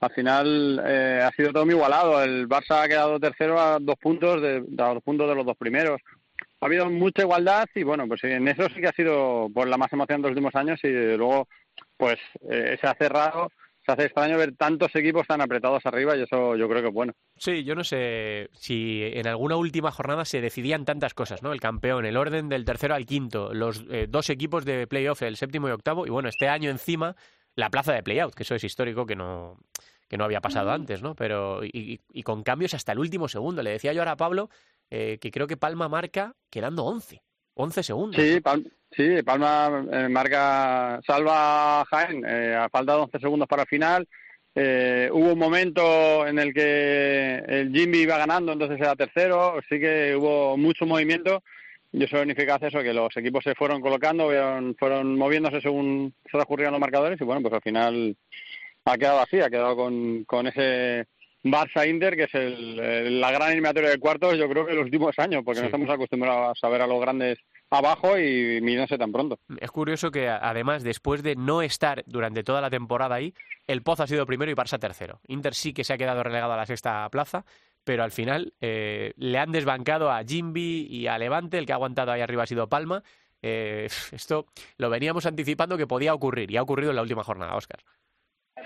Al 0.00 0.10
final 0.12 0.80
eh, 0.86 1.20
ha 1.26 1.32
sido 1.32 1.52
todo 1.52 1.64
muy 1.66 1.74
igualado. 1.74 2.22
El 2.22 2.48
Barça 2.48 2.84
ha 2.84 2.88
quedado 2.88 3.18
tercero 3.18 3.58
a 3.60 3.78
dos 3.80 3.96
puntos 4.00 4.40
de, 4.40 4.62
a 4.78 4.94
puntos 5.00 5.28
de 5.28 5.34
los 5.34 5.44
dos 5.44 5.56
primeros. 5.56 6.00
Ha 6.60 6.66
habido 6.66 6.88
mucha 6.88 7.22
igualdad 7.22 7.66
y 7.74 7.82
bueno, 7.82 8.06
pues 8.06 8.22
en 8.24 8.46
eso 8.46 8.68
sí 8.68 8.80
que 8.80 8.86
ha 8.88 8.92
sido 8.92 9.48
pues, 9.52 9.68
la 9.68 9.76
más 9.76 9.92
emoción 9.92 10.22
de 10.22 10.28
los 10.28 10.36
últimos 10.36 10.54
años 10.54 10.78
y 10.84 10.88
luego 11.16 11.48
pues 11.96 12.18
eh, 12.48 12.78
se 12.80 12.86
ha 12.86 12.94
cerrado, 12.94 13.50
se 13.88 13.92
hace 13.92 14.04
extraño 14.04 14.36
ver 14.36 14.54
tantos 14.54 14.94
equipos 14.94 15.26
tan 15.26 15.40
apretados 15.40 15.80
arriba 15.86 16.14
y 16.14 16.22
eso 16.22 16.54
yo 16.56 16.68
creo 16.68 16.82
que 16.82 16.88
es 16.88 16.94
bueno. 16.94 17.14
Sí, 17.38 17.64
yo 17.64 17.74
no 17.74 17.84
sé 17.84 18.50
si 18.52 19.00
en 19.02 19.26
alguna 19.26 19.56
última 19.56 19.90
jornada 19.90 20.26
se 20.26 20.42
decidían 20.42 20.84
tantas 20.84 21.14
cosas, 21.14 21.42
¿no? 21.42 21.54
El 21.54 21.60
campeón, 21.60 22.04
el 22.04 22.18
orden 22.18 22.50
del 22.50 22.66
tercero 22.66 22.94
al 22.94 23.06
quinto, 23.06 23.54
los 23.54 23.84
eh, 23.88 24.06
dos 24.08 24.28
equipos 24.28 24.66
de 24.66 24.86
playoff, 24.86 25.22
el 25.22 25.36
séptimo 25.38 25.68
y 25.68 25.72
octavo, 25.72 26.06
y 26.06 26.10
bueno, 26.10 26.28
este 26.28 26.48
año 26.48 26.68
encima 26.70 27.16
la 27.54 27.70
plaza 27.70 27.94
de 27.94 28.02
playout, 28.02 28.34
que 28.34 28.42
eso 28.42 28.54
es 28.54 28.62
histórico, 28.62 29.06
que 29.06 29.16
no, 29.16 29.58
que 30.08 30.18
no 30.18 30.24
había 30.24 30.40
pasado 30.42 30.70
antes, 30.70 31.00
¿no? 31.02 31.14
Pero, 31.14 31.64
y, 31.64 32.00
y- 32.12 32.22
con 32.22 32.42
cambios 32.42 32.74
hasta 32.74 32.92
el 32.92 32.98
último 32.98 33.26
segundo. 33.28 33.62
Le 33.62 33.70
decía 33.70 33.92
yo 33.94 34.02
ahora 34.02 34.12
a 34.12 34.16
Pablo 34.16 34.50
eh, 34.90 35.18
que 35.20 35.30
creo 35.30 35.46
que 35.46 35.56
Palma 35.56 35.88
marca 35.88 36.34
quedando 36.50 36.84
11, 36.84 37.22
11 37.60 37.82
segundos. 37.82 38.20
Sí, 38.22 38.40
Pal- 38.40 38.70
sí 38.92 39.22
Palma 39.24 39.84
eh, 39.92 40.08
marca, 40.08 41.00
salva 41.06 41.80
a 41.80 41.84
Jaén 41.86 42.24
eh, 42.26 42.54
a 42.54 42.68
falta 42.68 42.94
de 42.94 43.00
11 43.00 43.18
segundos 43.18 43.48
para 43.48 43.62
el 43.62 43.68
final. 43.68 44.08
Eh, 44.54 45.08
hubo 45.12 45.32
un 45.32 45.38
momento 45.38 46.26
en 46.26 46.38
el 46.38 46.54
que 46.54 47.42
el 47.46 47.72
Jimmy 47.72 47.98
iba 47.98 48.16
ganando, 48.16 48.52
entonces 48.52 48.78
era 48.80 48.94
tercero. 48.96 49.60
Sí 49.68 49.78
que 49.80 50.14
hubo 50.16 50.56
mucho 50.56 50.86
movimiento 50.86 51.42
y 51.92 52.04
eso 52.04 52.16
significa 52.18 52.58
eso, 52.60 52.80
que 52.82 52.92
los 52.92 53.16
equipos 53.16 53.42
se 53.42 53.54
fueron 53.54 53.80
colocando, 53.80 54.26
fueron, 54.26 54.76
fueron 54.78 55.16
moviéndose 55.16 55.60
según 55.60 56.14
se 56.24 56.32
transcurrían 56.32 56.70
los 56.72 56.80
marcadores 56.80 57.20
y 57.20 57.24
bueno, 57.24 57.40
pues 57.42 57.54
al 57.54 57.62
final 57.62 58.16
ha 58.84 58.96
quedado 58.98 59.20
así, 59.20 59.40
ha 59.40 59.50
quedado 59.50 59.74
con, 59.76 60.24
con 60.24 60.46
ese 60.46 61.06
Barça 61.52 61.88
Inter, 61.88 62.16
que 62.16 62.24
es 62.24 62.34
el, 62.34 62.78
el- 62.78 63.20
la 63.20 63.30
gran 63.30 63.48
eliminatoria 63.52 63.90
de 63.90 63.98
cuartos, 63.98 64.36
yo 64.38 64.48
creo 64.48 64.64
que 64.64 64.72
en 64.72 64.78
los 64.78 64.84
últimos 64.86 65.18
años, 65.18 65.42
porque 65.44 65.56
Sí. 65.56 65.62
no 65.62 65.66
estamos 65.66 65.90
acostumbrados 65.90 66.58
a 66.62 66.68
ver 66.68 66.82
a 66.82 66.86
los 66.86 67.00
grandes 67.00 67.38
abajo 67.70 68.18
y 68.18 68.60
mirándose 68.62 68.96
tan 68.98 69.12
pronto. 69.12 69.38
Es 69.60 69.70
curioso 69.70 70.10
que 70.10 70.28
además, 70.28 70.82
después 70.82 71.22
de 71.22 71.36
no 71.36 71.60
estar 71.62 72.02
durante 72.06 72.42
toda 72.42 72.60
la 72.60 72.70
temporada 72.70 73.14
ahí, 73.16 73.34
el 73.66 73.82
Pozo 73.82 74.02
ha 74.04 74.06
sido 74.06 74.24
primero 74.26 74.50
y 74.50 74.54
Barça 74.54 74.78
tercero. 74.78 75.20
Inter 75.28 75.54
sí 75.54 75.72
que 75.72 75.84
se 75.84 75.92
ha 75.92 75.98
quedado 75.98 76.22
relegado 76.22 76.52
a 76.52 76.56
la 76.56 76.66
sexta 76.66 77.08
plaza, 77.10 77.44
pero 77.84 78.02
al 78.04 78.10
final 78.10 78.54
eh, 78.60 79.12
le 79.16 79.38
han 79.38 79.52
desbancado 79.52 80.10
a 80.10 80.22
Jimby 80.24 80.86
y 80.90 81.06
a 81.06 81.18
Levante, 81.18 81.58
el 81.58 81.66
que 81.66 81.72
ha 81.72 81.76
aguantado 81.76 82.12
ahí 82.12 82.20
arriba 82.20 82.42
ha 82.44 82.46
sido 82.46 82.68
Palma. 82.68 83.02
Eh, 83.42 83.86
esto 84.12 84.46
lo 84.78 84.90
veníamos 84.90 85.26
anticipando 85.26 85.76
que 85.76 85.86
podía 85.86 86.14
ocurrir 86.14 86.50
y 86.50 86.56
ha 86.56 86.62
ocurrido 86.62 86.90
en 86.90 86.96
la 86.96 87.02
última 87.02 87.22
jornada, 87.24 87.54
Oscar. 87.54 87.80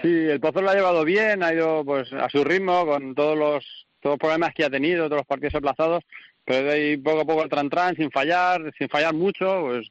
Sí, 0.01 0.09
el 0.09 0.41
Pozo 0.41 0.63
lo 0.63 0.71
ha 0.71 0.75
llevado 0.75 1.05
bien, 1.05 1.43
ha 1.43 1.53
ido 1.53 1.85
pues 1.85 2.13
a 2.13 2.29
su 2.29 2.43
ritmo 2.45 2.87
con 2.87 3.15
todos 3.15 3.37
los 3.39 3.87
todos 4.01 4.15
los 4.15 4.19
problemas 4.19 4.53
que 4.53 4.65
ha 4.65 4.71
tenido, 4.71 5.05
todos 5.07 5.19
los 5.21 5.27
partidos 5.27 5.55
aplazados, 5.55 6.03
pero 6.45 6.65
de 6.67 6.73
ahí 6.73 6.97
poco 6.97 7.21
a 7.21 7.25
poco 7.25 7.45
el 7.45 7.49
tran 7.49 7.71
tran 7.71 7.95
sin 7.95 8.11
fallar, 8.11 8.61
sin 8.77 8.89
fallar 8.89 9.15
mucho, 9.15 9.61
pues 9.63 9.89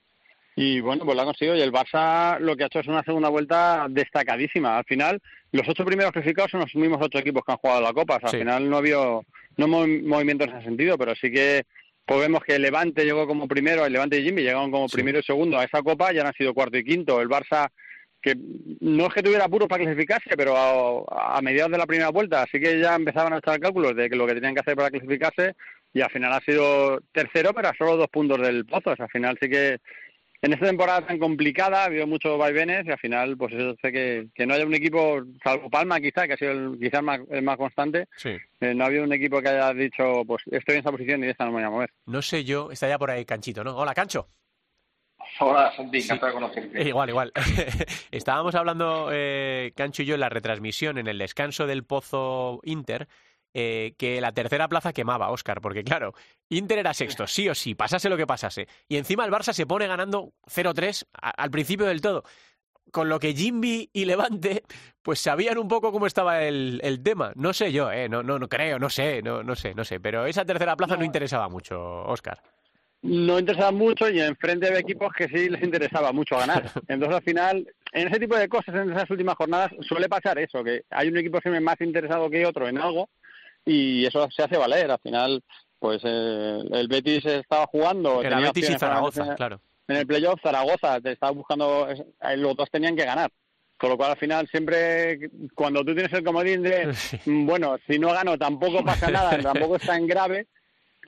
y 0.57 0.81
bueno, 0.81 1.05
pues 1.05 1.15
lo 1.15 1.21
ha 1.21 1.25
conseguido 1.25 1.55
y 1.55 1.61
el 1.61 1.71
Barça 1.71 2.37
lo 2.39 2.57
que 2.57 2.63
ha 2.63 2.67
hecho 2.67 2.79
es 2.81 2.87
una 2.87 3.03
segunda 3.03 3.29
vuelta 3.29 3.85
destacadísima. 3.89 4.77
Al 4.79 4.83
final, 4.83 5.21
los 5.53 5.65
ocho 5.69 5.85
primeros 5.85 6.11
clasificados 6.11 6.51
son 6.51 6.59
los 6.59 6.75
mismos 6.75 6.99
ocho 7.01 7.19
equipos 7.19 7.43
que 7.45 7.53
han 7.53 7.57
jugado 7.57 7.79
la 7.81 7.93
Copa, 7.93 8.17
o 8.17 8.19
sea, 8.19 8.29
Sí. 8.29 8.35
al 8.35 8.41
final 8.41 8.69
no 8.69 8.75
ha 8.75 8.79
habido 8.79 9.23
no 9.55 9.67
movi- 9.67 10.03
movimientos 10.05 10.49
en 10.49 10.55
ese 10.55 10.65
sentido, 10.65 10.97
pero 10.97 11.15
sí 11.15 11.31
que 11.31 11.63
pues 12.05 12.19
vemos 12.19 12.43
que 12.43 12.55
el 12.55 12.63
Levante 12.63 13.05
llegó 13.05 13.25
como 13.25 13.47
primero, 13.47 13.85
el 13.85 13.93
Levante 13.93 14.19
y 14.19 14.23
Jimmy 14.25 14.41
llegaron 14.41 14.71
como 14.71 14.89
Sí. 14.89 14.95
primero 14.95 15.19
y 15.19 15.23
segundo 15.23 15.57
a 15.57 15.63
esa 15.63 15.81
Copa 15.81 16.13
y 16.13 16.19
han 16.19 16.33
sido 16.33 16.53
cuarto 16.53 16.77
y 16.77 16.83
quinto. 16.83 17.21
El 17.21 17.29
Barça 17.29 17.69
que 18.21 18.35
no 18.81 19.07
es 19.07 19.13
que 19.13 19.23
tuviera 19.23 19.45
apuros 19.45 19.67
para 19.67 19.83
clasificarse, 19.83 20.31
pero 20.37 20.55
a, 20.55 21.37
a 21.37 21.41
mediados 21.41 21.71
de 21.71 21.77
la 21.77 21.87
primera 21.87 22.09
vuelta 22.09 22.45
sí 22.51 22.59
que 22.59 22.79
ya 22.79 22.95
empezaban 22.95 23.33
a 23.33 23.37
echar 23.39 23.59
cálculos 23.59 23.95
de 23.95 24.09
que 24.09 24.15
lo 24.15 24.27
que 24.27 24.35
tenían 24.35 24.53
que 24.53 24.61
hacer 24.61 24.75
para 24.75 24.89
clasificarse 24.91 25.55
y 25.93 26.01
al 26.01 26.09
final 26.11 26.31
ha 26.33 26.39
sido 26.41 27.01
tercero, 27.11 27.53
pero 27.53 27.69
a 27.69 27.73
solo 27.77 27.97
dos 27.97 28.07
puntos 28.09 28.39
del 28.41 28.65
Pozo. 28.65 28.91
O 28.91 28.95
sea, 28.95 29.05
al 29.05 29.11
final 29.11 29.37
sí 29.41 29.49
que 29.49 29.79
en 30.43 30.53
esta 30.53 30.65
temporada 30.67 31.05
tan 31.05 31.19
complicada 31.19 31.81
ha 31.83 31.85
habido 31.85 32.07
muchos 32.07 32.35
vaivenes 32.37 32.85
y 32.85 32.91
al 32.91 32.97
final 32.97 33.37
pues 33.37 33.53
eso 33.53 33.75
hace 33.77 33.91
que, 33.91 34.27
que 34.33 34.45
no 34.47 34.53
haya 34.55 34.65
un 34.65 34.73
equipo, 34.73 35.21
salvo 35.43 35.69
Palma 35.69 35.99
quizá, 35.99 36.25
que 36.27 36.33
ha 36.33 36.37
sido 36.37 36.51
el, 36.51 36.79
quizás 36.79 37.03
más, 37.03 37.19
el 37.29 37.43
más 37.43 37.57
constante, 37.57 38.07
Sí. 38.15 38.29
eh, 38.61 38.73
no 38.73 38.83
ha 38.83 38.87
habido 38.87 39.03
un 39.03 39.13
equipo 39.13 39.39
que 39.41 39.49
haya 39.49 39.71
dicho 39.73 40.23
pues 40.25 40.41
estoy 40.49 40.75
en 40.75 40.81
esa 40.81 40.91
posición 40.91 41.21
y 41.21 41.25
de 41.25 41.31
esta 41.31 41.45
no 41.45 41.51
me 41.51 41.57
voy 41.57 41.63
a 41.65 41.69
mover. 41.69 41.89
No 42.07 42.21
sé 42.23 42.43
yo, 42.43 42.71
está 42.71 42.87
ya 42.87 42.97
por 42.97 43.11
ahí 43.11 43.23
Canchito, 43.25 43.63
¿no? 43.63 43.75
Hola, 43.77 43.93
Cancho. 43.93 44.27
Hola, 45.39 45.71
Santi, 45.75 45.97
encantado 45.99 46.27
de 46.27 46.33
conocerte. 46.33 46.81
Eh, 46.81 46.87
Igual, 46.89 47.09
igual. 47.09 47.31
Estábamos 48.11 48.53
hablando, 48.55 49.09
eh, 49.11 49.71
Cancho 49.75 50.03
y 50.03 50.05
yo, 50.05 50.13
en 50.15 50.19
la 50.21 50.29
retransmisión, 50.29 50.97
en 50.97 51.07
el 51.07 51.17
descanso 51.17 51.65
del 51.65 51.83
Pozo 51.83 52.59
Inter, 52.63 53.07
eh, 53.53 53.95
que 53.97 54.21
la 54.21 54.31
tercera 54.33 54.67
plaza 54.67 54.93
quemaba, 54.93 55.31
Óscar, 55.31 55.61
porque 55.61 55.83
claro, 55.83 56.13
Inter 56.49 56.79
era 56.79 56.93
sexto, 56.93 57.27
sí 57.27 57.49
o 57.49 57.55
sí, 57.55 57.75
pasase 57.75 58.09
lo 58.09 58.17
que 58.17 58.27
pasase. 58.27 58.67
Y 58.87 58.97
encima 58.97 59.25
el 59.25 59.31
Barça 59.31 59.53
se 59.53 59.65
pone 59.65 59.87
ganando 59.87 60.33
0-3 60.47 61.05
a- 61.13 61.29
al 61.31 61.49
principio 61.51 61.85
del 61.87 62.01
todo. 62.01 62.23
Con 62.91 63.07
lo 63.07 63.19
que 63.19 63.33
Jimby 63.33 63.89
y 63.93 64.05
Levante, 64.05 64.63
pues 65.01 65.21
sabían 65.21 65.57
un 65.57 65.67
poco 65.69 65.91
cómo 65.93 66.07
estaba 66.07 66.43
el, 66.43 66.81
el 66.83 67.01
tema. 67.01 67.31
No 67.35 67.53
sé 67.53 67.71
yo, 67.71 67.89
eh, 67.91 68.09
no, 68.09 68.21
no, 68.21 68.37
no 68.37 68.49
creo, 68.49 68.79
no 68.79 68.89
sé, 68.89 69.21
no, 69.21 69.43
no 69.43 69.55
sé, 69.55 69.73
no 69.73 69.85
sé. 69.85 69.99
Pero 70.01 70.25
esa 70.25 70.43
tercera 70.45 70.75
plaza 70.75 70.97
no 70.97 71.05
interesaba 71.05 71.47
mucho, 71.47 71.79
Óscar. 72.03 72.41
No 73.03 73.39
interesaba 73.39 73.71
mucho 73.71 74.09
y 74.09 74.21
enfrente 74.21 74.67
había 74.67 74.79
equipos 74.79 75.11
que 75.13 75.27
sí 75.27 75.49
les 75.49 75.63
interesaba 75.63 76.11
mucho 76.11 76.37
ganar. 76.37 76.63
Entonces, 76.87 77.17
al 77.17 77.23
final, 77.23 77.67
en 77.93 78.07
ese 78.07 78.19
tipo 78.19 78.37
de 78.37 78.47
cosas, 78.47 78.75
en 78.75 78.91
esas 78.91 79.09
últimas 79.09 79.35
jornadas, 79.35 79.71
suele 79.81 80.07
pasar 80.07 80.37
eso, 80.39 80.63
que 80.63 80.83
hay 80.89 81.07
un 81.07 81.17
equipo 81.17 81.39
siempre 81.41 81.61
más 81.61 81.79
interesado 81.81 82.29
que 82.29 82.45
otro 82.45 82.67
en 82.67 82.77
algo 82.77 83.09
y 83.65 84.05
eso 84.05 84.29
se 84.29 84.43
hace 84.43 84.57
valer. 84.57 84.91
Al 84.91 84.99
final, 84.99 85.43
pues 85.79 86.01
eh, 86.03 86.59
el 86.71 86.87
Betis 86.87 87.25
estaba 87.25 87.65
jugando. 87.67 88.21
Era 88.21 88.39
Betis 88.39 88.69
y 88.69 88.77
Zaragoza, 88.77 89.21
meterse 89.21 89.37
claro. 89.37 89.61
En 89.87 89.97
el 89.97 90.07
playoff, 90.07 90.39
Zaragoza 90.41 91.01
te 91.01 91.11
estaba 91.11 91.31
buscando, 91.31 91.89
eh, 91.89 92.37
los 92.37 92.55
dos 92.55 92.69
tenían 92.69 92.95
que 92.95 93.05
ganar. 93.05 93.31
Con 93.77 93.89
lo 93.89 93.97
cual, 93.97 94.11
al 94.11 94.17
final, 94.17 94.47
siempre, 94.47 95.31
cuando 95.55 95.83
tú 95.83 95.95
tienes 95.95 96.13
el 96.13 96.23
comodín 96.23 96.61
de, 96.61 96.93
Sí. 96.93 97.17
mm, 97.25 97.47
bueno, 97.47 97.77
si 97.87 97.97
no 97.97 98.13
gano 98.13 98.37
tampoco 98.37 98.85
pasa 98.85 99.09
nada, 99.11 99.39
tampoco 99.39 99.77
es 99.77 99.81
tan 99.81 100.05
grave, 100.05 100.45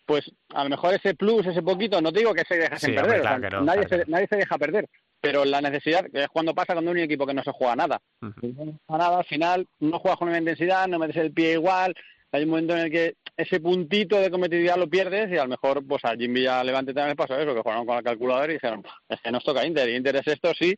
pues 0.05 0.29
a 0.53 0.63
lo 0.63 0.69
mejor 0.69 0.93
ese 0.93 1.15
plus, 1.15 1.45
ese 1.45 1.61
poquito, 1.61 2.01
no 2.01 2.11
te 2.11 2.19
digo 2.19 2.33
que 2.33 2.43
se 2.47 2.57
dejasen 2.57 2.89
Sí, 2.89 2.95
perder, 2.95 3.21
o 3.21 3.23
sea, 3.23 3.37
no, 3.37 3.61
nadie, 3.61 3.85
claro 3.85 4.03
se, 4.05 4.11
nadie 4.11 4.27
se 4.27 4.35
deja 4.37 4.57
perder, 4.57 4.89
pero 5.21 5.45
la 5.45 5.61
necesidad 5.61 6.05
que 6.11 6.23
es 6.23 6.27
cuando 6.29 6.53
pasa 6.53 6.73
cuando 6.73 6.91
hay 6.91 6.97
un 6.97 7.03
equipo 7.03 7.25
que 7.25 7.33
no 7.33 7.43
se 7.43 7.51
juega 7.51 7.75
nada. 7.75 8.01
No 8.21 8.33
se 8.33 8.53
juega 8.53 8.73
nada, 8.89 9.17
al 9.19 9.25
final 9.25 9.67
no 9.79 9.99
juegas 9.99 10.19
con 10.19 10.27
la 10.27 10.33
misma 10.33 10.51
intensidad, 10.51 10.87
no 10.87 10.99
metes 10.99 11.17
el 11.17 11.31
pie 11.31 11.53
igual, 11.53 11.95
hay 12.31 12.43
un 12.43 12.49
momento 12.49 12.73
en 12.73 12.79
el 12.85 12.91
que 12.91 13.15
ese 13.37 13.59
puntito 13.59 14.19
de 14.19 14.31
competitividad 14.31 14.77
lo 14.77 14.89
pierdes 14.89 15.31
y 15.31 15.37
a 15.37 15.43
lo 15.43 15.49
mejor 15.49 15.85
pues 15.87 16.03
a 16.03 16.15
Jimmy 16.15 16.41
y 16.41 16.47
a 16.47 16.63
Levante 16.63 16.93
también 16.93 17.09
les 17.09 17.17
pasó 17.17 17.39
eso, 17.39 17.53
que 17.53 17.61
jugaron 17.61 17.85
con 17.85 17.95
la 17.95 18.03
calculadora 18.03 18.51
y 18.51 18.55
dijeron, 18.55 18.83
es 19.07 19.21
que 19.21 19.31
nos 19.31 19.43
toca 19.43 19.65
Inter, 19.65 19.89
Inter 19.89 20.15
es 20.17 20.27
esto 20.27 20.51
sí, 20.53 20.75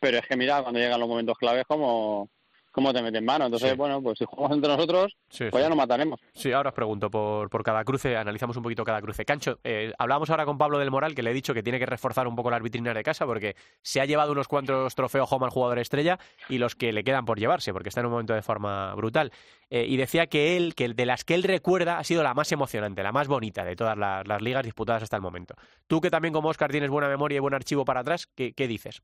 pero 0.00 0.18
es 0.18 0.26
que 0.26 0.36
mira, 0.36 0.62
cuando 0.62 0.80
llegan 0.80 1.00
los 1.00 1.08
momentos 1.08 1.38
claves 1.38 1.64
como 1.66 2.28
cómo 2.74 2.92
te 2.92 3.00
meten 3.00 3.24
mano. 3.24 3.44
Entonces, 3.46 3.70
Sí. 3.70 3.76
bueno, 3.76 4.02
pues 4.02 4.18
si 4.18 4.24
jugamos 4.24 4.56
entre 4.56 4.68
nosotros, 4.74 5.16
Sí, 5.30 5.44
pues 5.48 5.54
sí. 5.54 5.60
ya 5.62 5.68
nos 5.68 5.78
mataremos. 5.78 6.20
Sí, 6.34 6.50
ahora 6.50 6.70
os 6.70 6.74
pregunto 6.74 7.08
por, 7.08 7.48
por 7.48 7.62
cada 7.62 7.84
cruce, 7.84 8.16
analizamos 8.16 8.56
un 8.56 8.64
poquito 8.64 8.82
cada 8.84 9.00
cruce. 9.00 9.24
Cancho, 9.24 9.60
eh, 9.62 9.92
hablábamos 9.96 10.28
ahora 10.30 10.44
con 10.44 10.58
Pablo 10.58 10.78
del 10.80 10.90
Moral, 10.90 11.14
que 11.14 11.22
le 11.22 11.30
he 11.30 11.34
dicho 11.34 11.54
que 11.54 11.62
tiene 11.62 11.78
que 11.78 11.86
reforzar 11.86 12.26
un 12.26 12.34
poco 12.34 12.50
las 12.50 12.60
vitrinas 12.62 12.94
de 12.96 13.04
casa 13.04 13.26
porque 13.26 13.54
se 13.80 14.00
ha 14.00 14.04
llevado 14.06 14.32
unos 14.32 14.48
cuantos 14.48 14.94
trofeos 14.96 15.32
home 15.32 15.44
al 15.46 15.50
jugador 15.52 15.78
estrella 15.78 16.18
y 16.48 16.58
los 16.58 16.74
que 16.74 16.92
le 16.92 17.04
quedan 17.04 17.24
por 17.24 17.38
llevarse, 17.38 17.72
porque 17.72 17.90
está 17.90 18.00
en 18.00 18.06
un 18.06 18.12
momento 18.12 18.34
de 18.34 18.42
forma 18.42 18.92
brutal. 18.96 19.30
Eh, 19.70 19.86
y 19.88 19.96
decía 19.96 20.26
que 20.26 20.56
él, 20.56 20.74
que 20.74 20.88
de 20.88 21.06
las 21.06 21.24
que 21.24 21.34
él 21.34 21.44
recuerda, 21.44 21.98
ha 21.98 22.04
sido 22.04 22.22
la 22.24 22.34
más 22.34 22.50
emocionante, 22.50 23.02
la 23.04 23.12
más 23.12 23.28
bonita 23.28 23.64
de 23.64 23.76
todas 23.76 23.96
las, 23.96 24.26
las 24.26 24.42
ligas 24.42 24.64
disputadas 24.64 25.02
hasta 25.04 25.16
el 25.16 25.22
momento. 25.22 25.54
Tú 25.86 26.00
que 26.00 26.10
también 26.10 26.34
como 26.34 26.48
Oscar 26.48 26.70
tienes 26.72 26.90
buena 26.90 27.08
memoria 27.08 27.36
y 27.36 27.40
buen 27.40 27.54
archivo 27.54 27.84
para 27.84 28.00
atrás, 28.00 28.26
¿qué, 28.34 28.52
qué 28.52 28.66
dices? 28.66 29.00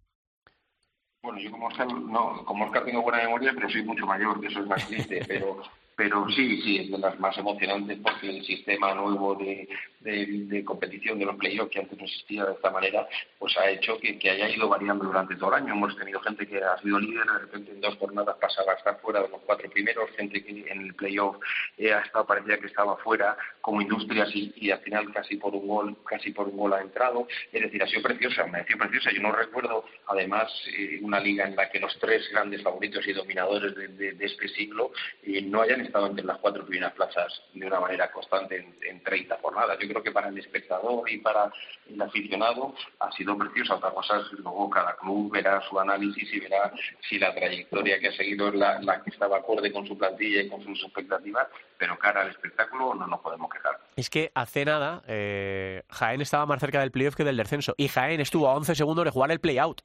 Bueno, 1.23 1.39
yo 1.39 1.51
como 1.51 1.67
Oscar, 1.67 1.93
no, 1.93 2.45
como 2.47 2.65
Oscar 2.65 2.85
tengo 2.85 3.03
buena 3.03 3.19
memoria, 3.19 3.53
pero 3.55 3.69
soy 3.69 3.83
mucho 3.83 4.07
mayor, 4.07 4.41
que 4.41 4.47
eso 4.47 4.61
es 4.61 4.67
más 4.67 4.87
triste, 4.87 5.23
pero, 5.29 5.63
pero 6.01 6.27
sí, 6.31 6.63
sí, 6.63 6.79
es 6.79 6.91
de 6.91 6.97
las 6.97 7.21
más 7.21 7.37
emocionantes 7.37 7.99
porque 8.03 8.31
el 8.31 8.43
sistema 8.43 8.95
nuevo 8.95 9.35
de, 9.35 9.69
de, 10.01 10.27
de 10.47 10.65
competición 10.65 11.19
de 11.19 11.27
los 11.27 11.37
playoffs, 11.37 11.71
que 11.71 11.81
antes 11.81 11.99
no 11.99 12.07
existía 12.07 12.47
de 12.47 12.53
esta 12.55 12.71
manera, 12.71 13.07
pues 13.39 13.55
ha 13.59 13.69
hecho 13.69 13.99
que, 13.99 14.19
que 14.19 14.31
haya 14.31 14.49
ido 14.49 14.67
variando 14.67 15.05
durante 15.05 15.37
todo 15.37 15.51
el 15.55 15.63
año. 15.63 15.75
Hemos 15.75 15.95
tenido 15.99 16.19
gente 16.21 16.47
que 16.47 16.57
ha 16.57 16.79
sido 16.79 16.99
líder, 16.99 17.27
de 17.27 17.39
repente 17.41 17.73
en 17.73 17.83
dos 17.83 17.97
jornadas 17.99 18.35
pasaba 18.41 18.73
a 18.73 18.77
estar 18.77 18.99
fuera 19.03 19.21
de 19.23 19.29
los 19.29 19.43
cuatro 19.43 19.69
primeros, 19.69 20.09
gente 20.17 20.43
que 20.43 20.65
en 20.73 20.81
el 20.87 20.95
playoff 20.95 21.37
eh, 21.77 21.93
ha 21.93 22.01
estado, 22.01 22.25
parecía 22.25 22.57
que 22.59 22.69
estaba 22.69 22.97
fuera, 22.97 23.37
como 23.61 23.83
industrias, 23.83 24.35
y, 24.35 24.55
y 24.57 24.71
al 24.71 24.79
final 24.81 25.13
casi 25.13 25.37
por 25.37 25.55
un 25.55 25.69
gol, 25.69 25.97
casi 26.07 26.31
por 26.31 26.49
un 26.49 26.57
gol 26.57 26.73
ha 26.73 26.81
entrado. 26.81 27.29
Es 27.53 27.61
decir, 27.61 27.83
ha 27.83 27.87
sido 27.87 28.01
preciosa, 28.05 28.47
me 28.47 28.61
ha 28.61 28.65
sido 28.67 28.79
preciosa. 28.79 29.11
Yo 29.13 29.21
no 29.21 29.33
recuerdo, 29.33 29.85
además, 30.07 30.51
eh, 30.79 30.99
una 31.03 31.21
liga 31.21 31.47
en 31.47 31.57
la 31.57 31.69
que 31.69 31.79
los 31.79 31.95
tres 31.99 32.27
grandes 32.33 32.63
favoritos 32.63 33.07
y 33.07 33.13
dominadores 33.13 33.75
de, 33.75 33.89
de- 33.89 34.13
de 34.13 34.25
este 34.25 34.49
siglo 34.49 34.93
eh, 35.25 35.43
no 35.43 35.61
hayan 35.61 35.90
estado 35.91 36.07
entre 36.07 36.25
las 36.25 36.39
cuatro 36.39 36.65
primeras 36.65 36.93
plazas 36.93 37.43
de 37.53 37.67
una 37.67 37.81
manera 37.81 38.11
constante 38.11 38.57
en, 38.57 38.77
en 38.89 39.03
30 39.03 39.39
jornadas. 39.43 39.79
Yo 39.81 39.89
creo 39.89 40.03
que 40.03 40.13
para 40.13 40.29
el 40.29 40.39
espectador 40.39 41.09
y 41.11 41.19
para 41.19 41.53
el 41.89 42.01
aficionado 42.01 42.75
ha 43.01 43.13
sido 43.13 43.37
preciosa. 43.37 43.75
Otra 43.75 43.91
cosa 43.91 44.19
es 44.21 44.33
luego 44.33 44.71
cada 44.71 44.97
club 44.97 45.31
verá 45.33 45.61
su 45.69 45.79
análisis 45.79 46.33
y 46.33 46.41
verá 46.41 46.73
si 47.09 47.19
la 47.19 47.35
trayectoria 47.35 47.99
que 47.99 48.09
ha 48.09 48.13
seguido 48.13 48.49
es 48.49 48.55
la, 48.55 48.81
la 48.81 49.03
que 49.03 49.11
estaba 49.11 49.39
acorde 49.39 49.73
con 49.73 49.87
su 49.87 49.99
plantilla 49.99 50.43
y 50.43 50.49
con 50.49 50.63
sus 50.63 50.83
expectativas, 50.85 51.49
pero 51.77 51.99
cara 51.99 52.23
al 52.23 52.31
espectáculo 52.31 52.95
no 52.95 53.07
nos 53.07 53.21
podemos 53.21 53.51
quejar. 53.51 53.79
Es 53.97 54.09
que 54.09 54.31
hace 54.35 54.65
nada 54.65 55.03
eh, 55.07 55.83
Jaén 55.91 56.21
estaba 56.21 56.47
más 56.47 56.61
cerca 56.61 56.81
del 56.81 56.91
playoff 56.91 57.17
que 57.17 57.25
del 57.25 57.37
descenso 57.37 57.75
y 57.77 57.89
Jaén 57.89 58.21
estuvo 58.21 58.49
a 58.49 58.55
11 58.55 58.75
segundos 58.75 59.05
de 59.05 59.11
jugar 59.11 59.31
el 59.31 59.41
playout. 59.41 59.83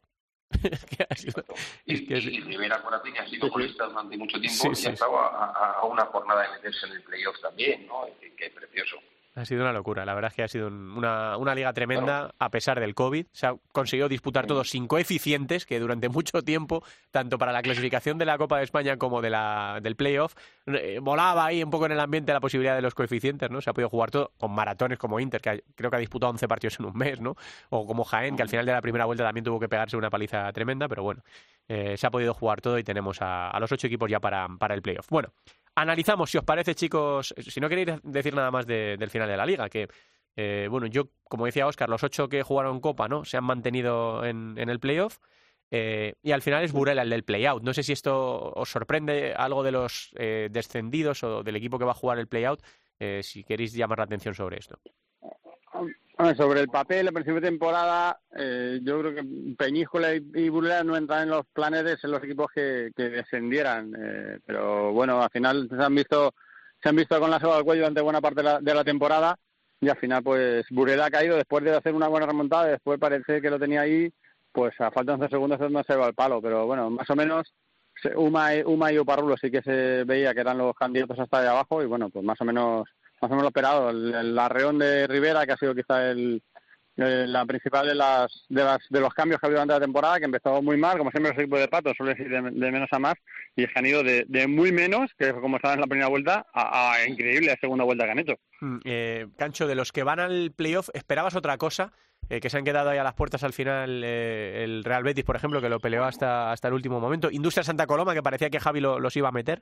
Es 0.63 0.85
que 0.85 1.05
ha 1.09 1.15
sido- 1.15 1.43
Y, 1.85 1.93
es 1.95 2.01
que 2.07 2.17
es- 2.17 2.25
y 2.25 2.39
Rivera, 2.41 2.75
ha 2.75 3.27
sido 3.27 3.49
colista 3.49 3.85
durante 3.85 4.17
mucho 4.17 4.39
tiempo 4.39 4.61
Sí, 4.63 4.67
y 4.71 4.75
sí, 4.75 4.87
ha 4.87 4.91
estado 4.91 5.17
a, 5.19 5.27
a- 5.45 5.71
a 5.79 5.83
una 5.85 6.05
jornada 6.05 6.43
de 6.43 6.49
meterse 6.49 6.85
en 6.87 6.93
el 6.93 7.03
playoff 7.03 7.39
también, 7.41 7.87
¿no? 7.87 8.05
Es 8.07 8.13
decir, 8.15 8.35
que 8.35 8.45
es 8.47 8.53
precioso. 8.53 8.97
Ha 9.37 9.43
sido 9.43 9.63
una 9.63 9.73
locura, 9.73 10.05
la 10.05 10.13
verdad 10.13 10.31
es 10.31 10.35
que 10.35 10.43
ha 10.43 10.47
sido 10.47 10.67
un- 10.67 10.91
una, 10.97 11.35
una 11.35 11.53
liga 11.53 11.73
tremenda 11.73 12.33
a 12.39 12.49
pesar 12.49 12.79
del 12.79 12.95
COVID. 12.95 13.25
Se 13.33 13.45
ha 13.47 13.55
conseguido 13.73 14.07
disputar 14.07 14.47
todo 14.47 14.63
sin 14.63 14.87
coeficientes, 14.87 15.65
que 15.65 15.77
durante 15.77 16.07
mucho 16.09 16.41
tiempo, 16.41 16.83
tanto 17.11 17.37
para 17.37 17.51
la 17.51 17.61
clasificación 17.61 18.17
de 18.17 18.23
la 18.25 18.37
Copa 18.37 18.57
de 18.59 18.63
España 18.63 18.95
como 18.95 19.21
de 19.21 19.29
la, 19.29 19.79
del 19.83 19.97
playoff, 19.97 20.35
eh, 20.67 20.99
volaba 21.01 21.45
ahí 21.47 21.61
un 21.61 21.69
poco 21.69 21.85
en 21.85 21.91
el 21.91 21.99
ambiente 21.99 22.31
la 22.31 22.39
posibilidad 22.39 22.75
de 22.75 22.81
los 22.81 22.95
coeficientes, 22.95 23.51
¿no? 23.51 23.59
Se 23.59 23.69
ha 23.69 23.73
podido 23.73 23.89
jugar 23.89 24.09
todo 24.09 24.31
con 24.37 24.51
maratones 24.53 24.97
como 24.97 25.19
Inter, 25.19 25.41
que 25.41 25.49
ha- 25.49 25.59
creo 25.75 25.89
que 25.89 25.97
ha 25.97 25.99
disputado 25.99 26.31
11 26.31 26.47
partidos 26.47 26.79
en 26.79 26.85
un 26.85 26.97
mes, 26.97 27.19
¿no? 27.19 27.35
O 27.71 27.85
como 27.85 28.05
Jaén, 28.05 28.37
que 28.37 28.41
al 28.41 28.49
final 28.49 28.65
de 28.65 28.71
la 28.71 28.81
primera 28.81 29.03
vuelta 29.03 29.25
también 29.25 29.43
tuvo 29.43 29.59
que 29.59 29.67
pegarse 29.67 29.97
una 29.97 30.09
paliza 30.09 30.49
tremenda, 30.53 30.87
pero 30.87 31.03
bueno, 31.03 31.21
eh, 31.67 31.97
se 31.97 32.07
ha 32.07 32.09
podido 32.09 32.33
jugar 32.33 32.61
todo 32.61 32.79
y 32.79 32.83
tenemos 32.85 33.21
a, 33.21 33.49
a 33.49 33.59
los 33.59 33.69
ocho 33.69 33.87
equipos 33.87 34.09
ya 34.09 34.21
para, 34.21 34.47
para 34.57 34.75
el 34.75 34.81
playoff. 34.81 35.07
Bueno, 35.09 35.29
analizamos, 35.75 36.29
si 36.31 36.37
os 36.37 36.43
parece, 36.43 36.75
chicos, 36.75 37.33
si 37.37 37.59
no 37.59 37.69
queréis 37.69 37.99
decir 38.03 38.33
nada 38.33 38.51
más 38.51 38.65
de- 38.65 38.95
del 38.97 39.09
final 39.09 39.27
de 39.29 39.37
la 39.37 39.45
liga, 39.45 39.69
que, 39.69 39.87
eh, 40.35 40.67
bueno, 40.69 40.87
yo, 40.87 41.09
como 41.23 41.45
decía 41.45 41.67
Oscar, 41.67 41.89
los 41.89 42.03
ocho 42.03 42.27
que 42.29 42.43
jugaron 42.43 42.79
Copa, 42.81 43.07
¿no? 43.07 43.25
Se 43.25 43.37
han 43.37 43.43
mantenido 43.43 44.23
en, 44.25 44.55
en 44.57 44.69
el 44.69 44.79
playoff. 44.79 45.17
eh, 45.71 46.13
y 46.21 46.31
al 46.31 46.41
final 46.43 46.63
es 46.63 46.71
Burela 46.71 47.01
el 47.01 47.09
del 47.09 47.23
playout. 47.23 47.63
No 47.63 47.73
sé 47.73 47.81
si 47.83 47.91
esto 47.91 48.51
os 48.53 48.69
sorprende 48.69 49.33
algo 49.35 49.63
de 49.63 49.71
los 49.71 50.11
eh, 50.15 50.47
descendidos 50.51 51.23
o 51.23 51.41
del 51.43 51.55
equipo 51.55 51.79
que 51.79 51.85
va 51.85 51.91
a 51.91 51.95
jugar 51.95 52.19
el 52.19 52.27
playout, 52.27 52.61
eh, 52.99 53.21
si 53.23 53.43
queréis 53.43 53.73
llamar 53.73 53.97
la 53.97 54.03
atención 54.05 54.35
sobre 54.35 54.59
esto. 54.59 54.79
Sobre 56.37 56.61
el 56.61 56.69
papel, 56.69 57.07
el 57.07 57.13
principio 57.13 57.41
de 57.41 57.49
temporada, 57.49 58.17
eh, 58.37 58.79
yo 58.81 58.99
creo 59.01 59.15
que 59.15 59.55
Peñíscola 59.57 60.15
y, 60.15 60.25
y 60.33 60.47
Burela 60.47 60.81
no 60.81 60.95
entran 60.95 61.23
en 61.23 61.29
los 61.29 61.45
planes 61.47 61.99
ser 61.99 62.09
los 62.09 62.23
equipos 62.23 62.47
que, 62.53 62.89
descendieran. 62.95 63.93
eh, 63.97 64.39
pero 64.45 64.93
bueno, 64.93 65.21
al 65.21 65.29
final 65.29 65.67
se 65.69 65.83
han 65.83 65.93
visto 65.93 66.33
se 66.81 66.89
han 66.89 66.95
visto 66.95 67.19
con 67.19 67.31
la 67.31 67.39
soga 67.39 67.57
al 67.57 67.63
cuello 67.63 67.81
durante 67.81 68.01
buena 68.01 68.21
parte 68.21 68.41
de 68.41 68.43
la, 68.43 68.59
de 68.61 68.73
la 68.73 68.83
temporada 68.83 69.37
y 69.81 69.89
al 69.89 69.97
final 69.97 70.23
pues 70.23 70.65
Burela 70.69 71.07
ha 71.07 71.11
caído 71.11 71.35
después 71.35 71.63
de 71.63 71.75
hacer 71.75 71.93
una 71.93 72.07
buena 72.07 72.27
remontada, 72.27 72.67
después 72.67 72.99
parece 72.99 73.41
que 73.41 73.49
lo 73.49 73.59
tenía 73.59 73.81
ahí, 73.81 74.11
pues 74.51 74.79
a 74.79 74.91
falta 74.91 75.11
de 75.11 75.23
11 75.23 75.29
segundos 75.29 75.59
donde 75.59 75.83
se 75.83 75.95
va 75.95 76.07
el 76.07 76.13
palo, 76.13 76.41
pero 76.41 76.65
bueno, 76.65 76.89
más 76.89 77.09
o 77.09 77.15
menos 77.15 77.53
Uma, 78.15 78.49
Uma 78.65 78.91
y 78.91 78.97
Oparrulo 78.97 79.35
sí 79.37 79.49
que 79.49 79.61
se 79.61 80.03
veía 80.03 80.33
que 80.33 80.41
eran 80.41 80.57
los 80.57 80.75
candidatos 80.75 81.19
hasta 81.19 81.41
de 81.41 81.47
abajo 81.47 81.81
y 81.81 81.85
bueno, 81.85 82.09
pues 82.09 82.23
más 82.23 82.39
o 82.41 82.45
menos 82.45 82.87
más 83.21 83.29
o 83.31 83.33
menos 83.33 83.43
lo 83.43 83.47
esperado. 83.49 83.89
El, 83.89 84.13
el 84.13 84.39
arreón 84.39 84.79
de 84.79 85.07
Rivera, 85.07 85.45
que 85.45 85.53
ha 85.53 85.57
sido 85.57 85.73
quizá 85.75 86.09
el, 86.11 86.41
la 86.97 87.45
principal 87.45 87.85
de 87.87 87.95
las, 87.95 88.45
de 88.47 88.63
las 88.63 88.77
de 88.89 88.99
los 89.01 89.13
cambios 89.13 89.39
que 89.41 89.45
ha 89.45 89.47
habido 89.47 89.59
durante 89.59 89.73
la 89.79 89.85
temporada, 89.85 90.17
que 90.19 90.25
empezó 90.25 90.61
muy 90.61 90.77
mal, 90.77 90.97
como 90.97 91.11
siempre 91.11 91.31
los 91.33 91.39
equipos 91.41 91.59
de 91.59 91.67
patos 91.67 91.93
suele 91.97 92.15
ir 92.17 92.29
de, 92.29 92.41
de 92.41 92.71
menos 92.71 92.87
a 92.91 92.99
más, 92.99 93.15
y 93.55 93.63
es 93.63 93.69
que 93.73 93.79
han 93.79 93.85
ido 93.85 94.01
de, 94.01 94.23
de 94.29 94.47
muy 94.47 94.71
menos, 94.71 95.11
que 95.17 95.33
como 95.33 95.57
estaban 95.57 95.75
en 95.77 95.81
la 95.81 95.87
primera 95.87 96.07
vuelta, 96.07 96.45
a, 96.53 96.93
a 96.93 97.05
increíble 97.07 97.47
la 97.47 97.57
segunda 97.59 97.83
vuelta 97.83 98.05
que 98.05 98.11
han 98.11 98.19
hecho. 98.19 98.35
Mm, 98.61 98.77
eh, 98.85 99.27
Cancho, 99.37 99.67
de 99.67 99.75
los 99.75 99.91
que 99.91 100.03
van 100.03 100.21
al 100.21 100.51
playoff, 100.55 100.89
¿esperabas 100.93 101.35
otra 101.35 101.57
cosa? 101.57 101.91
Eh, 102.29 102.39
que 102.39 102.49
se 102.49 102.57
han 102.57 102.63
quedado 102.63 102.89
ahí 102.89 102.97
a 102.97 103.03
las 103.03 103.13
puertas 103.13 103.43
al 103.43 103.53
final 103.53 104.01
eh, 104.03 104.63
el 104.63 104.83
Real 104.83 105.03
Betis, 105.03 105.23
por 105.25 105.35
ejemplo, 105.35 105.61
que 105.61 105.69
lo 105.69 105.79
peleó 105.79 106.05
hasta, 106.05 106.51
hasta 106.51 106.69
el 106.69 106.73
último 106.73 106.99
momento. 106.99 107.29
Industria 107.29 107.63
Santa 107.63 107.85
Coloma, 107.85 108.13
que 108.15 108.23
parecía 108.23 108.49
que 108.49 108.59
Javi 108.59 108.79
lo- 108.79 108.99
los 108.99 109.15
iba 109.17 109.27
a 109.29 109.33
meter. 109.33 109.61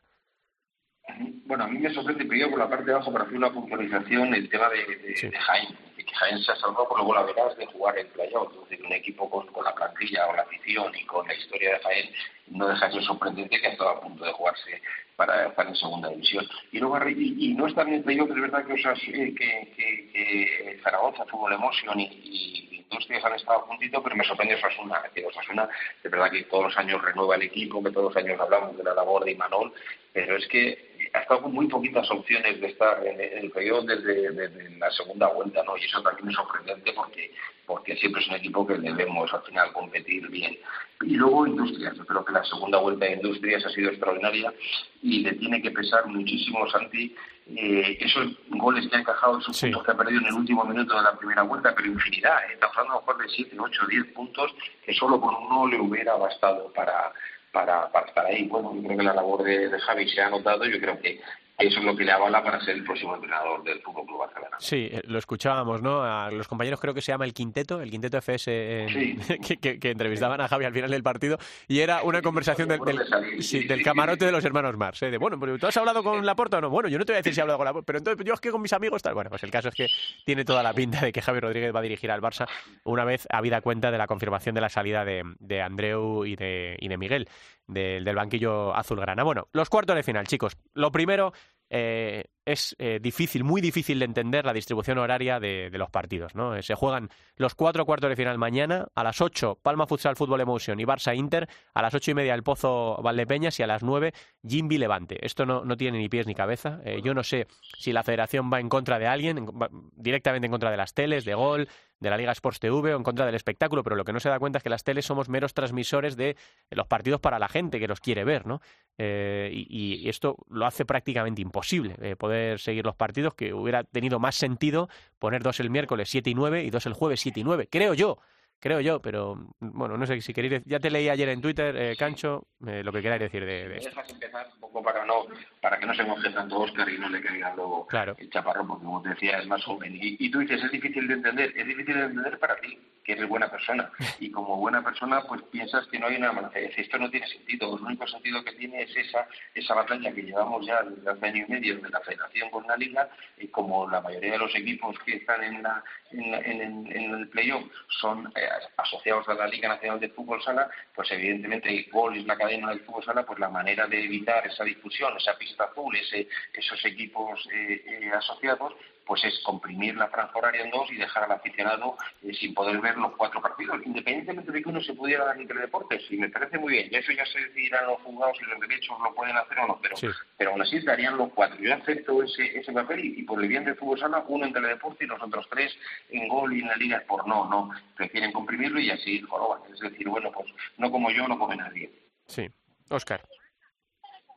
Bueno, 1.45 1.65
a 1.65 1.67
mí 1.67 1.77
me 1.79 1.93
sorprende 1.93 2.25
primero 2.25 2.49
por 2.49 2.59
la 2.59 2.69
parte 2.69 2.85
de 2.85 2.93
abajo 2.93 3.11
para 3.11 3.25
hacer 3.25 3.37
una 3.37 3.51
puntualización 3.51 4.33
el 4.33 4.49
tema 4.49 4.69
de, 4.69 4.85
de, 4.95 5.15
Sí. 5.17 5.27
de 5.27 5.37
Jaén. 5.37 5.77
De 5.97 6.03
que 6.05 6.15
Jaén 6.15 6.39
se 6.39 6.51
ha 6.51 6.55
salvado, 6.55 6.87
por 6.87 6.97
luego 6.97 7.13
la 7.13 7.23
verás, 7.23 7.55
de 7.57 7.65
jugar 7.67 7.97
en 7.99 8.07
playoff. 8.07 8.51
Es 8.63 8.69
decir, 8.69 8.85
un 8.85 8.93
equipo 8.93 9.29
con, 9.29 9.45
con 9.47 9.63
la 9.65 9.75
plantilla, 9.75 10.25
con 10.27 10.37
la 10.37 10.41
afición 10.43 10.95
y 10.95 11.05
con 11.05 11.27
la 11.27 11.33
historia 11.35 11.73
de 11.73 11.79
Jaén 11.79 12.09
no 12.47 12.67
deja 12.67 12.87
de 12.87 12.93
ser 12.93 13.03
sorprendente 13.03 13.59
que 13.59 13.67
ha 13.67 13.71
estado 13.71 13.89
a 13.91 14.01
punto 14.01 14.23
de 14.25 14.31
jugarse 14.31 14.81
para 15.15 15.47
estar 15.47 15.67
en 15.67 15.75
segunda 15.75 16.09
división. 16.09 16.47
Y 16.71 16.79
luego 16.79 16.97
y, 17.09 17.35
y 17.51 17.53
no 17.53 17.67
está 17.67 17.83
en 17.83 17.93
el 17.95 18.03
playoff, 18.03 18.29
es 18.31 18.41
verdad 18.41 18.65
que, 18.65 18.73
Osas, 18.73 18.99
eh, 19.07 19.33
que, 19.37 19.73
que, 19.75 20.09
que 20.11 20.79
Zaragoza, 20.83 21.25
Fútbol 21.25 21.53
Emotion 21.53 21.99
y, 21.99 22.03
y 22.05 22.77
Industrias 22.77 23.23
han 23.25 23.33
estado 23.33 23.59
a 23.59 23.65
puntito, 23.67 24.01
pero 24.03 24.15
me 24.15 24.23
sorprende 24.23 24.55
Osasuna. 24.55 25.01
Decir, 25.03 25.25
Osasuna, 25.25 25.69
es 26.03 26.11
verdad 26.11 26.31
que 26.31 26.43
todos 26.43 26.65
los 26.65 26.77
años 26.77 27.01
renueva 27.01 27.35
el 27.35 27.43
equipo, 27.43 27.83
que 27.83 27.91
todos 27.91 28.13
los 28.13 28.23
años 28.23 28.39
hablamos 28.39 28.77
de 28.77 28.83
la 28.83 28.93
labor 28.93 29.23
de 29.25 29.31
Imanol, 29.31 29.73
pero 30.11 30.37
es 30.37 30.47
que 30.47 30.92
estado 31.21 31.41
con 31.43 31.53
muy 31.53 31.67
poquitas 31.67 32.09
opciones 32.11 32.59
de 32.59 32.67
estar 32.67 33.05
en 33.05 33.19
el 33.21 33.51
playoff 33.51 33.85
desde, 33.85 34.31
desde 34.31 34.69
la 34.77 34.89
segunda 34.91 35.27
vuelta, 35.27 35.63
¿no? 35.63 35.77
Y 35.77 35.83
eso 35.85 36.01
también 36.01 36.29
es 36.29 36.35
sorprendente 36.35 36.91
porque, 36.93 37.31
porque 37.65 37.95
siempre 37.97 38.21
es 38.21 38.27
un 38.29 38.35
equipo 38.35 38.65
que 38.65 38.75
debemos 38.75 39.31
al 39.33 39.41
final 39.43 39.71
competir 39.73 40.27
bien. 40.29 40.57
Y 41.01 41.15
luego 41.15 41.45
Industrias, 41.47 41.95
yo 41.95 42.05
creo 42.05 42.23
que 42.25 42.31
la 42.33 42.43
segunda 42.45 42.79
vuelta 42.79 43.05
de 43.05 43.13
Industrias 43.13 43.65
ha 43.65 43.69
sido 43.69 43.89
extraordinaria 43.89 44.53
y 45.01 45.19
le 45.19 45.33
tiene 45.33 45.61
que 45.61 45.71
pesar 45.71 46.05
muchísimo, 46.07 46.67
Santi, 46.69 47.13
eh, 47.55 47.97
esos 47.99 48.27
goles 48.49 48.87
que 48.89 48.95
ha 48.95 48.99
encajado, 49.01 49.37
esos 49.39 49.57
Sí. 49.57 49.65
puntos 49.67 49.83
que 49.83 49.91
ha 49.91 49.97
perdido 49.97 50.21
en 50.21 50.27
el 50.27 50.33
último 50.33 50.63
minuto 50.63 50.95
de 50.95 51.03
la 51.03 51.17
primera 51.17 51.43
vuelta, 51.43 51.73
pero 51.75 51.89
infinidad, 51.89 52.37
¿eh? 52.45 52.53
estamos 52.53 52.77
hablando 52.77 52.93
a 52.99 53.01
lo 53.01 53.05
mejor 53.07 53.21
de 53.27 53.29
7, 53.35 53.55
8, 53.59 53.85
10 53.87 54.05
puntos 54.13 54.55
que 54.85 54.93
solo 54.93 55.19
con 55.19 55.35
uno 55.35 55.67
le 55.67 55.79
hubiera 55.79 56.15
bastado 56.15 56.71
para, 56.73 57.11
para, 57.53 57.89
para 57.91 58.07
estar 58.07 58.25
ahí. 58.25 58.47
Bueno, 58.47 58.75
yo 58.75 58.83
creo 58.83 58.97
que 58.97 59.03
la 59.03 59.13
labor 59.13 59.43
de, 59.43 59.69
de 59.69 59.79
Javi 59.79 60.09
se 60.09 60.21
ha 60.21 60.29
notado, 60.29 60.65
yo 60.65 60.79
creo 60.81 60.99
que 60.99 61.21
eso 61.57 61.79
es 61.79 61.85
lo 61.85 61.95
que 61.95 62.03
le 62.03 62.11
avala 62.11 62.43
para 62.43 62.59
ser 62.61 62.75
el 62.75 62.83
próximo 62.83 63.15
entrenador 63.15 63.63
del 63.63 63.79
Fútbol 63.81 64.05
Club 64.05 64.19
Barcelona. 64.19 64.57
Sí, 64.59 64.89
eh, 64.91 65.01
lo 65.05 65.19
escuchábamos, 65.19 65.81
¿no? 65.81 66.03
A 66.03 66.29
los 66.31 66.47
compañeros 66.47 66.79
creo 66.79 66.93
que 66.93 67.01
se 67.01 67.11
llama 67.11 67.25
el 67.25 67.33
Quinteto, 67.33 67.81
el 67.81 67.91
Quinteto 67.91 68.17
FS, 68.17 68.83
en- 68.83 68.89
Sí. 68.89 69.17
que, 69.47 69.57
que- 69.57 69.79
que 69.79 69.91
entrevistaban 69.91 70.41
a 70.41 70.47
Javi 70.47 70.65
al 70.65 70.73
final 70.73 70.89
del 70.89 71.03
partido 71.03 71.37
y 71.67 71.79
era 71.79 72.03
una 72.03 72.21
conversación 72.21 72.67
del, 72.67 72.79
salir, 73.07 73.43
sí, 73.43 73.67
camarote 73.83 74.25
de 74.25 74.31
los 74.31 74.43
hermanos 74.45 74.75
Mars. 74.77 75.01
¿eh? 75.03 75.11
De, 75.11 75.17
bueno, 75.17 75.39
pero 75.39 75.57
¿tú 75.57 75.67
has 75.67 75.77
hablado 75.77 76.03
con 76.03 76.25
Laporta 76.25 76.57
o 76.57 76.61
no? 76.61 76.69
Bueno, 76.69 76.89
yo 76.89 76.97
no 76.97 77.05
te 77.05 77.11
voy 77.13 77.17
a 77.17 77.19
decir 77.21 77.33
si 77.33 77.39
he 77.39 77.41
hablado 77.43 77.57
con 77.59 77.65
Laporta, 77.65 77.85
pero 77.85 77.99
entonces 77.99 78.25
yo 78.25 78.33
es 78.33 78.39
que 78.41 78.51
con 78.51 78.61
mis 78.61 78.73
amigos 78.73 79.01
tal. 79.01 79.13
Bueno, 79.13 79.29
pues 79.29 79.43
el 79.43 79.51
caso 79.51 79.69
es 79.69 79.75
que 79.75 79.87
tiene 80.25 80.43
toda 80.45 80.63
la 80.63 80.73
pinta 80.73 81.01
de 81.01 81.11
que 81.11 81.21
Javi 81.21 81.39
Rodríguez 81.39 81.73
va 81.73 81.79
a 81.79 81.83
dirigir 81.83 82.11
al 82.11 82.21
Barça 82.21 82.47
una 82.83 83.05
vez 83.05 83.27
habida 83.29 83.61
cuenta 83.61 83.91
de 83.91 83.97
la 83.97 84.07
confirmación 84.07 84.55
de 84.55 84.61
la 84.61 84.69
salida 84.69 85.05
de, 85.05 85.23
de 85.39 85.61
Andreu 85.61 86.25
y 86.25 86.35
de, 86.35 86.77
y 86.79 86.87
de 86.87 86.97
Miguel 86.97 87.27
del, 87.67 88.03
del 88.03 88.15
banquillo 88.15 88.75
azulgrana. 88.75 89.23
Bueno, 89.23 89.47
los 89.53 89.69
cuartos 89.69 89.95
de 89.95 90.03
final, 90.03 90.27
chicos. 90.27 90.57
Lo 90.73 90.91
primero, 90.91 91.33
eh, 91.75 92.25
es 92.45 92.75
eh, 92.77 92.99
difícil, 93.01 93.43
muy 93.43 93.59
difícil 93.59 93.97
de 93.97 94.05
entender 94.05 94.45
la 94.45 94.53
distribución 94.53 94.99
horaria 94.99 95.39
de, 95.39 95.71
los 95.71 95.89
partidos. 95.89 96.35
¿no? 96.35 96.55
Eh, 96.55 96.61
se 96.61 96.75
juegan 96.75 97.09
los 97.35 97.55
cuatro 97.55 97.83
cuartos 97.85 98.11
de 98.11 98.15
final 98.15 98.37
mañana, 98.37 98.85
a 98.93 99.03
las 99.03 99.21
ocho 99.21 99.57
Palma 99.59 99.87
Futsal 99.87 100.15
Fútbol 100.15 100.41
Emotion 100.41 100.79
y 100.79 100.83
Barça 100.83 101.17
Inter, 101.17 101.49
a 101.73 101.81
las 101.81 101.95
ocho 101.95 102.11
y 102.11 102.13
media 102.13 102.35
el 102.35 102.43
Pozo 102.43 103.01
Valdepeñas 103.01 103.59
y 103.59 103.63
a 103.63 103.67
las 103.67 103.81
nueve 103.81 104.13
Jimby 104.47 104.77
Levante. 104.77 105.25
Esto 105.25 105.47
no, 105.47 105.65
no 105.65 105.75
tiene 105.75 105.97
ni 105.97 106.09
pies 106.09 106.27
ni 106.27 106.35
cabeza. 106.35 106.79
yo 107.01 107.15
no 107.15 107.23
sé 107.23 107.47
si 107.79 107.91
la 107.91 108.03
federación 108.03 108.51
va 108.53 108.59
en 108.59 108.69
contra 108.69 108.99
de 108.99 109.07
alguien, 109.07 109.47
directamente 109.95 110.45
en 110.45 110.51
contra 110.51 110.69
de 110.69 110.77
las 110.77 110.93
teles, 110.93 111.25
de 111.25 111.33
Gol, 111.33 111.69
de 112.03 112.09
la 112.09 112.17
Liga 112.17 112.31
Sports 112.33 112.59
TV 112.59 112.93
o 112.93 112.97
en 112.97 113.03
contra 113.03 113.25
del 113.25 113.33
espectáculo, 113.33 113.81
pero 113.81 113.95
lo 113.95 114.03
que 114.03 114.13
no 114.13 114.19
se 114.19 114.29
da 114.29 114.37
cuenta 114.37 114.57
es 114.57 114.63
que 114.63 114.69
las 114.69 114.83
teles 114.83 115.05
somos 115.05 115.29
meros 115.29 115.53
transmisores 115.53 116.15
de 116.15 116.35
los 116.69 116.85
partidos 116.85 117.19
para 117.19 117.39
la 117.39 117.47
gente 117.47 117.79
que 117.79 117.87
los 117.87 117.99
quiere 117.99 118.23
ver, 118.23 118.45
¿no? 118.45 118.61
y, 118.99 119.65
y, 119.69 120.09
esto 120.09 120.37
lo 120.49 120.67
hace 120.67 120.85
prácticamente 120.85 121.41
imposible 121.41 122.15
poder 122.17 122.59
seguir 122.59 122.85
los 122.85 122.95
partidos, 122.95 123.33
que 123.33 123.53
hubiera 123.53 123.83
tenido 123.83 124.19
más 124.19 124.35
sentido 124.35 124.87
poner 125.17 125.41
dos 125.41 125.59
el 125.59 125.71
miércoles 125.71 126.09
7 126.09 126.29
y 126.29 126.35
9 126.35 126.63
y 126.63 126.69
dos 126.69 126.85
el 126.85 126.93
jueves 126.93 127.21
7 127.21 127.39
y 127.39 127.43
9, 127.43 127.67
creo 127.71 127.93
yo 127.95 128.19
creo 128.59 128.79
yo, 128.79 129.01
pero 129.01 129.35
bueno, 129.59 129.97
no 129.97 130.05
sé 130.05 130.21
si 130.21 130.33
queréis. 130.33 130.63
Ya 130.65 130.79
te 130.79 130.89
leí 130.89 131.09
ayer 131.09 131.29
en 131.29 131.41
Twitter, 131.41 131.75
eh, 131.75 131.95
Cancho, 131.97 132.47
eh, 132.65 132.81
lo 132.83 132.91
que 132.91 133.01
queráis 133.01 133.21
decir 133.21 133.45
de, 133.45 133.69
de 133.69 133.77
esto. 133.77 134.01
empezar 134.09 134.47
un 134.55 134.59
poco 134.59 134.83
para 134.83 135.05
no 135.05 135.25
para 135.61 135.79
que 135.79 135.85
no 135.85 135.93
se 135.93 136.03
moje 136.03 136.29
tanto 136.29 136.59
Oscar 136.59 136.89
y 136.89 136.97
no 136.97 137.09
le 137.09 137.21
caiga 137.21 137.53
luego 137.55 137.87
el 138.17 138.29
chaparrón, 138.29 138.67
porque 138.67 138.85
como 138.85 139.01
te 139.01 139.09
decía, 139.09 139.39
es 139.39 139.47
más 139.47 139.63
joven. 139.63 139.95
Y, 139.95 140.17
y, 140.19 140.29
tú 140.29 140.39
dices, 140.39 140.63
es 140.63 140.71
difícil 140.71 141.07
de 141.07 141.13
entender, 141.13 141.53
es 141.55 141.65
difícil 141.65 141.95
de 141.95 142.03
entender 142.03 142.39
para 142.39 142.57
ti, 142.57 142.77
que 143.03 143.13
eres 143.13 143.27
buena 143.27 143.49
persona. 143.49 143.91
Y 144.19 144.31
como 144.31 144.57
buena 144.57 144.83
persona, 144.83 145.21
pues 145.27 145.41
piensas 145.43 145.85
que 145.87 145.99
no 145.99 146.07
hay 146.07 146.15
una 146.15 146.31
manera. 146.31 146.53
Esto 146.53 146.97
no 146.97 147.09
tiene 147.09 147.27
sentido. 147.27 147.75
El 147.75 147.83
único 147.83 148.07
sentido 148.07 148.43
que 148.43 148.53
tiene 148.53 148.83
es 148.83 148.95
esa, 148.95 149.27
esa 149.53 149.73
batalla 149.73 150.13
que 150.13 150.21
llevamos 150.21 150.65
ya 150.65 150.81
desde 150.83 151.09
hace 151.09 151.25
año 151.27 151.45
y 151.47 151.51
medio 151.51 151.77
de 151.79 151.89
la 151.89 151.99
federación 152.01 152.49
con 152.49 152.65
la 152.67 152.77
liga, 152.77 153.09
y 153.37 153.47
como 153.47 153.89
la 153.89 154.01
mayoría 154.01 154.33
de 154.33 154.37
los 154.37 154.55
equipos 154.55 154.97
que 155.05 155.17
están 155.17 155.43
en, 155.43 155.63
la, 155.63 155.83
en, 156.13 156.87
en, 156.87 157.13
el 157.13 157.27
playoff 157.29 157.63
son 157.87 158.31
eh, 158.35 158.47
asociados 158.77 159.27
a 159.29 159.33
la 159.33 159.47
Liga 159.47 159.69
Nacional 159.69 159.99
de 159.99 160.09
Fútbol 160.09 160.41
Sala, 160.43 160.69
pues 160.95 161.11
evidentemente 161.11 161.87
Gol 161.91 162.17
es 162.17 162.25
la 162.25 162.37
cadena 162.37 162.69
del 162.69 162.81
fútbol 162.81 163.03
sala, 163.03 163.25
pues 163.25 163.39
la 163.39 163.49
manera 163.49 163.87
de 163.87 164.03
evitar 164.03 164.45
esa 164.47 164.63
difusión, 164.63 165.15
esa 165.17 165.37
pista 165.37 165.65
azul, 165.65 165.95
ese, 165.95 166.27
esos 166.53 166.83
equipos 166.85 167.47
eh, 167.51 167.83
eh, 167.85 168.11
asociados, 168.13 168.73
pues 169.05 169.23
es 169.23 169.39
comprimir 169.43 169.95
la 169.95 170.07
franja 170.07 170.37
horaria 170.37 170.63
en 170.63 170.71
dos 170.71 170.89
y 170.91 170.95
dejar 170.95 171.23
al 171.23 171.31
aficionado 171.31 171.97
eh, 172.21 172.33
sin 172.33 172.53
poder 172.53 172.79
ver 172.79 172.97
los 172.97 173.15
cuatro 173.15 173.41
partidos, 173.41 173.81
independientemente 173.85 174.51
de 174.51 174.61
que 174.61 174.69
uno 174.69 174.81
se 174.81 174.93
pudiera 174.93 175.25
dar 175.25 175.39
entre 175.39 175.59
deportes. 175.59 176.01
Y 176.09 176.17
me 176.17 176.29
parece 176.29 176.57
muy 176.57 176.73
bien, 176.73 176.89
y 176.91 176.95
eso 176.95 177.11
ya 177.11 177.25
se 177.25 177.39
decidirán 177.39 177.87
los 177.87 178.01
juzgados 178.01 178.37
y 178.41 178.45
los 178.45 178.59
derechos 178.59 178.97
lo 179.03 179.13
pueden 179.13 179.37
hacer 179.37 179.59
o 179.59 179.67
no, 179.67 179.79
pero, 179.81 179.95
pero 180.37 180.51
aún 180.51 180.61
así 180.61 180.79
darían 180.79 181.17
los 181.17 181.31
cuatro. 181.33 181.57
Yo 181.59 181.73
acepto 181.73 182.23
ese, 182.23 182.57
ese 182.57 182.71
papel 182.71 183.05
y, 183.05 183.23
por 183.23 183.41
el 183.41 183.47
bien 183.47 183.65
del 183.65 183.75
fútbol 183.75 183.99
sala, 183.99 184.23
uno 184.27 184.45
en 184.45 184.53
teledeporte 184.53 185.05
y 185.05 185.07
los 185.07 185.21
otros 185.21 185.47
tres 185.49 185.75
en 186.09 186.27
gol 186.27 186.55
y 186.55 186.61
en 186.61 186.67
la 186.67 186.75
liga 186.75 187.03
por 187.07 187.27
no, 187.27 187.49
no, 187.49 187.71
prefieren 187.95 188.31
comprimirlo 188.31 188.79
y 188.79 188.89
así 188.89 189.21
joroban. 189.21 189.61
Es 189.71 189.79
decir, 189.79 190.07
bueno, 190.07 190.31
pues 190.31 190.47
no 190.77 190.91
como 190.91 191.09
yo, 191.11 191.27
no 191.27 191.37
come 191.37 191.55
nadie. 191.55 191.91
Sí. 192.27 192.49
Oscar. 192.89 193.23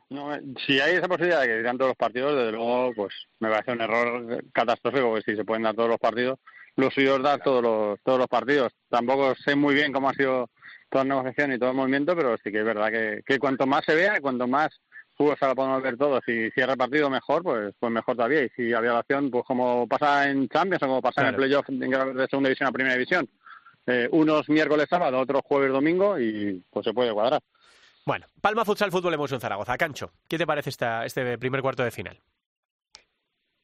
No, 0.09 0.31
si 0.65 0.81
hay 0.81 0.97
esa 0.97 1.09
posibilidad 1.09 1.41
de 1.41 1.49
que 1.49 1.57
dirán 1.59 1.79
todos 1.79 1.91
los 1.91 1.97
partidos, 1.97 2.37
desde 2.37 2.53
luego, 2.53 2.93
pues 2.95 3.13
me 3.41 3.51
parece 3.51 3.73
un 3.73 3.81
error 3.81 4.45
catastrófico, 4.53 5.15
que 5.15 5.23
si 5.23 5.37
se 5.37 5.45
pueden 5.45 5.65
dar 5.65 5.75
todos 5.75 5.89
los 5.89 5.99
partidos, 5.99 6.39
lo 6.77 6.91
suyo 6.91 7.17
es 7.17 7.23
dar 7.23 7.43
todos 7.43 7.63
los, 7.63 8.01
todos 8.03 8.19
los 8.19 8.29
partidos. 8.29 8.73
Tampoco 8.89 9.35
sé 9.35 9.57
muy 9.57 9.75
bien 9.75 9.93
cómo 9.93 10.09
ha 10.09 10.15
sido 10.15 10.51
toda 10.91 11.05
la 11.05 11.15
negociación 11.15 11.53
y 11.53 11.59
todo 11.59 11.71
el 11.71 11.77
movimiento, 11.77 12.15
pero 12.15 12.37
sí 12.37 12.53
que 12.53 12.59
es 12.59 12.65
verdad 12.65 12.91
que, 12.91 13.23
que 13.27 13.39
cuanto 13.39 13.67
más 13.67 13.85
se 13.85 13.95
vea, 13.95 14.21
cuanto 14.21 14.47
más 14.47 14.71
se 15.19 15.47
la 15.47 15.55
podemos 15.55 15.83
ver 15.83 15.97
todos, 15.97 16.23
y 16.29 16.51
si 16.51 16.61
es 16.61 16.67
repartido 16.67 17.09
mejor, 17.09 17.43
pues, 17.43 17.75
pues 17.79 17.93
mejor 17.93 18.17
todavía. 18.17 18.45
Y 18.45 18.49
si 18.51 18.73
había 18.73 18.99
opción, 18.99 19.31
pues 19.31 19.45
como 19.45 19.87
pasa 19.89 20.29
en 20.29 20.49
Champions 20.49 20.83
o 20.83 20.87
como 20.87 21.03
pasa 21.03 21.23
en 21.23 21.29
el 21.29 21.37
playoff 21.37 21.67
de 21.69 22.27
segunda 22.29 22.49
división 22.49 22.69
a 22.69 22.73
primera 22.73 22.95
división, 22.95 23.29
eh, 23.87 24.09
unos 24.13 24.49
miércoles 24.49 24.87
sábado, 24.91 25.19
otros 25.19 25.43
jueves 25.45 25.73
domingo, 25.73 26.19
y 26.19 26.63
pues 26.71 26.85
se 26.85 26.93
puede 26.93 27.13
cuadrar. 27.13 27.41
Bueno, 28.07 28.27
Palma 28.41 28.65
Futsal 28.65 28.93
Fútbol 28.93 29.15
en 29.15 29.41
Zaragoza. 29.41 29.77
Cancho, 29.77 30.13
¿qué 30.29 30.39
te 30.39 30.47
parece 30.47 30.71
esta, 30.71 31.05
este 31.05 31.37
primer 31.39 31.61
cuarto 31.61 31.83
de 31.83 31.91
final? 31.91 32.21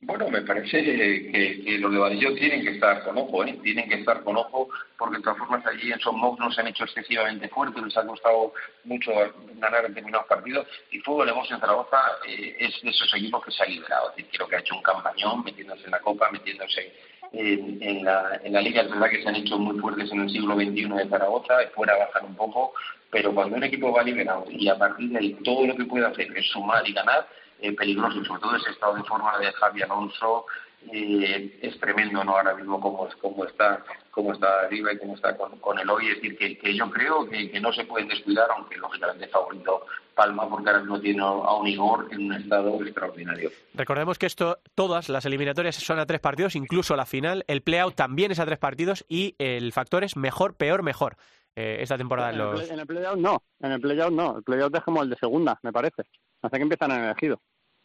Bueno, 0.05 0.29
me 0.29 0.41
parece 0.43 0.83
que, 0.83 1.79
los 1.79 1.93
de 1.93 1.99
Vadillo 1.99 2.35
tienen 2.35 2.63
que 2.63 2.71
estar 2.71 3.05
con 3.05 3.17
ojo, 3.19 3.45
¿eh? 3.45 3.57
tienen 3.63 3.89
que 3.89 3.95
estar 3.95 4.25
con 4.25 4.37
ojo, 4.37 4.69
porque 4.99 5.19
de 5.19 5.23
todas 5.23 5.39
formas 5.39 5.65
allí 5.65 5.93
en 5.93 6.01
Son 6.01 6.21
no 6.21 6.51
se 6.51 6.61
han 6.61 6.67
hecho 6.67 6.83
excesivamente 6.83 7.49
fuertes, 7.49 7.85
les 7.85 7.97
ha 7.97 8.05
costado 8.05 8.53
mucho 8.83 9.13
ganar 9.59 9.87
determinados 9.87 10.27
partidos, 10.27 10.67
y 10.91 10.99
Fútbol 10.99 11.29
en 11.29 11.61
Zaragoza 11.61 11.99
eh, 12.27 12.57
es 12.59 12.83
de 12.83 12.91
esos 12.91 13.15
equipos 13.15 13.45
que 13.45 13.53
se 13.53 13.63
ha 13.63 13.67
liberado, 13.67 14.11
es 14.11 14.17
decir, 14.17 14.31
creo 14.33 14.49
que 14.49 14.57
ha 14.57 14.59
hecho 14.59 14.75
un 14.75 14.83
campañón 14.83 15.45
metiéndose 15.45 15.85
en 15.85 15.93
la 15.93 16.01
Copa, 16.01 16.29
metiéndose 16.33 16.93
en, 17.33 18.05
la, 18.05 18.41
en 18.43 18.53
la 18.55 18.61
Liga, 18.61 18.83
es 18.83 18.91
verdad 18.91 19.09
que 19.09 19.23
se 19.23 19.29
han 19.29 19.37
hecho 19.37 19.57
muy 19.57 19.79
fuertes 19.79 20.11
en 20.11 20.23
el 20.23 20.31
siglo 20.31 20.57
XXI 20.57 20.89
de 20.89 21.09
Zaragoza, 21.09 21.55
fuera 21.77 21.97
bajar 21.97 22.25
un 22.25 22.35
poco, 22.35 22.75
pero 23.09 23.33
cuando 23.33 23.57
un 23.57 23.63
equipo 23.63 23.93
va 23.93 24.03
liberado 24.03 24.47
y 24.51 24.69
a 24.69 24.77
partir 24.77 25.11
de 25.11 25.19
ahí 25.19 25.35
todo 25.45 25.65
lo 25.65 25.77
que 25.77 25.85
puede 25.85 26.07
hacer 26.07 26.37
es 26.37 26.47
sumar 26.49 26.83
y 26.89 26.93
ganar, 26.93 27.25
eh, 27.63 27.73
peligroso, 27.73 28.19
y 28.19 28.25
sobre 28.25 28.41
todo 28.41 28.57
ese 28.57 28.71
estado 28.71 28.95
de 28.95 29.05
forma 29.05 29.39
de 29.39 29.53
Javi 29.53 29.83
Alonso 29.83 30.47
eh, 30.93 31.59
es 31.63 31.79
tremendo, 31.79 32.25
¿no? 32.25 32.37
Ahora 32.37 32.55
mismo 32.55 32.81
cómo, 32.81 33.09
cómo 33.21 33.45
está 33.45 33.85
cómo 34.11 34.33
está 34.33 34.61
arriba 34.61 34.93
y 34.93 34.99
cómo 34.99 35.15
está 35.15 35.37
con, 35.37 35.79
el 35.79 35.89
hoy, 35.89 36.09
es 36.09 36.17
decir, 36.17 36.37
que, 36.37 36.59
que 36.59 36.77
yo 36.77 36.91
creo 36.91 37.29
que, 37.29 37.59
no 37.61 37.73
se 37.73 37.85
pueden 37.85 38.09
descuidar, 38.09 38.47
aunque 38.57 38.77
lógicamente 38.77 39.27
favorito 39.29 39.87
Palma, 40.15 40.49
porque 40.49 40.69
ahora 40.69 40.81
mismo 40.81 41.01
tiene 41.01 41.23
a 41.23 41.55
un 41.55 41.67
Igor 41.67 42.09
en 42.11 42.27
un 42.27 42.35
estado 42.35 42.83
extraordinario. 42.83 43.51
Recordemos 43.73 44.19
que 44.19 44.27
esto, 44.27 44.59
todas 44.75 45.09
las 45.09 45.25
eliminatorias 45.25 45.77
son 45.77 45.99
a 45.99 46.05
tres 46.05 46.21
partidos, 46.21 46.55
incluso 46.55 46.95
la 46.97 47.07
final, 47.07 47.45
el 47.49 47.63
play-out 47.63 47.95
también 47.95 48.31
es 48.31 48.39
a 48.39 48.45
tres 48.45 48.59
partidos 48.59 49.07
y 49.09 49.35
el 49.39 49.73
factor 49.73 50.05
es 50.05 50.17
mejor, 50.17 50.55
peor, 50.55 50.83
mejor. 50.83 51.17
Eh, 51.57 51.79
esta 51.81 51.97
temporada 51.97 52.31
en, 52.31 52.39
los... 52.39 52.71
en 52.71 52.81
el 52.81 52.87
play-out 52.87 53.19
no, 53.19 53.43
en 53.61 53.73
el 53.73 53.81
play-out 53.81 54.13
no, 54.13 54.37
el 54.37 54.43
play-out 54.43 54.75
es 54.75 54.83
como 54.83 55.03
el 55.03 55.09
de 55.09 55.17
segunda, 55.17 55.59
me 55.63 55.73
parece, 55.73 56.03
hasta 56.43 56.59
que 56.59 56.63
empiezan 56.63 56.91
en 56.91 57.05
elegido. 57.05 57.41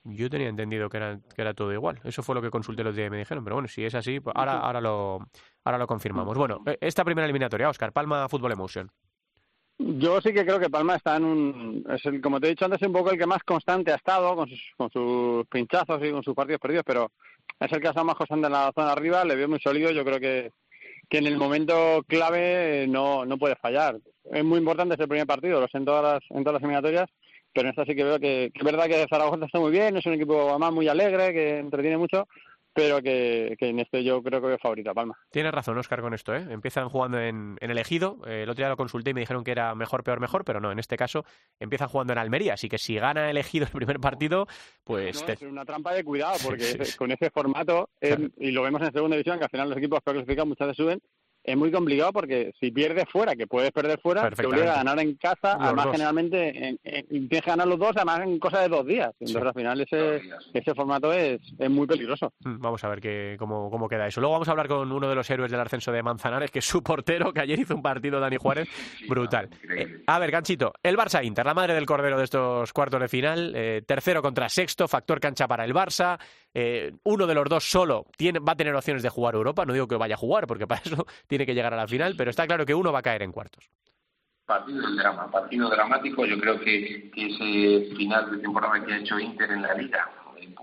Yo 0.08 0.30
tenía 0.30 0.48
entendido 0.48 0.90
que 0.90 0.98
era, 0.98 1.20
que 1.36 1.42
era 1.42 1.54
todo 1.54 1.74
igual. 1.74 2.00
Eso 2.04 2.24
fue 2.24 2.36
lo 2.36 2.42
que 2.42 2.50
consulté 2.50 2.84
los 2.84 2.96
días 2.96 3.08
y 3.08 3.10
me 3.10 3.18
dijeron. 3.18 3.44
Pero 3.44 3.56
bueno, 3.58 3.68
si 3.68 3.84
es 3.84 3.94
así, 3.96 4.20
pues 4.20 4.36
ahora, 4.36 4.60
ahora, 4.60 4.82
lo, 4.82 5.20
ahora 5.64 5.78
lo 5.78 5.88
confirmamos. 5.88 6.38
Bueno, 6.38 6.62
eh, 6.66 6.78
esta 6.82 7.04
primera 7.04 7.26
eliminatoria, 7.26 7.70
Oscar, 7.70 7.92
Palma 7.92 8.28
Fútbol 8.30 8.54
Emotion. 8.54 8.90
Yo 9.80 10.20
sí 10.22 10.34
que 10.34 10.46
creo 10.46 10.60
que 10.60 10.70
Palma 10.70 10.96
está 10.96 11.18
en 11.18 11.26
un. 11.26 11.86
Es 11.90 12.06
el, 12.06 12.20
como 12.22 12.40
te 12.40 12.48
he 12.48 12.50
dicho 12.52 12.66
antes, 12.66 12.82
un 12.82 12.94
poco 12.94 13.12
el 13.12 13.18
que 13.18 13.28
más 13.28 13.44
constante 13.44 13.92
ha 13.92 13.96
estado 13.96 14.36
con 14.36 14.48
sus, 14.50 14.72
con 14.76 14.90
sus 14.90 15.46
pinchazos 15.48 16.02
y 16.04 16.12
con 16.12 16.24
sus 16.24 16.34
partidos 16.34 16.62
perdidos, 16.62 16.84
pero 16.86 17.12
es 17.60 17.72
el 17.72 17.80
que 17.80 17.88
ha 17.88 17.92
estado 17.92 18.06
más 18.06 18.16
constante 18.16 18.48
en 18.48 18.54
la 18.54 18.72
zona 18.74 18.92
arriba. 18.92 19.24
Le 19.24 19.36
veo 19.36 19.48
muy 19.48 19.60
sólido. 19.60 19.92
Yo 19.92 20.04
creo 20.04 20.20
que 20.20 20.52
que 21.10 21.18
en 21.18 21.28
el 21.28 21.38
momento 21.38 22.04
clave 22.08 22.86
no, 22.88 23.26
no 23.26 23.38
puede 23.38 23.56
fallar. 23.56 23.98
Es 24.32 24.44
muy 24.44 24.60
importante 24.60 24.96
ese 24.96 25.08
primer 25.08 25.26
partido, 25.26 25.62
lo 25.62 25.68
sé 25.68 25.78
en 25.78 25.86
todas 25.86 26.04
las, 26.04 26.24
en 26.30 26.44
todas 26.44 26.56
las 26.56 26.64
eliminatorias, 26.64 27.10
pero 27.54 27.68
en 27.68 27.70
esta 27.72 27.86
sí 27.86 27.96
que 27.96 28.04
veo 28.04 28.20
que, 28.20 28.52
es 28.54 28.64
verdad 28.64 28.86
que 28.86 29.08
Zaragoza 29.10 29.46
está 29.46 29.60
muy 29.60 29.72
bien, 29.72 29.98
es 29.98 30.06
un 30.06 30.14
equipo 30.14 30.50
además 30.50 30.74
muy 30.74 30.88
alegre, 30.88 31.34
que 31.34 31.60
entretiene 31.60 31.98
mucho, 31.98 32.28
pero 32.78 33.02
que, 33.02 33.56
en 33.60 33.80
este 33.80 34.04
yo 34.04 34.22
creo 34.22 34.40
que 34.40 34.54
es 34.54 34.62
favorita 34.62 34.94
Palma. 34.94 35.18
Tienes 35.32 35.52
razón, 35.52 35.80
Oscar, 35.80 36.00
con 36.00 36.14
esto. 36.14 36.36
¿eh? 36.36 36.46
Empiezan 36.48 36.90
jugando 36.90 37.20
en, 37.20 37.58
en 37.60 37.72
el 37.72 37.78
Ejido. 37.80 38.20
Eh, 38.28 38.44
el 38.44 38.50
otro 38.52 38.62
día 38.62 38.70
lo 38.70 38.78
consulté 38.78 39.10
y 39.10 39.14
me 39.16 39.22
dijeron 39.22 39.44
que 39.44 39.50
era 39.50 39.74
mejor, 39.74 40.04
peor, 40.04 40.20
mejor, 40.20 40.46
pero 40.46 40.60
no, 40.60 40.72
en 40.72 40.78
este 40.78 40.96
caso 40.96 41.26
empiezan 41.60 41.88
jugando 41.88 42.14
en 42.14 42.20
Almería. 42.20 42.54
Así 42.54 42.70
que 42.70 42.78
si 42.78 42.94
gana 43.00 43.32
el 43.32 43.38
Ejido 43.38 43.66
el 43.66 43.72
primer 43.72 44.00
partido, 44.00 44.46
pues... 44.84 45.26
Es 45.28 45.42
una 45.42 45.66
trampa 45.66 45.92
de 45.96 46.04
cuidado, 46.04 46.38
porque 46.46 46.78
con 46.96 47.12
ese 47.12 47.32
formato, 47.32 47.90
y 48.38 48.52
lo 48.52 48.62
vemos 48.62 48.80
en 48.84 48.94
segunda 48.94 49.16
división, 49.16 49.40
que 49.40 49.46
al 49.46 49.50
final 49.50 49.70
los 49.70 49.78
equipos 49.80 50.00
que 50.06 50.12
clasifican 50.12 50.48
muchas 50.48 50.68
veces 50.68 50.78
suben, 50.78 51.02
es 51.48 51.58
muy 51.58 51.72
complicado 51.72 52.12
porque 52.14 52.54
si 52.60 52.72
pierdes 52.72 53.06
fuera, 53.10 53.36
que 53.36 53.48
puedes 53.48 53.72
perder 53.72 54.00
fuera, 54.02 54.30
te 54.30 54.46
obliga 54.46 54.74
a 54.74 54.84
ganar 54.84 55.00
en 55.00 55.16
casa, 55.16 55.58
además 55.60 55.88
generalmente 55.92 56.78
tienes 56.84 57.42
que 57.42 57.50
ganar 57.50 57.68
los 57.68 57.80
dos, 57.80 57.94
además 57.96 58.22
en 58.22 58.38
cosa 58.38 58.62
de 58.62 58.68
dos 58.68 58.86
días. 58.86 59.12
Entonces 59.20 59.44
al 59.44 59.54
final 59.54 59.82
ese, 59.82 60.22
ese 60.54 60.76
formato 60.76 61.14
es, 61.14 61.40
es 61.58 61.70
muy 61.70 61.88
peligroso. 61.88 62.34
Mm, 62.44 62.60
vamos 62.60 62.84
a 62.84 62.90
ver 62.90 63.00
que, 63.00 63.36
cómo, 63.40 63.70
cómo 63.72 63.88
queda 63.88 64.08
eso. 64.08 64.20
Luego 64.20 64.34
vamos 64.34 64.48
a 64.50 64.52
hablar 64.52 64.68
con 64.68 64.92
uno 64.92 65.08
de 65.08 65.16
los 65.16 65.30
héroes 65.30 65.50
del 65.50 65.62
ascenso 65.62 65.92
de 65.92 66.04
Manzanares, 66.04 66.52
que 66.52 66.60
es 66.60 66.66
su 66.66 66.84
portero, 66.84 67.32
que 67.32 67.42
ayer 67.42 67.60
hizo 67.60 67.76
un 67.76 67.82
partido, 67.82 68.20
Dani 68.20 68.38
Juárez, 68.38 68.68
brutal. 69.08 69.50
Eh, 69.76 70.04
a 70.06 70.20
ver, 70.20 70.32
Ganchito, 70.32 70.74
el 70.84 70.98
Barça 70.98 71.24
Inter, 71.24 71.46
la 71.46 71.54
madre 71.54 71.74
del 71.74 71.86
cordero 71.86 72.18
de 72.18 72.24
estos 72.26 72.74
cuartos 72.74 73.00
de 73.00 73.08
final, 73.08 73.54
eh, 73.56 73.84
tercero 73.86 74.22
contra 74.22 74.50
sexto, 74.50 74.88
factor 74.88 75.20
cancha 75.20 75.48
para 75.48 75.64
el 75.64 75.74
Barça, 75.74 76.20
eh, 76.54 76.92
uno 77.04 77.28
de 77.28 77.36
los 77.36 77.48
dos 77.48 77.70
solo 77.70 78.08
tiene, 78.18 78.40
va 78.40 78.54
a 78.54 78.56
tener 78.56 78.74
opciones 78.74 79.04
de 79.04 79.10
jugar 79.10 79.36
Europa, 79.36 79.64
no 79.64 79.74
digo 79.74 79.88
que 79.88 79.96
vaya 79.96 80.16
a 80.16 80.18
jugar, 80.18 80.48
porque 80.48 80.66
para 80.66 80.82
eso 80.84 81.06
tiene 81.28 81.37
que 81.46 81.54
llegar 81.54 81.74
a 81.74 81.78
la 81.78 81.88
final, 81.88 82.16
pero 82.18 82.30
está 82.30 82.48
claro 82.48 82.66
que 82.66 82.76
uno 82.76 82.92
va 82.92 83.00
a 83.00 83.04
caer 83.04 83.24
en 83.24 83.32
cuartos. 83.32 83.70
Partido 84.46 84.90
drama, 84.96 85.30
partido 85.30 85.70
dramático. 85.70 86.26
Yo 86.26 86.40
creo 86.40 86.60
que, 86.60 87.12
ese 87.16 87.96
final 87.96 88.32
de 88.32 88.38
temporada 88.38 88.84
que 88.86 88.94
ha 88.94 88.98
hecho 88.98 89.20
Inter 89.20 89.52
en 89.52 89.62
la 89.62 89.74
Liga, 89.74 90.10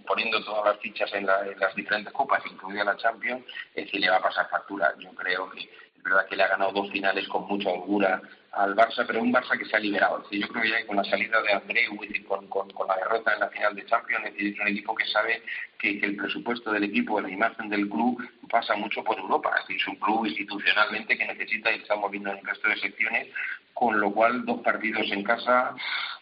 poniendo 0.07 0.43
todas 0.45 0.65
las 0.65 0.81
fichas 0.81 1.13
en, 1.13 1.27
las 1.27 1.75
diferentes 1.77 2.13
copas, 2.13 2.43
incluida 2.51 2.85
la 2.85 2.97
Champions, 2.97 3.45
es 3.75 3.91
que 3.91 3.99
le 3.99 4.09
va 4.09 4.17
a 4.17 4.23
pasar 4.23 4.49
factura. 4.49 4.95
Yo 4.99 5.11
creo 5.11 5.51
que 5.51 5.61
es 5.61 6.03
verdad 6.03 6.27
que 6.27 6.37
le 6.37 6.43
ha 6.45 6.49
ganado 6.49 6.73
dos 6.73 6.91
finales 6.91 7.29
con 7.29 7.47
mucha 7.47 7.69
holgura 7.69 8.23
al 8.57 8.75
Barça, 8.75 9.05
pero 9.07 9.21
un 9.21 9.33
Barça 9.33 9.59
que 9.59 9.64
se 9.64 9.77
ha 9.77 9.81
liberado. 9.81 10.25
yo 10.31 10.49
creo 10.49 10.62
que 10.62 10.71
ya 10.71 10.87
con 10.87 10.97
la 10.97 11.05
salida 11.05 11.40
de 11.43 11.53
Andreu 11.53 11.99
y 12.03 12.21
con, 12.23 12.47
con, 12.49 12.69
la 12.87 12.97
derrota 12.97 13.35
en 13.35 13.40
la 13.40 13.49
final 13.49 13.75
de 13.75 13.87
Champions, 13.87 14.27
es 14.37 14.61
un 14.61 14.69
equipo 14.69 14.95
que 14.95 15.07
sabe 15.07 15.43
que, 15.79 15.99
el 15.99 16.17
presupuesto 16.17 16.71
del 16.73 16.85
equipo, 16.85 17.21
la 17.21 17.31
imagen 17.31 17.69
del 17.69 17.88
club, 17.88 18.23
pasa 18.49 18.77
mucho 18.77 19.03
por 19.03 19.19
Europa. 19.19 19.51
Es 19.57 19.67
decir, 19.67 19.81
es 19.81 19.88
un 19.88 19.97
club 19.97 20.27
institucionalmente 20.27 21.19
que 21.19 21.27
necesita, 21.27 21.73
y 21.73 21.77
estamos 21.77 22.11
viendo 22.11 22.31
en 22.31 22.38
el 22.38 22.45
resto 22.45 22.69
de 22.69 22.77
secciones, 22.77 23.29
con 23.73 23.99
lo 24.01 24.12
cual 24.12 24.45
dos 24.45 24.61
partidos 24.61 25.11
en 25.11 25.25
casa, 25.25 25.75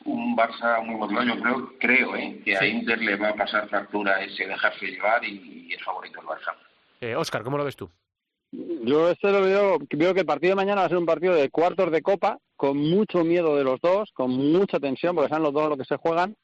un 0.04 0.36
Barça 0.36 0.82
muy 0.84 0.96
motivado. 0.96 1.26
Yo 1.26 1.42
creo, 1.42 1.78
creo 1.78 2.16
¿eh? 2.16 2.40
que 2.44 2.56
a 2.56 2.66
Inter 2.66 3.00
le 3.00 3.16
va 3.16 3.30
a 3.30 3.34
pasar 3.34 3.68
factura 3.68 4.22
ese 4.22 4.46
dejarse 4.46 4.86
llevar 4.86 5.22
y, 5.24 5.66
y 5.68 5.74
es 5.74 5.82
favorito 5.82 6.20
el 6.20 6.26
Barça. 6.26 6.54
Eh, 7.00 7.16
Oscar, 7.16 7.42
¿cómo 7.42 7.58
lo 7.58 7.64
ves 7.64 7.76
tú? 7.76 7.90
Yo 8.52 9.10
este 9.10 9.32
lo 9.32 9.40
veo, 9.40 9.78
veo 9.90 10.12
que 10.12 10.20
el 10.20 10.26
partido 10.26 10.50
de 10.50 10.56
mañana 10.56 10.82
va 10.82 10.86
a 10.86 10.90
ser 10.90 10.98
un 10.98 11.06
partido 11.06 11.34
de 11.34 11.48
cuartos 11.48 11.90
de 11.90 12.02
copa, 12.02 12.38
con 12.54 12.76
mucho 12.76 13.24
miedo 13.24 13.56
de 13.56 13.64
los 13.64 13.80
dos, 13.80 14.10
con 14.12 14.30
mucha 14.30 14.78
tensión, 14.78 15.14
porque 15.14 15.30
saben 15.30 15.44
los 15.44 15.54
dos 15.54 15.70
lo 15.70 15.78
que 15.78 15.86
se 15.86 15.96
juegan. 15.96 16.36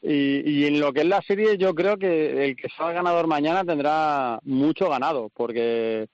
Y, 0.00 0.48
y 0.48 0.66
en 0.66 0.78
lo 0.78 0.92
que 0.92 1.00
es 1.00 1.06
la 1.06 1.20
serie, 1.22 1.58
yo 1.58 1.74
creo 1.74 1.98
que 1.98 2.44
el 2.44 2.56
que 2.56 2.68
sea 2.76 2.92
ganador 2.92 3.26
mañana 3.26 3.64
tendrá 3.64 4.38
mucho 4.44 4.88
ganado, 4.88 5.30
porque 5.34 6.06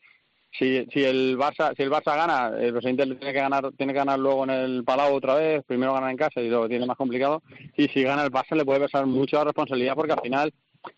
si, 0.59 0.87
si 0.93 1.05
el 1.05 1.37
Barça 1.37 1.75
si 1.77 1.83
el 1.83 1.91
Barça 1.91 2.17
gana, 2.17 2.53
el 2.59 2.73
presidente 2.73 3.05
tiene 3.07 3.33
que 3.33 3.41
ganar 3.41 3.71
tiene 3.77 3.93
que 3.93 3.99
ganar 3.99 4.19
luego 4.19 4.45
en 4.45 4.51
el 4.51 4.85
Palau 4.85 5.15
otra 5.15 5.35
vez, 5.35 5.65
primero 5.67 5.93
gana 5.93 6.11
en 6.11 6.17
casa 6.17 6.41
y 6.41 6.49
luego 6.49 6.69
tiene 6.69 6.87
más 6.87 6.97
complicado. 6.97 7.43
Y 7.77 7.89
si 7.89 8.03
gana 8.03 8.25
el 8.25 8.31
Barça 8.31 8.57
le 8.57 8.65
puede 8.65 8.81
pesar 8.81 9.05
mucha 9.07 9.45
responsabilidad 9.45 9.95
porque 9.95 10.13
al 10.13 10.21
final 10.21 10.55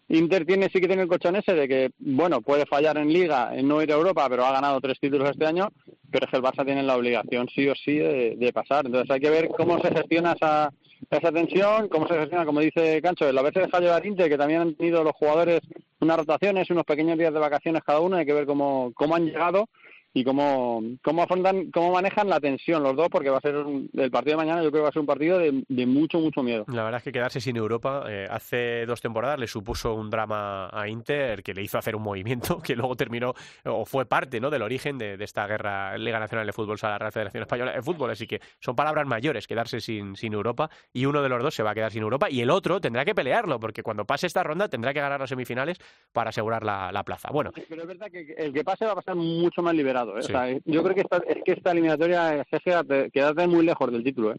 Inter 0.08 0.46
tiene 0.46 0.68
sí 0.68 0.80
que 0.80 0.86
tiene 0.86 1.02
el 1.02 1.08
colchón 1.08 1.36
ese 1.36 1.54
de 1.54 1.68
que, 1.68 1.90
bueno, 1.98 2.40
puede 2.40 2.66
fallar 2.66 2.96
en 2.96 3.12
Liga, 3.12 3.50
en 3.56 3.66
no 3.66 3.82
ir 3.82 3.90
a 3.90 3.96
Europa, 3.96 4.26
pero 4.28 4.44
ha 4.44 4.52
ganado 4.52 4.80
tres 4.80 4.98
títulos 5.00 5.30
este 5.30 5.46
año, 5.46 5.68
pero 6.10 6.26
es 6.26 6.30
que 6.30 6.36
el 6.36 6.42
Barça 6.42 6.64
tiene 6.64 6.82
la 6.82 6.96
obligación 6.96 7.48
sí 7.54 7.68
o 7.68 7.74
sí 7.74 7.96
de, 7.96 8.52
pasar. 8.54 8.86
Entonces 8.86 9.10
hay 9.10 9.20
que 9.20 9.30
ver 9.30 9.48
cómo 9.48 9.80
se 9.80 9.94
gestiona 9.94 10.32
esa, 10.32 10.72
esa 11.10 11.32
tensión, 11.32 11.88
cómo 11.88 12.06
se 12.06 12.18
gestiona, 12.18 12.46
como 12.46 12.60
dice 12.60 13.02
Cancho, 13.02 13.28
el 13.28 13.36
haberse 13.36 13.60
dejado 13.60 13.82
llevar 13.82 14.06
Inter, 14.06 14.28
que 14.28 14.38
también 14.38 14.60
han 14.60 14.74
tenido 14.76 15.02
los 15.02 15.14
jugadores 15.14 15.60
unas 16.00 16.18
rotaciones, 16.18 16.70
unos 16.70 16.84
pequeños 16.84 17.18
días 17.18 17.32
de 17.32 17.40
vacaciones 17.40 17.82
cada 17.84 18.00
uno, 18.00 18.16
hay 18.16 18.26
que 18.26 18.32
ver 18.32 18.46
cómo, 18.46 18.92
cómo 18.94 19.16
han 19.16 19.26
llegado 19.26 19.68
y 20.16 20.24
cómo, 20.24 20.82
cómo 21.02 21.24
afrontan, 21.24 21.70
cómo 21.70 21.92
manejan 21.92 22.30
la 22.30 22.40
tensión 22.40 22.82
los 22.82 22.96
dos, 22.96 23.10
porque 23.10 23.28
va 23.28 23.36
a 23.36 23.42
ser 23.42 23.54
el 23.54 24.10
partido 24.10 24.38
de 24.38 24.46
mañana, 24.46 24.62
yo 24.62 24.70
creo 24.70 24.80
que 24.80 24.84
va 24.84 24.88
a 24.88 24.92
ser 24.92 25.00
un 25.00 25.06
partido 25.06 25.38
de, 25.38 25.86
mucho, 25.86 26.18
mucho 26.20 26.42
miedo. 26.42 26.64
La 26.68 26.84
verdad 26.84 26.96
es 26.96 27.04
que 27.04 27.12
quedarse 27.12 27.38
sin 27.38 27.54
Europa 27.58 28.02
eh, 28.08 28.26
hace 28.30 28.86
dos 28.86 29.02
temporadas 29.02 29.38
le 29.38 29.46
supuso 29.46 29.92
un 29.92 30.08
drama 30.08 30.70
a 30.72 30.88
Inter 30.88 31.42
que 31.42 31.52
le 31.52 31.62
hizo 31.62 31.76
hacer 31.76 31.94
un 31.94 32.02
movimiento 32.02 32.58
que 32.64 32.74
luego 32.74 32.96
terminó 32.96 33.34
o 33.66 33.84
fue 33.84 34.06
parte 34.06 34.40
¿no? 34.40 34.48
del 34.48 34.62
origen 34.62 34.96
de, 34.96 35.22
esta 35.22 35.46
guerra 35.46 35.98
Liga 35.98 36.18
Nacional 36.18 36.46
de 36.46 36.54
Fútbol 36.54 36.78
a 36.80 36.88
la 36.88 36.98
Real 36.98 37.12
Federación 37.12 37.42
Española 37.42 37.72
de 37.72 37.82
Fútbol. 37.82 38.10
Así 38.10 38.26
que 38.26 38.40
son 38.58 38.74
palabras 38.74 39.06
mayores 39.06 39.46
quedarse 39.46 39.80
sin, 39.80 40.16
sin 40.16 40.32
Europa 40.32 40.70
y 40.94 41.04
uno 41.04 41.20
de 41.20 41.28
los 41.28 41.42
dos 41.42 41.54
se 41.54 41.62
va 41.62 41.72
a 41.72 41.74
quedar 41.74 41.92
sin 41.92 42.02
Europa 42.02 42.30
y 42.30 42.40
el 42.40 42.48
otro 42.48 42.80
tendrá 42.80 43.04
que 43.04 43.14
pelearlo, 43.14 43.60
porque 43.60 43.82
cuando 43.82 44.06
pase 44.06 44.26
esta 44.26 44.42
ronda 44.42 44.70
tendrá 44.70 44.94
que 44.94 45.00
ganar 45.00 45.20
las 45.20 45.28
semifinales 45.28 45.76
para 46.14 46.30
asegurar 46.30 46.64
la, 46.64 47.02
plaza. 47.04 47.28
Bueno. 47.30 47.52
Pero 47.68 47.82
es 47.82 47.88
verdad 47.88 48.10
que 48.10 48.34
el 48.38 48.54
que 48.54 48.64
pase 48.64 48.86
va 48.86 48.92
a 48.92 48.96
pasar 48.96 49.14
mucho 49.14 49.60
más 49.60 49.74
liberado. 49.74 50.05
¿Eh? 50.18 50.60
yo 50.64 50.82
creo 50.82 50.94
que 50.94 51.00
esta, 51.02 51.16
es 51.18 51.42
que 51.44 51.52
esta 51.52 51.72
eliminatoria 51.72 52.40
es 52.40 53.10
quedarte 53.12 53.46
muy 53.46 53.64
lejos 53.64 53.90
del 53.90 54.04
título. 54.04 54.32
¿eh? 54.32 54.38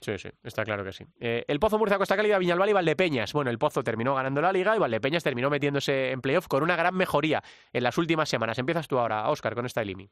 Sí, 0.00 0.18
sí, 0.18 0.28
está 0.42 0.64
claro 0.64 0.84
que 0.84 0.92
sí. 0.92 1.04
Eh, 1.20 1.44
el 1.48 1.58
Pozo 1.58 1.78
Murcia 1.78 1.98
Costa 1.98 2.16
Cálida, 2.16 2.38
Viñalbal 2.38 2.68
y 2.68 2.72
Valdepeñas. 2.72 3.32
Bueno, 3.32 3.50
el 3.50 3.58
Pozo 3.58 3.82
terminó 3.82 4.14
ganando 4.14 4.42
la 4.42 4.52
liga 4.52 4.76
y 4.76 4.78
Valdepeñas 4.78 5.24
terminó 5.24 5.48
metiéndose 5.48 6.10
en 6.10 6.20
playoff 6.20 6.48
con 6.48 6.62
una 6.62 6.76
gran 6.76 6.94
mejoría 6.94 7.42
en 7.72 7.82
las 7.82 7.96
últimas 7.96 8.28
semanas. 8.28 8.58
Empiezas 8.58 8.88
tú 8.88 8.98
ahora, 8.98 9.28
Oscar, 9.30 9.54
con 9.54 9.66
esta 9.66 9.82
elimi. 9.82 10.10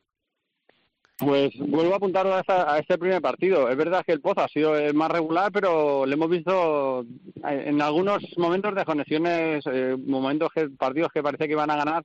Pues 1.18 1.52
vuelvo 1.58 1.92
a 1.92 1.96
apuntar 1.98 2.26
a, 2.26 2.78
este 2.78 2.98
primer 2.98 3.22
partido. 3.22 3.68
Es 3.68 3.76
verdad 3.76 4.02
que 4.04 4.12
el 4.12 4.20
Pozo 4.20 4.40
ha 4.40 4.48
sido 4.48 4.76
el 4.76 4.94
más 4.94 5.10
regular, 5.10 5.52
pero 5.52 6.06
le 6.06 6.14
hemos 6.14 6.28
visto 6.28 7.04
en 7.44 7.80
algunos 7.80 8.24
momentos 8.36 8.74
de 8.74 8.84
conexiones, 8.84 9.64
eh, 9.66 9.96
momentos 9.96 10.50
que 10.52 10.70
partidos 10.70 11.12
que 11.12 11.22
parece 11.22 11.46
que 11.46 11.52
iban 11.52 11.70
a 11.70 11.76
ganar 11.76 12.04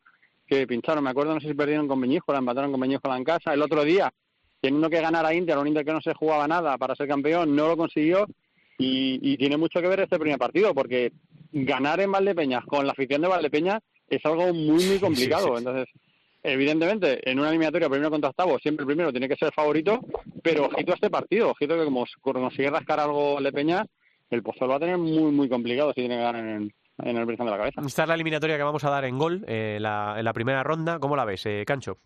que 0.49 0.67
pincharon. 0.67 1.03
Me 1.03 1.11
acuerdo, 1.11 1.33
no 1.33 1.39
sé 1.39 1.47
si 1.47 1.53
perdieron 1.53 1.87
con 1.87 2.01
la 2.01 2.37
empataron 2.37 2.71
con 2.71 2.81
Beñíjola 2.81 3.17
en 3.17 3.23
casa. 3.23 3.53
El 3.53 3.61
otro 3.61 3.83
día, 3.83 4.11
teniendo 4.59 4.89
que 4.89 5.01
ganar 5.01 5.25
a 5.25 5.33
Inter, 5.33 5.57
un 5.57 5.67
Inter 5.67 5.85
que 5.85 5.93
no 5.93 6.01
se 6.01 6.13
jugaba 6.13 6.47
nada 6.47 6.77
para 6.77 6.95
ser 6.95 7.07
campeón, 7.07 7.55
no 7.55 7.67
lo 7.67 7.77
consiguió. 7.77 8.25
Y, 8.81 9.35
tiene 9.37 9.57
mucho 9.57 9.81
que 9.81 9.89
ver 9.89 9.99
este 9.99 10.17
primer 10.17 10.39
partido, 10.39 10.73
porque 10.73 11.11
ganar 11.51 11.99
en 11.99 12.11
Valdepeñas 12.11 12.63
con 12.65 12.85
la 12.85 12.93
afición 12.93 13.21
de 13.21 13.27
Valdepeñas 13.27 13.81
es 14.09 14.25
algo 14.25 14.53
muy, 14.53 14.85
muy 14.85 14.99
complicado. 14.99 15.57
Entonces, 15.57 15.87
evidentemente, 16.41 17.29
en 17.29 17.39
una 17.39 17.49
eliminatoria 17.49 17.89
primero 17.89 18.09
contra 18.09 18.29
octavo, 18.29 18.57
siempre 18.59 18.83
el 18.83 18.87
primero 18.87 19.11
tiene 19.11 19.27
que 19.27 19.35
ser 19.35 19.51
favorito, 19.53 19.99
pero 20.41 20.67
ojito 20.67 20.93
a 20.93 20.95
este 20.95 21.09
partido, 21.09 21.51
ojito 21.51 21.77
que 21.77 21.83
como 21.83 22.05
consigue 22.21 22.69
rascar 22.69 23.01
algo 23.01 23.35
Valdepeñas, 23.35 23.85
el 24.29 24.43
Pozo 24.43 24.65
lo 24.65 24.69
va 24.69 24.75
a 24.77 24.79
tener 24.79 24.97
muy, 24.97 25.31
muy 25.31 25.49
complicado 25.49 25.89
si 25.89 26.01
tiene 26.01 26.15
que 26.15 26.23
ganar 26.23 26.45
en, 26.45 26.73
en 27.03 27.17
el 27.17 27.25
de 27.25 27.51
la 27.51 27.57
cabeza. 27.57 27.81
Esta 27.85 28.03
es 28.03 28.07
la 28.07 28.15
eliminatoria 28.15 28.57
que 28.57 28.63
vamos 28.63 28.83
a 28.83 28.89
dar 28.89 29.05
en 29.05 29.17
gol 29.17 29.43
eh, 29.47 29.77
la, 29.79 30.15
en 30.17 30.25
la 30.25 30.33
primera 30.33 30.63
ronda. 30.63 30.99
¿Cómo 30.99 31.15
la 31.15 31.25
ves, 31.25 31.45
eh, 31.45 31.63
Cancho? 31.65 31.97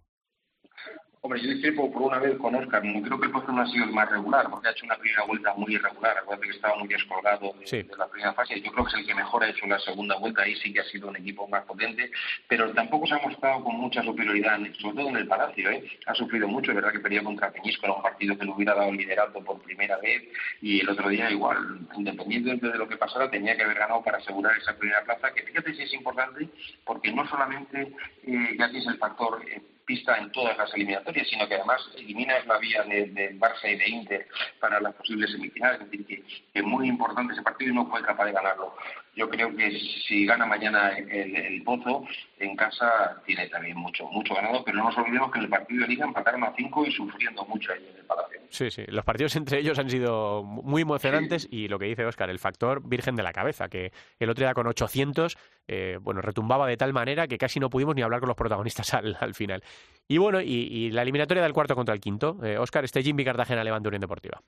Hombre, 1.26 1.42
yo 1.42 1.52
discrepo 1.52 1.90
por 1.90 2.02
una 2.02 2.20
vez 2.20 2.38
con 2.38 2.54
Oscar. 2.54 2.82
Creo 2.82 3.18
que 3.18 3.28
el 3.28 3.32
Pozo 3.32 3.54
no 3.54 3.62
ha 3.62 3.68
sido 3.68 3.86
el 3.86 3.94
más 3.94 4.10
regular, 4.10 4.50
porque 4.50 4.68
ha 4.68 4.72
hecho 4.72 4.86
una 4.86 4.98
primera 4.98 5.24
vuelta 5.24 5.54
muy 5.54 5.74
irregular. 5.74 6.18
Acuérdate 6.18 6.48
que 6.50 6.56
estaba 6.58 6.76
muy 6.76 6.90
descolgado 6.90 7.54
de, 7.54 7.88
la 7.98 8.10
primera 8.10 8.34
fase. 8.34 8.60
Yo 8.60 8.70
creo 8.74 8.84
que 8.84 8.90
es 8.92 8.98
el 8.98 9.08
que 9.08 9.16
mejor 9.16 9.42
ha 9.42 9.50
hecho 9.50 9.66
la 9.66 9.80
segunda 9.80 10.18
vuelta. 10.18 10.42
Ahí 10.42 10.54
sí 10.58 10.74
que 10.74 10.82
ha 10.82 10.84
sido 10.84 11.08
un 11.08 11.16
equipo 11.16 11.48
más 11.48 11.64
potente, 11.64 12.12
pero 12.46 12.74
tampoco 12.74 13.08
se 13.08 13.14
ha 13.14 13.20
mostrado 13.20 13.64
con 13.64 13.78
mucha 13.78 14.04
superioridad, 14.04 14.60
sobre 14.82 14.98
todo 14.98 15.08
en 15.08 15.16
el 15.16 15.26
Palacio. 15.26 15.72
¿eh? 15.72 15.86
Ha 16.08 16.14
sufrido 16.14 16.46
mucho, 16.50 16.72
es 16.72 16.76
verdad 16.76 16.92
que 16.92 17.00
perdió 17.00 17.24
contra 17.24 17.54
Peñisco, 17.54 17.86
era 17.86 17.96
un 17.96 18.04
partido 18.04 18.38
que 18.38 18.44
le 18.44 18.52
hubiera 18.52 18.76
dado 18.76 18.92
liderato 18.92 19.42
por 19.46 19.62
primera 19.62 19.96
vez. 20.00 20.24
Y 20.62 20.82
el 20.82 20.90
otro 20.90 21.08
día, 21.08 21.32
igual, 21.32 21.88
independientemente 21.96 22.68
de 22.68 22.78
lo 22.78 22.90
que 22.90 22.98
pasara, 22.98 23.32
tenía 23.32 23.56
que 23.56 23.64
haber 23.64 23.80
ganado 23.80 24.04
para 24.04 24.18
asegurar 24.18 24.58
esa 24.58 24.78
primera 24.78 25.02
plaza. 25.06 25.34
Que 25.34 25.44
fíjate 25.44 25.74
si 25.74 25.84
es 25.84 25.94
importante, 25.94 26.50
porque 26.84 27.14
no 27.14 27.26
solamente 27.30 27.94
eh, 28.28 28.56
ya 28.60 28.70
tienes 28.70 28.88
el 28.88 28.98
factor. 28.98 29.42
Eh, 29.48 29.62
pista 29.86 30.18
en 30.18 30.32
todas 30.32 30.58
las 30.58 30.74
eliminatorias, 30.74 31.28
sino 31.28 31.48
que 31.48 31.56
además 31.56 31.82
eliminas 31.96 32.46
la 32.46 32.58
vía 32.58 32.84
de, 32.84 33.38
Barça 33.40 33.72
y 33.72 33.76
de 33.76 33.90
Inter 33.90 34.28
para 34.60 34.80
las 34.80 34.94
posibles 34.96 35.32
semifinales. 35.32 35.82
Es 35.82 35.92
decir, 35.92 36.06
que 36.06 36.24
es 36.54 36.64
muy 36.64 36.88
importante 36.88 37.34
ese 37.34 37.42
partido 37.42 37.72
y 37.72 37.76
no 37.76 37.90
fue 37.90 38.02
capaz 38.02 38.26
de 38.26 38.32
ganarlo. 38.32 38.76
Yo 39.16 39.30
creo 39.30 39.56
que 39.56 39.80
si 40.08 40.26
gana 40.26 40.46
mañana 40.46 40.90
el, 40.98 41.36
el 41.36 41.64
Pozo, 41.64 42.04
en 42.40 42.56
casa 42.56 43.22
tiene 43.26 43.48
también 43.48 43.78
mucho, 43.78 44.06
mucho 44.08 44.34
ganado, 44.34 44.64
pero 44.64 44.78
no 44.78 44.86
nos 44.86 44.98
olvidemos 44.98 45.32
que 45.32 45.38
en 45.38 45.46
el 45.46 45.50
partido 45.50 45.82
de 45.82 45.88
Liga 45.88 46.06
empataron 46.06 46.44
a 46.44 46.54
cinco 46.56 46.86
y 46.86 46.92
sufriendo 46.92 47.46
mucho 47.46 47.74
ahí 47.74 47.88
en 47.88 47.98
el 47.98 48.06
Palacio. 48.06 48.42
Sí, 48.50 48.72
sí, 48.72 48.84
los 48.88 49.06
partidos 49.06 49.36
entre 49.36 49.60
ellos 49.60 49.78
han 49.80 49.90
sido 49.90 50.44
muy 50.44 50.82
emocionantes 50.84 51.48
y 51.50 51.68
lo 51.68 51.80
que 51.80 51.86
dice 51.86 52.06
Óscar, 52.06 52.30
el 52.30 52.40
factor 52.40 52.88
virgen 52.88 53.16
de 53.16 53.24
la 53.24 53.34
cabeza, 53.34 53.68
que 53.68 53.92
el 54.20 54.30
otro 54.30 54.46
día 54.46 54.54
con 54.54 54.68
800, 54.68 55.38
eh, 55.68 55.98
bueno, 56.02 56.22
retumbaba 56.22 56.68
de 56.68 56.78
tal 56.78 56.94
manera 56.94 57.28
que 57.28 57.38
casi 57.38 57.60
no 57.60 57.70
pudimos 57.70 57.96
ni 57.96 58.02
hablar 58.02 58.20
con 58.20 58.28
los 58.28 58.38
protagonistas 58.38 58.94
al, 58.94 59.18
al 59.20 59.34
final. 59.34 59.64
Y 60.08 60.18
bueno, 60.18 60.42
y, 60.42 60.92
la 60.92 61.02
eliminatoria 61.02 61.44
del 61.44 61.54
cuarto 61.54 61.76
contra 61.76 61.94
el 61.94 62.02
quinto, 62.02 62.38
eh, 62.44 62.58
Óscar, 62.58 62.84
este 62.84 63.02
Jimmy 63.02 63.24
Cartagena 63.24 63.64
Levante 63.64 63.88
Unión 63.88 64.02
Deportiva. 64.02 64.42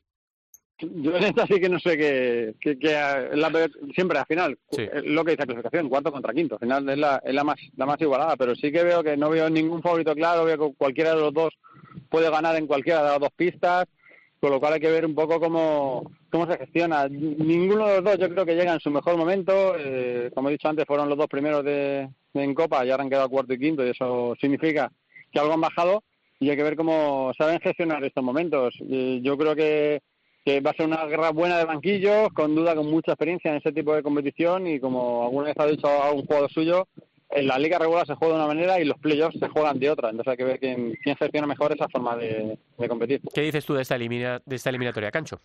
Yo 0.79 1.15
en 1.17 1.23
esta 1.23 1.47
sí 1.47 1.59
que 1.59 1.69
no 1.69 1.79
sé 1.79 1.97
qué, 1.97 2.53
siempre 3.93 4.19
al 4.19 4.25
final 4.25 4.57
lo 5.03 5.23
que 5.23 5.31
dice 5.31 5.41
la 5.41 5.45
clasificación, 5.45 5.89
cuarto 5.89 6.11
contra 6.11 6.33
quinto, 6.33 6.55
al 6.55 6.59
final 6.59 6.89
es 6.89 6.97
la, 6.97 7.21
es 7.23 7.33
la 7.33 7.43
más 7.43 7.59
la 7.75 7.85
más 7.85 8.01
igualada, 8.01 8.35
pero 8.35 8.55
sí 8.55 8.71
que 8.71 8.83
veo 8.83 9.03
que 9.03 9.15
no 9.15 9.29
veo 9.29 9.49
ningún 9.49 9.81
favorito 9.81 10.13
claro, 10.13 10.45
veo 10.45 10.57
que 10.57 10.75
cualquiera 10.77 11.11
de 11.11 11.21
los 11.21 11.33
dos 11.33 11.53
puede 12.09 12.29
ganar 12.29 12.55
en 12.55 12.67
cualquiera 12.67 13.03
de 13.03 13.09
las 13.09 13.19
dos 13.19 13.31
pistas, 13.35 13.85
con 14.39 14.51
lo 14.51 14.59
cual 14.59 14.73
hay 14.73 14.79
que 14.79 14.91
ver 14.91 15.05
un 15.05 15.15
poco 15.15 15.39
cómo, 15.39 16.11
cómo 16.29 16.45
se 16.45 16.57
gestiona. 16.57 17.07
Ninguno 17.07 17.87
de 17.87 17.95
los 17.95 18.03
dos 18.03 18.17
yo 18.19 18.29
creo 18.29 18.45
que 18.45 18.55
llega 18.55 18.73
en 18.73 18.79
su 18.79 18.91
mejor 18.91 19.17
momento, 19.17 19.75
eh, 19.77 20.29
como 20.33 20.49
he 20.49 20.53
dicho 20.53 20.67
antes, 20.67 20.85
fueron 20.85 21.09
los 21.09 21.17
dos 21.17 21.27
primeros 21.27 21.63
de, 21.63 22.09
en 22.33 22.53
Copa 22.53 22.85
y 22.85 22.91
ahora 22.91 23.03
han 23.03 23.09
quedado 23.09 23.29
cuarto 23.29 23.53
y 23.53 23.59
quinto 23.59 23.85
y 23.85 23.89
eso 23.89 24.35
significa 24.39 24.91
que 25.31 25.39
algo 25.39 25.53
han 25.53 25.61
bajado 25.61 26.03
y 26.39 26.49
hay 26.49 26.57
que 26.57 26.63
ver 26.63 26.75
cómo 26.75 27.31
saben 27.37 27.59
gestionar 27.59 28.03
estos 28.03 28.23
momentos. 28.23 28.75
Yo 28.79 29.37
creo 29.37 29.55
que, 29.55 30.01
va 30.47 30.71
a 30.71 30.73
ser 30.75 30.85
una 30.85 31.05
guerra 31.05 31.31
buena 31.31 31.57
de 31.57 31.65
banquillos, 31.65 32.29
con 32.33 32.55
duda 32.55 32.75
con 32.75 32.85
mucha 32.85 33.13
experiencia 33.13 33.51
en 33.51 33.57
ese 33.57 33.71
tipo 33.71 33.95
de 33.95 34.03
competición 34.03 34.67
y 34.67 34.79
como 34.79 35.23
alguna 35.23 35.47
vez 35.47 35.55
ha 35.57 35.65
dicho 35.65 35.87
a 35.87 36.11
un 36.11 36.25
jugador 36.25 36.51
suyo, 36.51 36.87
en 37.31 37.47
la 37.47 37.57
liga 37.57 37.79
regular 37.79 38.05
se 38.05 38.15
juega 38.15 38.35
de 38.35 38.39
una 38.39 38.53
manera 38.53 38.79
y 38.79 38.85
los 38.85 38.99
playoffs 38.99 39.39
se 39.39 39.49
juegan 39.49 39.79
de 39.79 39.89
otra. 39.89 40.09
Entonces 40.09 40.31
hay 40.31 40.37
que 40.37 40.43
ver 40.43 40.59
quién, 40.59 40.97
quién 41.03 41.15
gestiona 41.15 41.47
mejor 41.47 41.73
esa 41.73 41.89
forma 41.89 42.15
de, 42.15 42.57
competir. 42.87 43.21
¿Qué 43.33 43.41
dices 43.41 43.65
tú 43.65 43.73
de 43.73 43.81
esta, 43.81 43.97
de 43.97 44.41
esta 44.49 44.69
eliminatoria, 44.69 45.11
Cancho? 45.11 45.41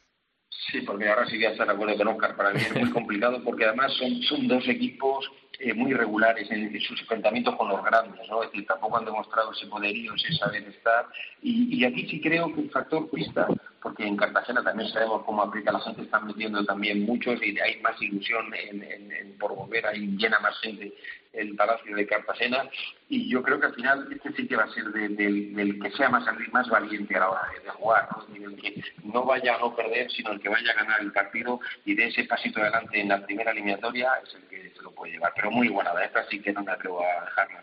Sí, 0.70 0.82
porque 0.82 1.08
ahora 1.08 1.26
sí 1.26 1.38
que 1.38 1.46
estar 1.46 1.66
de 1.66 1.72
acuerdo 1.72 1.96
con 1.96 2.08
Oscar. 2.08 2.36
Para 2.36 2.52
mí 2.52 2.60
es 2.60 2.74
muy 2.74 2.90
complicado 2.92 3.42
porque 3.42 3.64
además 3.64 3.92
son, 3.94 4.20
son 4.22 4.46
dos 4.46 4.68
equipos 4.68 5.30
eh, 5.58 5.72
muy 5.72 5.94
regulares 5.94 6.50
en, 6.50 6.78
sus 6.80 7.00
enfrentamientos 7.00 7.56
con 7.56 7.68
los 7.68 7.82
grandes, 7.82 8.28
¿no? 8.28 8.42
Es 8.42 8.50
decir, 8.50 8.66
tampoco 8.66 8.98
han 8.98 9.06
demostrado 9.06 9.52
ese 9.52 9.66
poderío, 9.66 10.14
ese 10.14 10.34
saber 10.34 10.62
estar. 10.64 11.06
Y, 11.42 11.76
y 11.76 11.84
aquí 11.84 12.06
sí 12.08 12.20
creo 12.20 12.54
que 12.54 12.60
el 12.60 12.70
factor 12.70 13.08
pista 13.10 13.48
porque 13.82 14.06
en 14.06 14.16
Cartagena 14.16 14.62
también 14.62 14.90
sabemos 14.90 15.22
cómo 15.24 15.42
aplica 15.42 15.72
la 15.72 15.80
gente, 15.80 16.02
están 16.02 16.26
metiendo 16.26 16.64
también 16.64 17.04
muchos 17.04 17.40
y 17.42 17.58
hay 17.58 17.80
más 17.80 18.00
ilusión 18.00 18.52
en, 18.54 19.36
por 19.38 19.54
volver, 19.54 19.86
hay 19.86 20.06
llena 20.16 20.38
más 20.40 20.58
gente 20.60 20.92
el 21.32 21.54
Palacio 21.54 21.94
de 21.94 22.06
Cartagena 22.06 22.68
y 23.08 23.28
yo 23.28 23.42
creo 23.42 23.60
que 23.60 23.66
al 23.66 23.74
final 23.74 24.08
este 24.12 24.32
sí 24.32 24.48
que 24.48 24.56
va 24.56 24.64
a 24.64 24.72
ser 24.72 24.84
del 24.86 25.80
que 25.80 25.90
sea 25.92 26.08
más, 26.08 26.24
más 26.52 26.68
valiente 26.68 27.16
a 27.16 27.20
la 27.20 27.30
hora 27.30 27.48
de, 27.62 27.70
jugar, 27.70 28.08
¿no? 28.10 28.34
el 28.34 28.56
que 28.56 28.82
no 29.04 29.24
vaya 29.24 29.54
a 29.54 29.58
no 29.58 29.74
perder, 29.74 30.10
sino 30.10 30.32
el 30.32 30.40
que 30.40 30.48
vaya 30.48 30.72
a 30.72 30.82
ganar 30.82 31.00
el 31.00 31.12
partido 31.12 31.60
y 31.84 31.94
de 31.94 32.08
ese 32.08 32.24
pasito 32.24 32.60
adelante 32.60 33.00
en 33.00 33.08
la 33.08 33.24
primera 33.24 33.52
eliminatoria 33.52 34.10
es 34.24 34.34
el 34.34 34.42
que 34.48 34.70
se 34.70 34.82
lo 34.82 34.90
puede 34.90 35.12
llevar. 35.12 35.32
Pero 35.36 35.50
muy 35.50 35.68
de 35.68 36.04
esta 36.04 36.26
sí 36.28 36.40
que 36.40 36.52
no 36.52 36.62
me 36.62 36.72
atrevo 36.72 37.00
a 37.02 37.24
dejarla 37.24 37.62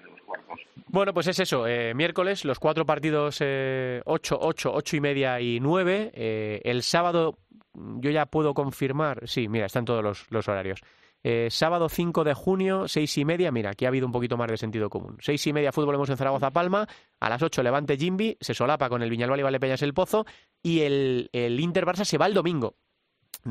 Bueno, 0.88 1.14
pues 1.14 1.28
es 1.28 1.40
eso, 1.40 1.68
eh, 1.68 1.94
miércoles 1.94 2.46
los 2.46 2.60
cuatro 2.60 2.86
partidos 2.86 3.40
eh, 3.42 4.02
8, 4.06 4.38
8, 4.40 4.72
8 4.74 4.96
y 4.96 5.02
media 5.02 5.42
y 5.42 5.60
9. 5.60 6.12
Eh, 6.14 6.62
el 6.64 6.82
sábado 6.82 7.38
yo 7.74 8.10
ya 8.10 8.26
puedo 8.26 8.54
confirmar, 8.54 9.28
sí, 9.28 9.48
mira, 9.48 9.66
están 9.66 9.86
todos 9.86 10.26
los, 10.30 10.48
horarios. 10.48 10.82
Eh, 11.24 11.50
sábado 11.52 11.90
5 11.90 12.24
de 12.24 12.34
junio, 12.34 12.88
seis 12.88 13.18
y 13.18 13.26
media. 13.26 13.52
Mira, 13.52 13.72
aquí 13.72 13.86
ha 13.86 13.90
habido 13.90 14.06
un 14.06 14.12
poquito 14.12 14.38
más 14.38 14.50
de 14.50 14.58
sentido 14.58 14.90
común. 14.90 15.18
Seis 15.20 15.46
y 15.48 15.52
media, 15.52 15.72
fútbol 15.72 15.96
hemos 15.96 16.10
en 16.10 16.18
Zaragoza 16.18 16.52
Palma. 16.52 16.88
A 17.20 17.30
las 17.30 17.42
8, 17.42 17.64
Levante 17.64 17.98
Jimbi. 17.98 18.38
Se 18.40 18.54
solapa 18.54 18.88
con 18.88 19.02
el 19.02 19.10
Viñalbal 19.10 19.40
y 19.40 19.44
Valdepeñas 19.44 19.82
el 19.82 19.94
Pozo. 19.94 20.26
Y 20.64 20.82
el, 20.82 21.30
el 21.34 21.60
Inter 21.60 21.86
Barça 21.86 22.06
se 22.06 22.18
va 22.18 22.28
el 22.28 22.34
domingo. 22.34 22.76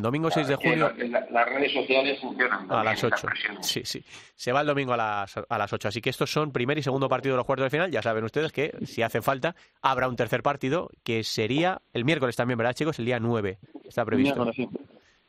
Domingo 0.02 0.30
6 0.30 0.48
de 0.48 0.56
junio. 0.56 0.92
las 1.30 1.48
redes 1.48 1.72
sociales 1.72 2.20
funcionan. 2.20 2.70
A 2.70 2.84
las 2.84 3.02
8. 3.02 3.26
Sí, 3.60 3.82
sí. 3.84 4.04
Se 4.34 4.52
va 4.52 4.60
el 4.60 4.66
domingo 4.66 4.92
a 4.92 4.96
las, 4.96 5.36
a 5.36 5.58
las 5.58 5.72
8. 5.72 5.88
Así 5.88 6.00
que 6.00 6.10
estos 6.10 6.30
son 6.30 6.52
primer 6.52 6.78
y 6.78 6.82
segundo 6.82 7.08
partido 7.08 7.34
de 7.34 7.38
los 7.38 7.46
cuartos 7.46 7.64
de 7.64 7.70
final. 7.70 7.90
Ya 7.90 8.02
saben 8.02 8.24
ustedes 8.24 8.52
que 8.52 8.72
si 8.84 9.02
hace 9.02 9.22
falta, 9.22 9.54
habrá 9.82 10.08
un 10.08 10.16
tercer 10.16 10.42
partido 10.42 10.90
que 11.02 11.24
sería 11.24 11.80
el 11.92 12.04
miércoles 12.04 12.36
también, 12.36 12.58
¿verdad, 12.58 12.74
chicos? 12.74 12.98
El 12.98 13.06
día 13.06 13.18
9. 13.20 13.58
Está 13.84 14.04
previsto. 14.04 14.46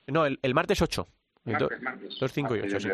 No, 0.07 0.25
el, 0.25 0.39
el 0.41 0.53
martes 0.53 0.81
8. 0.81 1.07
Dos, 2.19 2.33
cinco 2.33 2.55
y 2.55 2.59
ocho, 2.59 2.79
sí. 2.79 2.89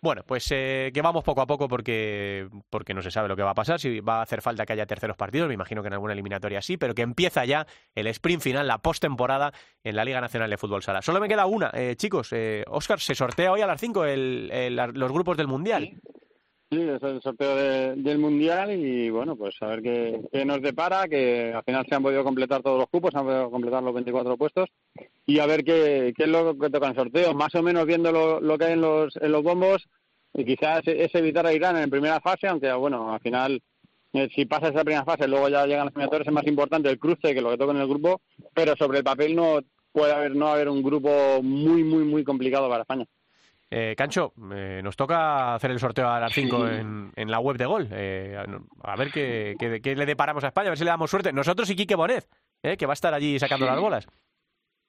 Bueno, 0.00 0.22
pues 0.26 0.48
eh, 0.50 0.90
que 0.94 1.02
vamos 1.02 1.22
poco 1.24 1.42
a 1.42 1.46
poco 1.46 1.68
porque, 1.68 2.48
porque 2.70 2.94
no 2.94 3.02
se 3.02 3.10
sabe 3.10 3.28
lo 3.28 3.36
que 3.36 3.42
va 3.42 3.50
a 3.50 3.54
pasar, 3.54 3.78
si 3.78 4.00
va 4.00 4.20
a 4.20 4.22
hacer 4.22 4.40
falta 4.40 4.64
que 4.64 4.72
haya 4.72 4.86
terceros 4.86 5.16
partidos, 5.16 5.48
me 5.48 5.54
imagino 5.54 5.82
que 5.82 5.88
en 5.88 5.92
alguna 5.94 6.14
eliminatoria 6.14 6.62
sí, 6.62 6.76
pero 6.76 6.94
que 6.94 7.02
empieza 7.02 7.44
ya 7.44 7.66
el 7.94 8.06
sprint 8.06 8.42
final, 8.42 8.66
la 8.66 8.78
postemporada 8.78 9.52
en 9.84 9.96
la 9.96 10.04
Liga 10.04 10.20
Nacional 10.20 10.48
de 10.48 10.56
Fútbol 10.56 10.82
Sala. 10.82 11.02
Solo 11.02 11.20
me 11.20 11.28
queda 11.28 11.46
una, 11.46 11.70
eh, 11.74 11.96
chicos, 11.96 12.32
eh, 12.32 12.64
Oscar, 12.68 13.00
se 13.00 13.14
sortea 13.14 13.52
hoy 13.52 13.60
a 13.60 13.66
las 13.66 13.80
cinco 13.80 14.04
el, 14.04 14.74
los 14.74 15.12
grupos 15.12 15.36
del 15.36 15.48
Mundial. 15.48 15.84
Sí, 15.84 16.00
es 16.70 17.02
el 17.02 17.22
sorteo 17.22 17.56
del 17.96 18.18
Mundial 18.18 18.72
y 18.72 19.08
bueno, 19.08 19.36
pues 19.36 19.54
a 19.60 19.68
ver 19.68 19.82
qué, 19.82 20.20
qué, 20.30 20.44
nos 20.44 20.60
depara, 20.60 21.08
que 21.08 21.52
al 21.54 21.64
final 21.64 21.86
se 21.88 21.94
han 21.94 22.02
podido 22.02 22.22
completar 22.22 22.62
todos 22.62 22.78
los 22.78 22.88
cupos, 22.88 23.10
se 23.10 23.18
han 23.18 23.24
podido 23.24 23.50
completar 23.50 23.82
los 23.82 23.94
24 23.94 24.36
puestos 24.36 24.68
y 25.24 25.38
a 25.38 25.46
ver 25.46 25.64
qué, 25.64 26.12
qué 26.14 26.24
es 26.24 26.28
lo 26.28 26.58
que 26.58 26.68
toca 26.68 26.88
en 26.88 26.94
sorteo. 26.94 27.32
Más 27.32 27.54
o 27.54 27.62
menos 27.62 27.86
viendo 27.86 28.12
lo, 28.12 28.58
que 28.58 28.64
hay 28.66 28.72
en 28.74 28.82
los, 28.82 29.16
en 29.16 29.32
los 29.32 29.42
bombos, 29.42 29.88
y 30.34 30.44
quizás 30.44 30.82
es 30.86 31.14
evitar 31.14 31.46
a 31.46 31.54
Irán 31.54 31.78
en 31.78 31.90
primera 31.90 32.20
fase, 32.20 32.48
aunque 32.48 32.70
bueno, 32.74 33.14
al 33.14 33.20
final 33.20 33.62
eh, 34.12 34.28
si 34.34 34.44
pasa 34.44 34.68
esa 34.68 34.84
primera 34.84 35.04
fase, 35.04 35.26
luego 35.26 35.48
ya 35.48 35.66
llegan 35.66 35.86
los 35.86 35.94
eliminatorios, 35.94 36.28
es 36.28 36.34
más 36.34 36.46
importante 36.46 36.90
el 36.90 36.98
cruce 36.98 37.34
que 37.34 37.40
lo 37.40 37.50
que 37.50 37.58
toca 37.58 37.72
en 37.72 37.80
el 37.80 37.88
grupo, 37.88 38.20
pero 38.52 38.76
sobre 38.76 38.98
el 38.98 39.04
papel 39.04 39.34
no 39.34 39.60
puede 39.90 40.12
haber 40.12 40.36
no 40.36 40.48
haber 40.48 40.68
un 40.68 40.82
grupo 40.82 41.42
muy, 41.42 41.82
muy, 41.82 42.04
muy 42.04 42.24
complicado 42.24 42.68
para 42.68 42.82
España. 42.82 43.06
Eh, 43.70 43.94
Cancho, 43.96 44.32
eh, 44.54 44.80
nos 44.82 44.96
toca 44.96 45.54
hacer 45.54 45.70
el 45.70 45.78
sorteo 45.78 46.08
a 46.08 46.20
las 46.20 46.32
5 46.32 46.68
en, 46.68 47.12
en, 47.14 47.30
la 47.30 47.38
web 47.38 47.58
de 47.58 47.66
Gol. 47.66 47.88
Eh, 47.92 48.36
a 48.82 48.96
ver 48.96 49.10
qué, 49.10 49.56
qué, 49.82 49.94
le 49.94 50.06
deparamos 50.06 50.42
a 50.44 50.48
España, 50.48 50.68
a 50.68 50.70
ver 50.70 50.78
si 50.78 50.84
le 50.84 50.90
damos 50.90 51.10
suerte. 51.10 51.32
Nosotros 51.32 51.68
y 51.68 51.76
Quique 51.76 51.94
Bonet, 51.94 52.26
eh, 52.62 52.76
que 52.78 52.86
va 52.86 52.92
a 52.92 52.94
estar 52.94 53.12
allí 53.12 53.38
sacando 53.38 53.66
las 53.66 53.78
bolas. 53.78 54.06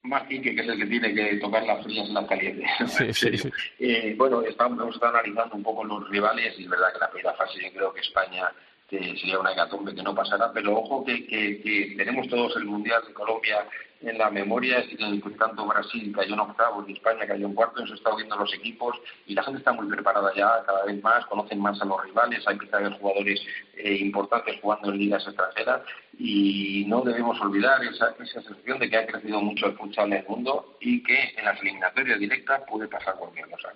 Más 0.03 0.23
Quique, 0.27 0.55
que 0.55 0.61
es 0.61 0.67
el 0.67 0.77
que 0.79 0.85
tiene 0.85 1.13
que 1.13 1.37
tocar 1.37 1.63
las 1.63 1.83
frías 1.83 2.07
y 2.07 2.13
las 2.13 2.25
calientes. 2.25 2.69
Sí, 2.87 3.13
sí, 3.13 3.37
sí. 3.37 3.51
Eh, 3.79 4.15
bueno, 4.17 4.41
estamos, 4.43 4.79
hemos 4.79 4.95
estado 4.95 5.13
analizando 5.13 5.55
un 5.55 5.63
poco 5.63 5.83
los 5.83 6.09
rivales 6.09 6.57
y 6.57 6.63
es 6.63 6.69
verdad 6.69 6.93
que 6.93 6.99
la 6.99 7.11
primera 7.11 7.35
fase 7.35 7.61
yo 7.61 7.73
creo 7.73 7.93
que 7.93 7.99
España 7.99 8.49
que 8.87 8.97
sería 9.17 9.39
una 9.39 9.51
hecatombe 9.51 9.93
que 9.93 10.01
no 10.01 10.15
pasará, 10.15 10.51
pero 10.51 10.79
ojo 10.79 11.05
que, 11.05 11.27
que, 11.27 11.61
que 11.61 11.93
tenemos 11.95 12.27
todos 12.27 12.55
el 12.55 12.65
Mundial 12.65 13.03
de 13.07 13.13
Colombia 13.13 13.63
en 14.01 14.17
la 14.17 14.29
memoria, 14.29 14.83
que 14.87 14.95
tanto 15.37 15.65
Brasil 15.65 16.13
cayó 16.15 16.33
en 16.33 16.39
octavos 16.39 16.87
y 16.87 16.93
España 16.93 17.27
cayó 17.27 17.47
en 17.47 17.53
cuartos, 17.53 17.79
hemos 17.79 17.97
estado 17.97 18.17
viendo 18.17 18.37
los 18.37 18.53
equipos 18.53 18.95
y 19.25 19.33
la 19.33 19.43
gente 19.43 19.59
está 19.59 19.73
muy 19.73 19.87
preparada 19.87 20.33
ya 20.35 20.63
cada 20.65 20.85
vez 20.85 21.01
más, 21.03 21.25
conocen 21.25 21.59
más 21.59 21.81
a 21.81 21.85
los 21.85 22.03
rivales, 22.03 22.47
hay 22.47 22.57
que 22.57 22.75
haber 22.75 22.93
jugadores 22.93 23.41
eh, 23.75 23.95
importantes 23.95 24.59
jugando 24.61 24.91
en 24.91 24.99
ligas 24.99 25.25
extranjeras 25.27 25.81
y 26.17 26.85
no 26.87 27.01
debemos 27.01 27.39
olvidar 27.41 27.83
esa, 27.83 28.15
esa 28.19 28.41
sensación 28.41 28.79
de 28.79 28.89
que 28.89 28.97
ha 28.97 29.07
crecido 29.07 29.41
mucho 29.41 29.67
el 29.67 29.77
futsal 29.77 30.13
en 30.13 30.19
el 30.19 30.27
mundo 30.27 30.77
y 30.79 31.03
que 31.03 31.33
en 31.37 31.45
las 31.45 31.61
eliminatorias 31.61 32.19
directas 32.19 32.61
puede 32.69 32.87
pasar 32.87 33.15
cualquier 33.15 33.49
cosa. 33.49 33.73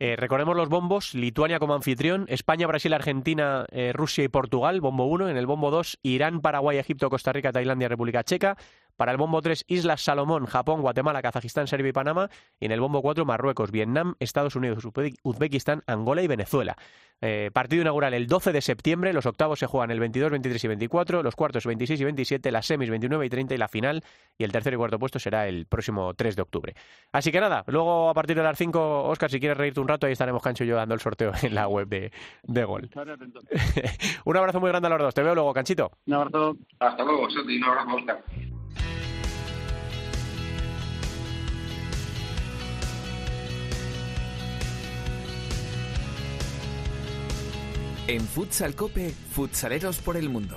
Eh, 0.00 0.14
recordemos 0.14 0.56
los 0.56 0.68
bombos, 0.68 1.14
Lituania 1.14 1.58
como 1.58 1.74
anfitrión, 1.74 2.24
España, 2.28 2.68
Brasil, 2.68 2.94
Argentina, 2.94 3.66
eh, 3.72 3.92
Rusia 3.92 4.22
y 4.22 4.28
Portugal, 4.28 4.80
bombo 4.80 5.06
1, 5.06 5.28
en 5.28 5.36
el 5.36 5.46
bombo 5.46 5.72
2, 5.72 5.98
Irán, 6.02 6.40
Paraguay, 6.40 6.78
Egipto, 6.78 7.10
Costa 7.10 7.32
Rica, 7.32 7.50
Tailandia, 7.50 7.88
República 7.88 8.22
Checa, 8.22 8.56
para 8.98 9.12
el 9.12 9.16
bombo 9.16 9.40
3, 9.40 9.64
Islas 9.68 10.02
Salomón, 10.02 10.46
Japón, 10.46 10.82
Guatemala, 10.82 11.22
Kazajistán, 11.22 11.68
Serbia 11.68 11.90
y 11.90 11.92
Panamá, 11.92 12.28
y 12.58 12.66
en 12.66 12.72
el 12.72 12.80
bombo 12.80 13.00
4, 13.00 13.24
Marruecos, 13.24 13.70
Vietnam, 13.70 14.16
Estados 14.18 14.56
Unidos, 14.56 14.84
Uzbekistán, 15.22 15.84
Angola 15.86 16.20
y 16.20 16.26
Venezuela. 16.26 16.76
Eh, 17.20 17.50
partido 17.52 17.82
inaugural 17.82 18.14
el 18.14 18.26
12 18.26 18.52
de 18.52 18.60
septiembre, 18.60 19.12
los 19.12 19.26
octavos 19.26 19.58
se 19.58 19.66
juegan 19.66 19.90
el 19.90 20.00
22, 20.00 20.30
23 20.32 20.64
y 20.64 20.68
24, 20.68 21.22
los 21.22 21.34
cuartos 21.36 21.64
26 21.66 22.00
y 22.00 22.04
27, 22.04 22.52
las 22.52 22.66
semis 22.66 22.90
29 22.90 23.26
y 23.26 23.28
30 23.28 23.54
y 23.54 23.58
la 23.58 23.68
final 23.68 24.04
y 24.36 24.44
el 24.44 24.52
tercer 24.52 24.74
y 24.74 24.76
cuarto 24.76 24.98
puesto 24.98 25.18
será 25.18 25.48
el 25.48 25.66
próximo 25.66 26.14
3 26.14 26.36
de 26.36 26.42
octubre. 26.42 26.74
Así 27.12 27.32
que 27.32 27.40
nada, 27.40 27.64
luego 27.68 28.08
a 28.08 28.14
partir 28.14 28.36
de 28.36 28.42
las 28.42 28.58
5, 28.58 29.04
Oscar, 29.04 29.30
si 29.30 29.40
quieres 29.40 29.58
reírte 29.58 29.80
un 29.80 29.88
rato, 29.88 30.06
ahí 30.06 30.12
estaremos 30.12 30.42
Cancho 30.42 30.64
y 30.64 30.68
yo 30.68 30.76
dando 30.76 30.94
el 30.94 31.00
sorteo 31.00 31.32
en 31.42 31.54
la 31.54 31.66
web 31.68 31.88
de, 31.88 32.12
de 32.44 32.64
Gol. 32.64 32.90
un 34.24 34.36
abrazo 34.36 34.60
muy 34.60 34.70
grande 34.70 34.86
a 34.86 34.90
los 34.90 35.00
dos, 35.00 35.14
te 35.14 35.22
veo 35.22 35.34
luego, 35.34 35.52
Canchito. 35.52 35.90
Un 36.06 36.14
abrazo. 36.14 36.56
Hasta 36.78 37.04
luego, 37.04 37.30
Santi, 37.30 37.56
un 37.56 37.64
abrazo, 37.64 37.96
Oscar. 37.96 38.24
En 48.08 48.22
Futsal 48.22 48.74
Cope, 48.74 49.10
futsaleros 49.10 49.98
por 49.98 50.16
el 50.16 50.30
mundo. 50.30 50.56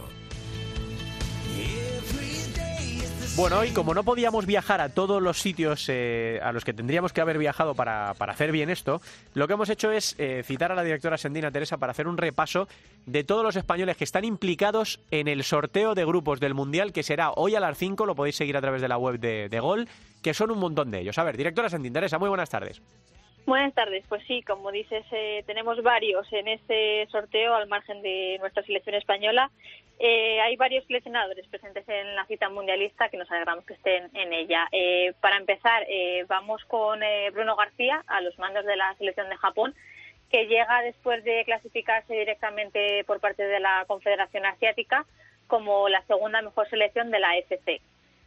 Bueno, 3.35 3.65
y 3.65 3.71
como 3.71 3.93
no 3.93 4.05
podíamos 4.05 4.45
viajar 4.45 4.79
a 4.79 4.87
todos 4.87 5.21
los 5.21 5.41
sitios 5.41 5.85
eh, 5.89 6.39
a 6.41 6.53
los 6.53 6.63
que 6.63 6.73
tendríamos 6.73 7.11
que 7.11 7.19
haber 7.19 7.37
viajado 7.37 7.75
para, 7.75 8.11
hacer 8.11 8.53
bien 8.53 8.69
esto, 8.69 9.01
lo 9.33 9.47
que 9.47 9.53
hemos 9.53 9.69
hecho 9.69 9.91
es 9.91 10.15
eh, 10.17 10.43
citar 10.45 10.71
a 10.71 10.75
la 10.75 10.83
directora 10.83 11.17
Sendina 11.17 11.51
Teresa 11.51 11.77
para 11.77 11.91
hacer 11.91 12.07
un 12.07 12.17
repaso 12.17 12.69
de 13.05 13.25
todos 13.25 13.43
los 13.43 13.57
españoles 13.57 13.97
que 13.97 14.05
están 14.05 14.23
implicados 14.23 15.01
en 15.11 15.27
el 15.27 15.43
sorteo 15.43 15.93
de 15.93 16.05
grupos 16.05 16.39
del 16.39 16.53
Mundial, 16.53 16.93
que 16.93 17.03
será 17.03 17.31
hoy 17.31 17.55
a 17.55 17.59
las 17.59 17.77
5, 17.77 18.05
lo 18.05 18.15
podéis 18.15 18.37
seguir 18.37 18.55
a 18.55 18.61
través 18.61 18.81
de 18.81 18.87
la 18.87 18.97
web 18.97 19.19
de, 19.19 19.49
de 19.49 19.59
Gol, 19.59 19.89
que 20.21 20.33
son 20.33 20.51
un 20.51 20.59
montón 20.59 20.89
de 20.89 21.01
ellos. 21.01 21.17
A 21.17 21.25
ver, 21.25 21.35
directora 21.35 21.69
Sendina 21.69 21.95
Teresa, 21.95 22.17
muy 22.17 22.29
buenas 22.29 22.49
tardes. 22.49 22.81
Buenas 23.45 23.73
tardes. 23.73 24.03
Pues 24.07 24.23
sí, 24.27 24.43
como 24.43 24.71
dices, 24.71 25.03
eh, 25.11 25.43
tenemos 25.47 25.81
varios 25.81 26.31
en 26.31 26.47
este 26.47 27.07
sorteo 27.07 27.55
al 27.55 27.67
margen 27.67 28.01
de 28.01 28.37
nuestra 28.39 28.63
selección 28.63 28.95
española. 28.95 29.49
Eh, 30.03 30.41
hay 30.41 30.55
varios 30.55 30.83
seleccionadores 30.85 31.47
presentes 31.47 31.87
en 31.87 32.15
la 32.15 32.25
cita 32.25 32.49
mundialista 32.49 33.09
que 33.09 33.17
nos 33.17 33.29
alegramos 33.29 33.65
que 33.65 33.75
estén 33.75 34.09
en 34.15 34.33
ella. 34.33 34.67
Eh, 34.71 35.13
para 35.21 35.37
empezar, 35.37 35.85
eh, 35.87 36.25
vamos 36.27 36.65
con 36.65 37.03
eh, 37.03 37.29
Bruno 37.29 37.55
García 37.55 38.03
a 38.07 38.19
los 38.21 38.37
mandos 38.39 38.65
de 38.65 38.75
la 38.75 38.95
selección 38.95 39.29
de 39.29 39.37
Japón, 39.37 39.75
que 40.31 40.47
llega 40.47 40.81
después 40.81 41.23
de 41.23 41.45
clasificarse 41.45 42.15
directamente 42.15 43.03
por 43.03 43.19
parte 43.19 43.43
de 43.43 43.59
la 43.59 43.85
Confederación 43.85 44.43
Asiática 44.45 45.05
como 45.45 45.87
la 45.87 46.01
segunda 46.07 46.41
mejor 46.41 46.67
selección 46.67 47.11
de 47.11 47.19
la 47.19 47.37
FC. 47.37 47.79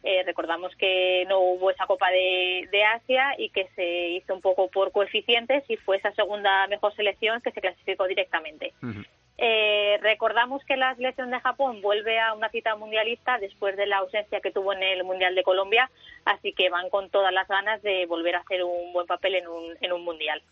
Eh, 0.07 0.21
recordamos 0.23 0.75
que 0.75 1.25
no 1.27 1.39
hubo 1.39 1.71
esa 1.71 1.87
Copa 1.87 2.11
de, 2.11 2.69
de, 2.71 2.83
Asia 2.83 3.33
y 3.39 3.49
que 3.49 3.67
se 3.75 4.09
hizo 4.09 4.35
un 4.35 4.41
poco 4.41 4.69
por 4.69 4.91
coeficientes 4.91 5.63
y 5.67 5.77
fue 5.77 5.97
esa 5.97 6.11
segunda 6.11 6.67
mejor 6.67 6.95
selección 6.95 7.41
que 7.41 7.51
se 7.51 7.59
clasificó 7.59 8.05
directamente. 8.05 8.73
Uh 8.83 8.87
-huh. 8.87 9.05
eh, 9.39 9.97
recordamos 10.03 10.63
que 10.65 10.77
la 10.77 10.93
selección 10.93 11.31
de 11.31 11.39
Japón 11.39 11.81
vuelve 11.81 12.19
a 12.19 12.33
una 12.35 12.49
cita 12.49 12.75
mundialista 12.75 13.39
después 13.39 13.75
de 13.77 13.87
la 13.87 13.97
ausencia 13.97 14.41
que 14.41 14.51
tuvo 14.51 14.73
en 14.73 14.83
el 14.83 15.03
Mundial 15.03 15.33
de 15.33 15.41
Colombia, 15.41 15.89
así 16.23 16.53
que 16.53 16.69
van 16.69 16.91
con 16.91 17.09
todas 17.09 17.33
las 17.33 17.47
ganas 17.47 17.81
de 17.81 18.05
volver 18.05 18.35
a 18.35 18.41
hacer 18.41 18.63
un 18.63 18.93
buen 18.93 19.07
papel 19.07 19.33
en 19.33 19.47
un, 19.47 19.75
en 19.81 19.91
un 19.91 20.03
Mundial. 20.03 20.43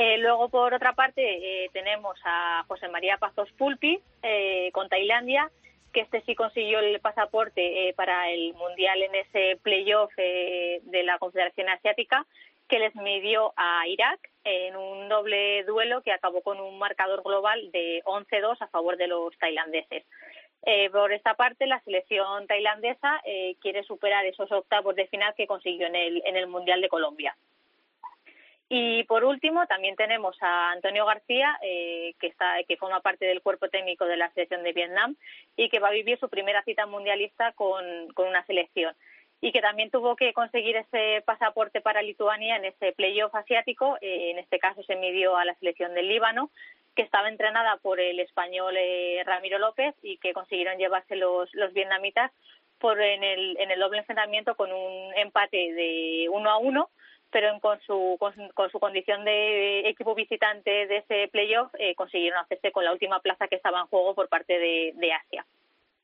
Eh, 0.00 0.16
luego, 0.18 0.48
por 0.48 0.74
otra 0.74 0.92
parte, 0.92 1.22
eh, 1.64 1.70
tenemos 1.72 2.16
a 2.24 2.64
José 2.68 2.88
María 2.88 3.16
Pazos 3.18 3.50
Pulpi 3.58 4.00
eh, 4.22 4.70
con 4.72 4.88
Tailandia, 4.88 5.50
que 5.98 6.02
este 6.02 6.20
sí 6.26 6.36
consiguió 6.36 6.78
el 6.78 7.00
pasaporte 7.00 7.88
eh, 7.88 7.92
para 7.92 8.30
el 8.30 8.54
Mundial 8.54 9.02
en 9.02 9.16
ese 9.16 9.58
playoff 9.64 10.12
eh, 10.16 10.80
de 10.84 11.02
la 11.02 11.18
Confederación 11.18 11.68
Asiática, 11.68 12.24
que 12.68 12.78
les 12.78 12.94
midió 12.94 13.52
a 13.56 13.84
Irak 13.88 14.20
en 14.44 14.76
un 14.76 15.08
doble 15.08 15.64
duelo 15.64 16.00
que 16.02 16.12
acabó 16.12 16.40
con 16.42 16.60
un 16.60 16.78
marcador 16.78 17.24
global 17.24 17.72
de 17.72 18.00
11-2 18.04 18.58
a 18.60 18.68
favor 18.68 18.96
de 18.96 19.08
los 19.08 19.36
tailandeses. 19.38 20.04
Eh, 20.62 20.88
por 20.90 21.12
esta 21.12 21.34
parte, 21.34 21.66
la 21.66 21.80
selección 21.80 22.46
tailandesa 22.46 23.20
eh, 23.24 23.56
quiere 23.60 23.82
superar 23.82 24.24
esos 24.24 24.52
octavos 24.52 24.94
de 24.94 25.08
final 25.08 25.34
que 25.36 25.48
consiguió 25.48 25.88
en 25.88 25.96
el, 25.96 26.22
en 26.24 26.36
el 26.36 26.46
Mundial 26.46 26.80
de 26.80 26.88
Colombia. 26.88 27.36
Y 28.70 29.04
por 29.04 29.24
último, 29.24 29.66
también 29.66 29.96
tenemos 29.96 30.36
a 30.42 30.72
Antonio 30.72 31.06
García, 31.06 31.58
eh, 31.62 32.14
que, 32.20 32.26
está, 32.26 32.62
que 32.64 32.76
forma 32.76 33.00
parte 33.00 33.24
del 33.24 33.40
cuerpo 33.40 33.68
técnico 33.68 34.04
de 34.04 34.18
la 34.18 34.30
selección 34.32 34.62
de 34.62 34.74
Vietnam 34.74 35.16
y 35.56 35.70
que 35.70 35.78
va 35.78 35.88
a 35.88 35.92
vivir 35.92 36.18
su 36.18 36.28
primera 36.28 36.62
cita 36.64 36.84
mundialista 36.84 37.52
con, 37.52 37.84
una 38.16 38.44
selección. 38.44 38.94
Y 39.40 39.52
que 39.52 39.62
también 39.62 39.90
tuvo 39.90 40.16
que 40.16 40.34
conseguir 40.34 40.76
ese 40.76 41.22
pasaporte 41.24 41.80
para 41.80 42.02
Lituania 42.02 42.56
en 42.56 42.66
ese 42.66 42.92
playoff 42.92 43.34
asiático. 43.34 43.96
Eh, 44.02 44.32
en 44.32 44.38
este 44.38 44.58
caso 44.58 44.82
se 44.82 44.96
midió 44.96 45.36
a 45.38 45.46
la 45.46 45.54
selección 45.54 45.94
del 45.94 46.08
Líbano, 46.08 46.50
que 46.94 47.02
estaba 47.02 47.28
entrenada 47.28 47.76
por 47.78 48.00
el 48.00 48.20
español 48.20 48.74
eh, 48.76 49.22
Ramiro 49.24 49.58
López 49.58 49.94
y 50.02 50.18
que 50.18 50.34
consiguieron 50.34 50.76
llevarse 50.76 51.16
los, 51.16 51.54
los 51.54 51.72
vietnamitas 51.72 52.32
por 52.78 53.00
en 53.00 53.24
el, 53.24 53.56
en 53.60 53.70
el 53.70 53.80
doble 53.80 53.98
enfrentamiento 53.98 54.56
con 54.56 54.72
un 54.72 55.14
empate 55.16 55.72
de 55.72 56.28
uno 56.30 56.50
a 56.50 56.58
uno 56.58 56.90
pero 57.30 57.58
con 57.60 57.80
su, 57.80 58.16
con, 58.18 58.70
su 58.70 58.80
condición 58.80 59.24
de 59.24 59.88
equipo 59.88 60.14
visitante 60.14 60.86
de 60.86 60.98
ese 60.98 61.28
playoff 61.28 61.72
eh, 61.78 61.94
consiguieron 61.94 62.38
hacerse 62.40 62.72
con 62.72 62.84
la 62.84 62.92
última 62.92 63.20
plaza 63.20 63.48
que 63.48 63.56
estaba 63.56 63.80
en 63.80 63.86
juego 63.86 64.14
por 64.14 64.28
parte 64.28 64.58
de, 64.58 64.92
de 64.96 65.12
Asia. 65.12 65.46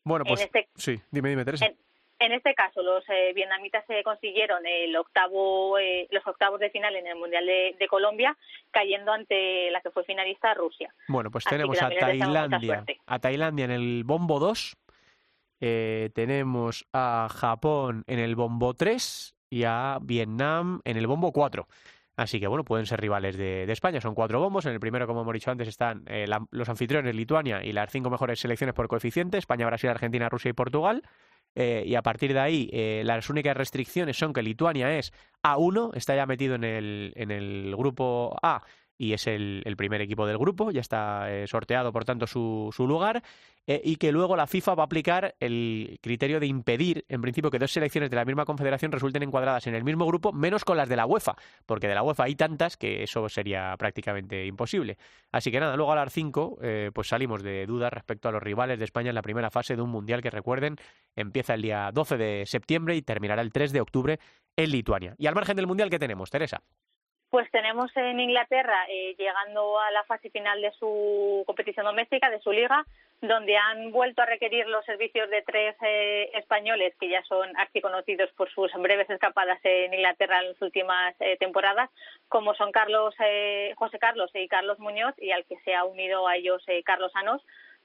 Bueno, 0.04 0.24
pues 0.24 0.42
este, 0.42 0.68
sí, 0.74 1.00
dime, 1.10 1.30
dime, 1.30 1.44
Teresa. 1.44 1.66
En, 1.66 1.76
en 2.18 2.32
este 2.32 2.54
caso, 2.54 2.82
los 2.82 3.04
eh, 3.08 3.32
vietnamitas 3.34 3.84
se 3.86 4.02
consiguieron 4.02 4.64
el 4.66 4.94
octavo, 4.96 5.78
eh, 5.78 6.06
los 6.10 6.26
octavos 6.26 6.60
de 6.60 6.70
final 6.70 6.94
en 6.96 7.06
el 7.06 7.16
Mundial 7.16 7.44
de, 7.44 7.76
de, 7.78 7.88
Colombia, 7.88 8.36
cayendo 8.70 9.12
ante 9.12 9.70
la 9.70 9.80
que 9.80 9.90
fue 9.90 10.04
finalista 10.04 10.54
Rusia. 10.54 10.94
Bueno, 11.08 11.30
pues 11.30 11.46
Así 11.46 11.54
tenemos 11.54 11.80
a 11.82 11.90
Tailandia, 11.90 12.84
a 13.06 13.18
Tailandia 13.18 13.64
en 13.64 13.70
el 13.72 14.04
bombo 14.04 14.38
2, 14.38 14.76
eh, 15.60 16.10
tenemos 16.14 16.86
a 16.92 17.28
Japón 17.30 18.04
en 18.06 18.18
el 18.18 18.36
bombo 18.36 18.74
3 18.74 19.33
y 19.54 19.62
a 19.62 19.98
Vietnam 20.02 20.80
en 20.84 20.96
el 20.96 21.06
bombo 21.06 21.30
4. 21.30 21.68
Así 22.16 22.40
que 22.40 22.48
bueno, 22.48 22.64
pueden 22.64 22.86
ser 22.86 23.00
rivales 23.00 23.36
de, 23.36 23.70
España. 23.70 24.00
Son 24.00 24.14
cuatro 24.14 24.40
bombos. 24.40 24.66
En 24.66 24.72
el 24.72 24.80
primero, 24.80 25.06
como 25.06 25.22
hemos 25.22 25.32
dicho 25.32 25.50
antes, 25.50 25.68
están 25.68 26.04
eh, 26.06 26.26
los 26.50 26.68
anfitriones 26.68 27.14
Lituania 27.14 27.64
y 27.64 27.72
las 27.72 27.90
cinco 27.90 28.10
mejores 28.10 28.38
selecciones 28.40 28.74
por 28.74 28.86
coeficiente: 28.88 29.38
España, 29.38 29.66
Brasil, 29.66 29.90
Argentina, 29.90 30.28
Rusia 30.28 30.50
y 30.50 30.52
Portugal. 30.52 31.02
Eh, 31.56 31.84
y 31.86 31.94
a 31.94 32.02
partir 32.02 32.32
de 32.32 32.40
ahí, 32.40 32.70
eh, 32.72 33.02
las 33.04 33.30
únicas 33.30 33.56
restricciones 33.56 34.16
son 34.16 34.32
que 34.32 34.42
Lituania 34.42 34.96
es 34.96 35.12
A1, 35.42 35.92
está 35.94 36.16
ya 36.16 36.26
metido 36.26 36.56
en 36.56 36.64
el, 36.64 37.12
en 37.16 37.30
el 37.30 37.74
grupo 37.76 38.36
A 38.42 38.62
y 38.98 39.12
es 39.12 39.26
el, 39.26 39.62
primer 39.76 40.00
equipo 40.00 40.26
del 40.26 40.38
grupo, 40.38 40.70
ya 40.70 40.80
está 40.80 41.30
eh, 41.30 41.46
sorteado 41.46 41.92
por 41.92 42.04
tanto 42.04 42.26
su, 42.26 42.70
su 42.72 42.86
lugar, 42.86 43.22
eh, 43.66 43.80
y 43.82 43.96
que 43.96 44.12
luego 44.12 44.36
la 44.36 44.46
FIFA 44.46 44.74
va 44.74 44.82
a 44.82 44.86
aplicar 44.86 45.34
el 45.40 45.98
criterio 46.02 46.38
de 46.38 46.46
impedir, 46.46 47.04
en 47.08 47.22
principio, 47.22 47.50
que 47.50 47.58
dos 47.58 47.72
selecciones 47.72 48.10
de 48.10 48.16
la 48.16 48.24
misma 48.24 48.44
confederación 48.44 48.92
resulten 48.92 49.22
encuadradas 49.22 49.66
en 49.66 49.74
el 49.74 49.84
mismo 49.84 50.06
grupo, 50.06 50.32
menos 50.32 50.64
con 50.64 50.76
las 50.76 50.88
de 50.88 50.96
la 50.96 51.06
UEFA, 51.06 51.34
porque 51.64 51.88
de 51.88 51.94
la 51.94 52.02
UEFA 52.02 52.24
hay 52.24 52.34
tantas 52.34 52.76
que 52.76 53.02
eso 53.02 53.28
sería 53.28 53.74
prácticamente 53.78 54.44
imposible. 54.44 54.98
Así 55.32 55.50
que 55.50 55.60
nada, 55.60 55.76
luego 55.76 55.92
a 55.92 55.96
las 55.96 56.12
5 56.12 56.58
eh, 56.62 56.90
pues 56.92 57.08
salimos 57.08 57.42
de 57.42 57.64
dudas 57.66 57.92
respecto 57.92 58.28
a 58.28 58.32
los 58.32 58.42
rivales 58.42 58.78
de 58.78 58.84
España 58.84 59.08
en 59.08 59.14
la 59.14 59.22
primera 59.22 59.50
fase 59.50 59.76
de 59.76 59.82
un 59.82 59.90
mundial 59.90 60.20
que 60.20 60.30
recuerden 60.30 60.76
empieza 61.16 61.54
el 61.54 61.62
día 61.62 61.90
12 61.92 62.16
de 62.18 62.44
septiembre 62.46 62.96
y 62.96 63.02
terminará 63.02 63.40
el 63.40 63.52
3 63.52 63.72
de 63.72 63.80
octubre 63.80 64.18
en 64.56 64.70
Lituania. 64.70 65.14
Y 65.18 65.26
al 65.26 65.34
margen 65.34 65.56
del 65.56 65.66
mundial, 65.66 65.90
¿qué 65.90 65.98
tenemos, 65.98 66.30
Teresa? 66.30 66.62
Pues 67.30 67.50
tenemos 67.50 67.90
en 67.96 68.20
Inglaterra 68.20 68.86
eh, 68.88 69.14
llegando 69.18 69.80
a 69.80 69.90
la 69.90 70.04
fase 70.04 70.30
final 70.30 70.60
de 70.60 70.70
su 70.72 71.42
competición 71.46 71.84
doméstica, 71.84 72.30
de 72.30 72.40
su 72.40 72.52
liga, 72.52 72.84
donde 73.20 73.56
han 73.56 73.90
vuelto 73.90 74.22
a 74.22 74.26
requerir 74.26 74.66
los 74.68 74.84
servicios 74.84 75.28
de 75.30 75.42
tres 75.42 75.74
eh, 75.82 76.30
españoles 76.34 76.94
que 77.00 77.08
ya 77.08 77.22
son 77.24 77.52
conocidos 77.82 78.30
por 78.32 78.50
sus 78.50 78.72
breves 78.74 79.08
escapadas 79.10 79.58
en 79.64 79.94
Inglaterra 79.94 80.40
en 80.40 80.48
las 80.48 80.62
últimas 80.62 81.14
eh, 81.20 81.36
temporadas, 81.38 81.90
como 82.28 82.54
son 82.54 82.72
Carlos 82.72 83.14
eh, 83.24 83.72
José 83.76 83.98
Carlos 83.98 84.30
y 84.34 84.48
Carlos 84.48 84.78
Muñoz, 84.78 85.14
y 85.18 85.30
al 85.30 85.44
que 85.44 85.58
se 85.64 85.74
ha 85.74 85.84
unido 85.84 86.26
a 86.26 86.36
ellos 86.36 86.62
eh, 86.66 86.82
Carlos 86.82 87.12
Anos 87.14 87.42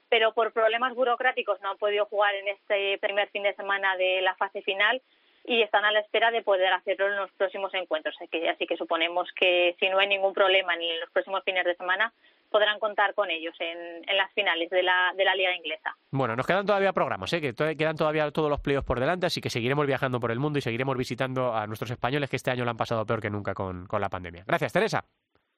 pero 0.08 0.34
por 0.34 0.52
problemas 0.52 0.92
burocráticos 0.96 1.60
no 1.60 1.70
han 1.70 1.78
podido 1.78 2.04
jugar 2.06 2.34
en 2.34 2.48
este 2.48 2.98
primer 2.98 3.28
fin 3.28 3.44
de 3.44 3.54
semana 3.54 3.96
de 3.96 4.20
la 4.22 4.34
fase 4.34 4.60
final 4.60 5.00
y 5.44 5.62
están 5.62 5.84
a 5.84 5.92
la 5.92 6.00
espera 6.00 6.30
de 6.30 6.42
poder 6.42 6.72
hacerlo 6.72 7.08
en 7.08 7.16
los 7.16 7.30
próximos 7.32 7.72
encuentros. 7.74 8.14
Así 8.16 8.28
que, 8.28 8.48
así 8.48 8.66
que 8.66 8.76
suponemos 8.76 9.28
que 9.34 9.74
si 9.78 9.88
no 9.88 9.98
hay 9.98 10.08
ningún 10.08 10.32
problema 10.32 10.76
ni 10.76 10.90
en 10.90 11.00
los 11.00 11.10
próximos 11.10 11.42
fines 11.44 11.64
de 11.64 11.74
semana, 11.76 12.12
podrán 12.50 12.78
contar 12.78 13.14
con 13.14 13.30
ellos 13.30 13.54
en, 13.60 14.08
en 14.08 14.16
las 14.16 14.32
finales 14.32 14.68
de 14.70 14.82
la, 14.82 15.12
de 15.16 15.24
la 15.24 15.34
Liga 15.34 15.54
Inglesa. 15.54 15.96
Bueno, 16.10 16.36
nos 16.36 16.46
quedan 16.46 16.66
todavía 16.66 16.92
programas, 16.92 17.32
¿eh? 17.32 17.40
que 17.40 17.54
quedan 17.54 17.96
todavía 17.96 18.30
todos 18.30 18.50
los 18.50 18.60
playoffs 18.60 18.86
por 18.86 19.00
delante, 19.00 19.26
así 19.26 19.40
que 19.40 19.50
seguiremos 19.50 19.86
viajando 19.86 20.20
por 20.20 20.30
el 20.30 20.38
mundo 20.38 20.58
y 20.58 20.62
seguiremos 20.62 20.96
visitando 20.96 21.54
a 21.54 21.66
nuestros 21.66 21.90
españoles 21.90 22.28
que 22.28 22.36
este 22.36 22.50
año 22.50 22.64
lo 22.64 22.70
han 22.70 22.76
pasado 22.76 23.06
peor 23.06 23.20
que 23.20 23.30
nunca 23.30 23.54
con, 23.54 23.86
con 23.86 24.00
la 24.00 24.08
pandemia. 24.08 24.44
Gracias, 24.46 24.72
Teresa. 24.72 25.04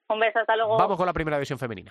Un 0.08 0.20
beso, 0.20 0.38
hasta 0.38 0.56
luego. 0.56 0.76
Vamos 0.76 0.96
con 0.96 1.06
la 1.06 1.12
primera 1.12 1.38
división 1.38 1.58
femenina. 1.58 1.90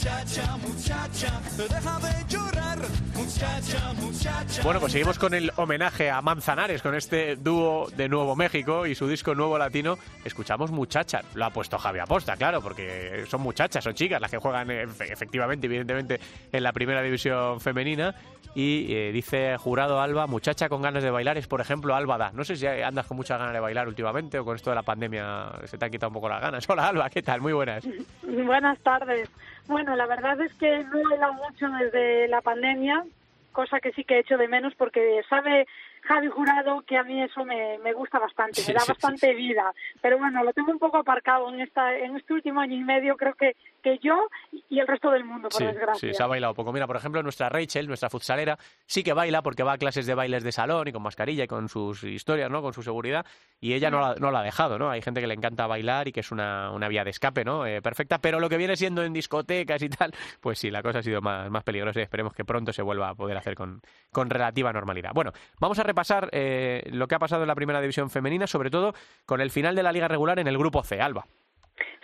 Muchacha, 0.00 0.56
muchacha, 0.56 1.40
deja 1.58 1.98
de 1.98 2.26
llorar. 2.26 2.78
Muchacha, 3.14 3.92
muchacha. 4.00 4.62
Bueno, 4.62 4.80
pues 4.80 4.92
seguimos 4.92 5.18
con 5.18 5.34
el 5.34 5.52
homenaje 5.56 6.08
a 6.08 6.22
Manzanares, 6.22 6.80
con 6.80 6.94
este 6.94 7.36
dúo 7.36 7.86
de 7.94 8.08
Nuevo 8.08 8.34
México 8.34 8.86
y 8.86 8.94
su 8.94 9.06
disco 9.06 9.34
Nuevo 9.34 9.58
Latino. 9.58 9.98
Escuchamos 10.24 10.70
Muchacha. 10.70 11.20
Lo 11.34 11.44
ha 11.44 11.50
puesto 11.50 11.76
Javi 11.76 11.98
Aposta, 11.98 12.38
claro, 12.38 12.62
porque 12.62 13.26
son 13.28 13.42
muchachas, 13.42 13.84
son 13.84 13.92
chicas 13.92 14.22
las 14.22 14.30
que 14.30 14.38
juegan 14.38 14.70
efectivamente, 14.70 15.66
evidentemente, 15.66 16.18
en 16.50 16.62
la 16.62 16.72
primera 16.72 17.02
división 17.02 17.60
femenina. 17.60 18.14
Y 18.54 18.92
eh, 18.92 19.12
dice 19.12 19.56
Jurado 19.58 20.00
Alba, 20.00 20.26
muchacha 20.26 20.68
con 20.68 20.82
ganas 20.82 21.04
de 21.04 21.10
bailar 21.10 21.38
es, 21.38 21.46
por 21.46 21.60
ejemplo, 21.60 21.94
Alba 21.94 22.18
da. 22.18 22.32
No 22.32 22.42
sé 22.42 22.56
si 22.56 22.66
andas 22.66 23.06
con 23.06 23.16
muchas 23.16 23.38
ganas 23.38 23.52
de 23.52 23.60
bailar 23.60 23.86
últimamente 23.86 24.38
o 24.38 24.44
con 24.44 24.56
esto 24.56 24.70
de 24.70 24.76
la 24.76 24.82
pandemia 24.82 25.52
se 25.66 25.78
te 25.78 25.84
han 25.84 25.90
quitado 25.90 26.08
un 26.08 26.14
poco 26.14 26.28
las 26.28 26.40
ganas. 26.40 26.64
Hola 26.68 26.88
Alba, 26.88 27.10
¿qué 27.10 27.22
tal? 27.22 27.40
Muy 27.40 27.52
buenas. 27.52 27.86
Buenas 28.22 28.78
tardes. 28.80 29.28
Bueno, 29.70 29.94
la 29.94 30.06
verdad 30.06 30.40
es 30.40 30.52
que 30.54 30.82
no 30.82 30.98
he 30.98 31.04
bailado 31.04 31.34
mucho 31.34 31.68
desde 31.68 32.26
la 32.26 32.40
pandemia, 32.40 33.04
cosa 33.52 33.78
que 33.78 33.92
sí 33.92 34.02
que 34.02 34.16
he 34.16 34.18
hecho 34.18 34.36
de 34.36 34.48
menos 34.48 34.74
porque 34.74 35.22
sabe 35.28 35.64
Javi 36.10 36.26
Jurado 36.28 36.82
que 36.82 36.96
a 36.96 37.04
mí 37.04 37.22
eso 37.22 37.44
me, 37.44 37.78
me 37.78 37.92
gusta 37.92 38.18
bastante, 38.18 38.60
Sí, 38.60 38.68
me 38.72 38.74
da 38.74 38.80
sí, 38.80 38.88
bastante 38.88 39.28
sí. 39.28 39.34
vida. 39.34 39.72
Pero 40.02 40.18
bueno, 40.18 40.42
lo 40.42 40.52
tengo 40.52 40.72
un 40.72 40.78
poco 40.80 40.96
aparcado 40.98 41.48
en 41.52 41.60
esta 41.60 41.96
en 41.96 42.16
este 42.16 42.32
último 42.34 42.60
año 42.60 42.74
y 42.76 42.82
medio, 42.82 43.16
creo 43.16 43.34
que, 43.34 43.54
que 43.80 43.98
yo 43.98 44.28
y 44.68 44.80
el 44.80 44.88
resto 44.88 45.10
del 45.12 45.22
mundo, 45.24 45.48
por 45.48 45.58
Sí, 45.58 45.64
desgracia. 45.64 46.08
sí, 46.08 46.14
se 46.14 46.22
ha 46.22 46.26
bailado 46.26 46.52
poco. 46.54 46.72
Mira, 46.72 46.88
por 46.88 46.96
ejemplo, 46.96 47.22
nuestra 47.22 47.48
Rachel, 47.48 47.86
nuestra 47.86 48.10
futsalera, 48.10 48.58
sí 48.86 49.04
que 49.04 49.12
baila 49.12 49.42
porque 49.42 49.62
va 49.62 49.74
a 49.74 49.78
clases 49.78 50.06
de 50.06 50.14
bailes 50.14 50.42
de 50.42 50.50
salón 50.50 50.88
y 50.88 50.92
con 50.92 51.02
mascarilla 51.02 51.44
y 51.44 51.46
con 51.48 51.68
sus 51.68 52.02
historias, 52.02 52.50
¿no? 52.50 52.60
Con 52.60 52.72
su 52.72 52.82
seguridad. 52.82 53.24
Y 53.60 53.74
ella 53.74 53.88
no 53.90 54.00
la, 54.00 54.14
no 54.16 54.32
la 54.32 54.40
ha 54.40 54.42
dejado, 54.42 54.78
¿no? 54.80 54.90
Hay 54.90 55.02
gente 55.02 55.20
que 55.20 55.26
le 55.28 55.34
encanta 55.34 55.66
bailar 55.68 56.08
y 56.08 56.12
que 56.12 56.20
es 56.20 56.32
una, 56.32 56.72
una 56.72 56.88
vía 56.88 57.04
de 57.04 57.10
escape, 57.10 57.44
¿no? 57.44 57.66
Eh, 57.66 57.80
perfecta. 57.82 58.18
Pero 58.18 58.40
lo 58.40 58.48
que 58.48 58.56
viene 58.56 58.74
siendo 58.74 59.04
en 59.04 59.12
discotecas 59.12 59.80
y 59.82 59.88
tal, 59.88 60.12
pues 60.40 60.58
sí, 60.58 60.70
la 60.70 60.82
cosa 60.82 60.98
ha 60.98 61.02
sido 61.02 61.20
más, 61.20 61.50
más 61.50 61.62
peligrosa 61.62 62.00
y 62.00 62.02
esperemos 62.02 62.34
que 62.34 62.44
pronto 62.44 62.72
se 62.72 62.82
vuelva 62.82 63.10
a 63.10 63.14
poder 63.14 63.36
hacer 63.36 63.54
con, 63.54 63.80
con 64.10 64.28
relativa 64.30 64.72
normalidad. 64.72 65.10
Bueno, 65.14 65.32
vamos 65.60 65.78
a 65.78 65.82
repasar 65.82 65.99
eh, 66.32 66.82
lo 66.92 67.06
que 67.08 67.14
ha 67.14 67.18
pasado 67.18 67.42
en 67.42 67.48
la 67.48 67.54
primera 67.54 67.80
división 67.80 68.10
femenina, 68.10 68.46
sobre 68.46 68.70
todo 68.70 68.94
con 69.26 69.40
el 69.40 69.50
final 69.50 69.74
de 69.74 69.82
la 69.82 69.92
liga 69.92 70.08
regular 70.08 70.38
en 70.38 70.46
el 70.46 70.58
grupo 70.58 70.82
C, 70.82 71.00
Alba. 71.00 71.26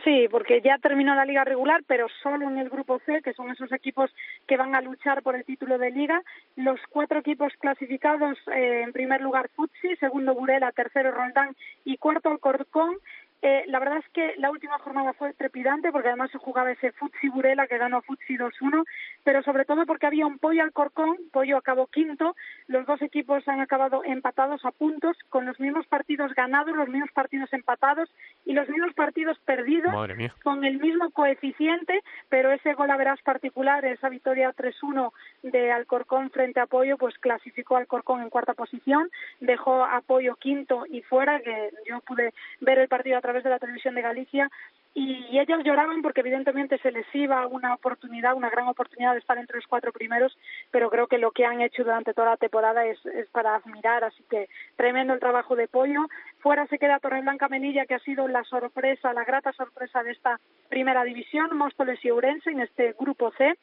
Sí, 0.07 0.29
porque 0.31 0.61
ya 0.61 0.79
terminó 0.79 1.17
la 1.17 1.25
liga 1.25 1.43
regular, 1.43 1.83
pero 1.85 2.07
solo 2.23 2.49
en 2.49 2.59
el 2.59 2.71
grupo 2.71 3.01
C, 3.05 3.23
que 3.23 3.33
son 3.33 3.51
esos 3.51 3.73
equipos 3.73 4.09
que 4.47 4.57
van 4.57 4.77
a 4.77 4.81
luchar 4.81 5.21
por 5.21 5.35
el 5.35 5.45
título 5.45 5.79
de 5.79 5.91
liga. 5.91 6.23
Los 6.55 6.79
cuatro 6.91 7.19
equipos 7.19 7.53
clasificados, 7.59 8.39
eh, 8.55 8.83
en 8.85 8.93
primer 8.93 9.21
lugar 9.21 9.49
Futsi, 9.57 9.97
segundo 9.97 10.33
Burela, 10.33 10.71
tercero 10.71 11.11
Roldán 11.11 11.57
y 11.85 11.97
cuarto 11.97 12.29
Alcorcón. 12.29 12.95
Eh, 13.43 13.65
la 13.67 13.79
verdad 13.79 13.99
es 13.99 14.09
que 14.13 14.35
la 14.39 14.51
última 14.51 14.79
jornada 14.79 15.13
fue 15.13 15.35
trepidante 15.35 15.93
porque 15.93 16.09
además 16.09 16.31
se 16.31 16.39
jugaba 16.39 16.73
ese 16.73 16.93
Futsi 16.93 17.29
Burela 17.29 17.67
que 17.67 17.79
ganó 17.79 18.01
Futsi 18.03 18.37
2-1, 18.37 18.85
pero 19.25 19.43
sobre 19.43 19.65
todo 19.65 19.85
porque 19.85 20.07
había 20.07 20.27
un 20.27 20.39
Pollo 20.39 20.63
Alcorcón, 20.63 21.19
Pollo 21.33 21.59
acabó 21.59 21.87
quinto, 21.87 22.35
los 22.67 22.87
dos 22.87 23.03
equipos 23.03 23.47
han 23.47 23.61
acabado 23.61 24.03
empatados 24.05 24.65
a 24.65 24.71
puntos 24.71 25.17
con 25.29 25.45
los 25.45 25.61
mismos 25.61 25.87
partidos 25.87 26.35
ganados, 26.35 26.75
los 26.75 26.89
mismos 26.89 27.13
partidos 27.13 27.53
empatados 27.53 28.09
y 28.45 28.53
los 28.53 28.69
mismos 28.69 28.95
partidos 28.95 29.39
perdidos 29.41 29.95
con 30.43 30.65
el 30.65 30.79
mismo 30.79 31.11
coeficiente, 31.11 32.03
pero 32.29 32.51
ese 32.53 32.75
gol 32.75 32.91
a 32.91 32.97
verás 32.97 33.21
particular, 33.23 33.85
esa 33.85 34.09
victoria 34.09 34.55
3-1 34.55 35.13
de 35.43 35.73
Alcorcón 35.73 36.31
frente 36.31 36.61
a 36.61 36.65
Apoyo, 36.65 36.97
pues 36.97 37.19
clasificó 37.19 37.77
a 37.77 37.81
Alcorcón 37.81 38.23
en 38.23 38.31
cuarta 38.31 38.55
posición, 38.55 39.11
dejó 39.41 39.85
a 39.85 39.97
Apoyo 39.97 40.37
quinto 40.37 40.85
y 40.89 41.03
fuera, 41.03 41.41
que 41.41 41.71
yo 41.89 42.01
pude 42.01 42.33
ver 42.61 42.79
el 42.79 42.89
partido 42.89 43.19
a 43.19 43.26
través 43.27 43.43
de 43.43 43.51
la 43.51 43.59
televisión 43.59 43.97
de 43.97 44.03
Galicia 44.03 44.49
y 44.95 45.39
ellos 45.39 45.65
lloraban 45.65 46.01
porque 46.01 46.21
evidentemente 46.21 46.79
se 46.79 46.93
les 46.93 47.05
iba 47.13 47.45
una 47.49 47.75
oportunidad, 47.75 48.35
una 48.35 48.51
gran 48.51 48.69
oportunidad 48.69 49.15
de 49.15 49.19
estar 49.19 49.37
entre 49.37 49.57
los 49.57 49.67
cuatro 49.67 49.93
primeros, 49.93 50.39
pero 50.71 50.89
creo 50.91 51.09
que 51.09 51.19
lo 51.19 51.33
que 51.33 51.45
han 51.45 51.61
hecho 51.61 51.83
durante 51.83 52.15
toda 52.15 52.31
la 52.31 52.37
temporada 52.37 52.87
es, 52.87 53.05
es 53.05 53.27
para 53.31 53.57
admirar, 53.57 54.05
así 54.05 54.23
que 54.31 54.49
tremendo 54.77 55.13
el 55.13 55.19
trabajo 55.19 55.57
de 55.57 55.67
Pollo. 55.67 56.07
Fuera 56.39 56.69
se 56.69 56.79
queda 56.79 57.01
Torreblanca 57.01 57.49
Melilla, 57.49 57.85
que 57.85 57.97
ha 57.97 57.99
sido 57.99 58.29
la 58.29 58.45
sorpresa, 58.45 59.13
la 59.13 59.25
grata 59.25 59.53
sorpresa 59.53 60.05
de 60.05 60.13
esta 60.13 60.39
primera 60.69 61.03
división, 61.03 61.57
Móstoles 61.57 62.03
y 62.05 62.11
Ourense 62.11 62.51
en 62.51 62.61
este 62.61 62.95
grupo 62.99 63.33
C. 63.33 63.55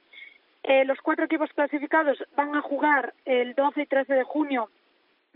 Eh, 0.63 0.83
los 0.85 0.99
cuatro 1.01 1.25
equipos 1.25 1.49
clasificados 1.53 2.21
van 2.35 2.53
a 2.55 2.61
jugar 2.61 3.13
el 3.25 3.55
12 3.55 3.81
y 3.81 3.85
13 3.85 4.13
de 4.13 4.23
junio 4.23 4.69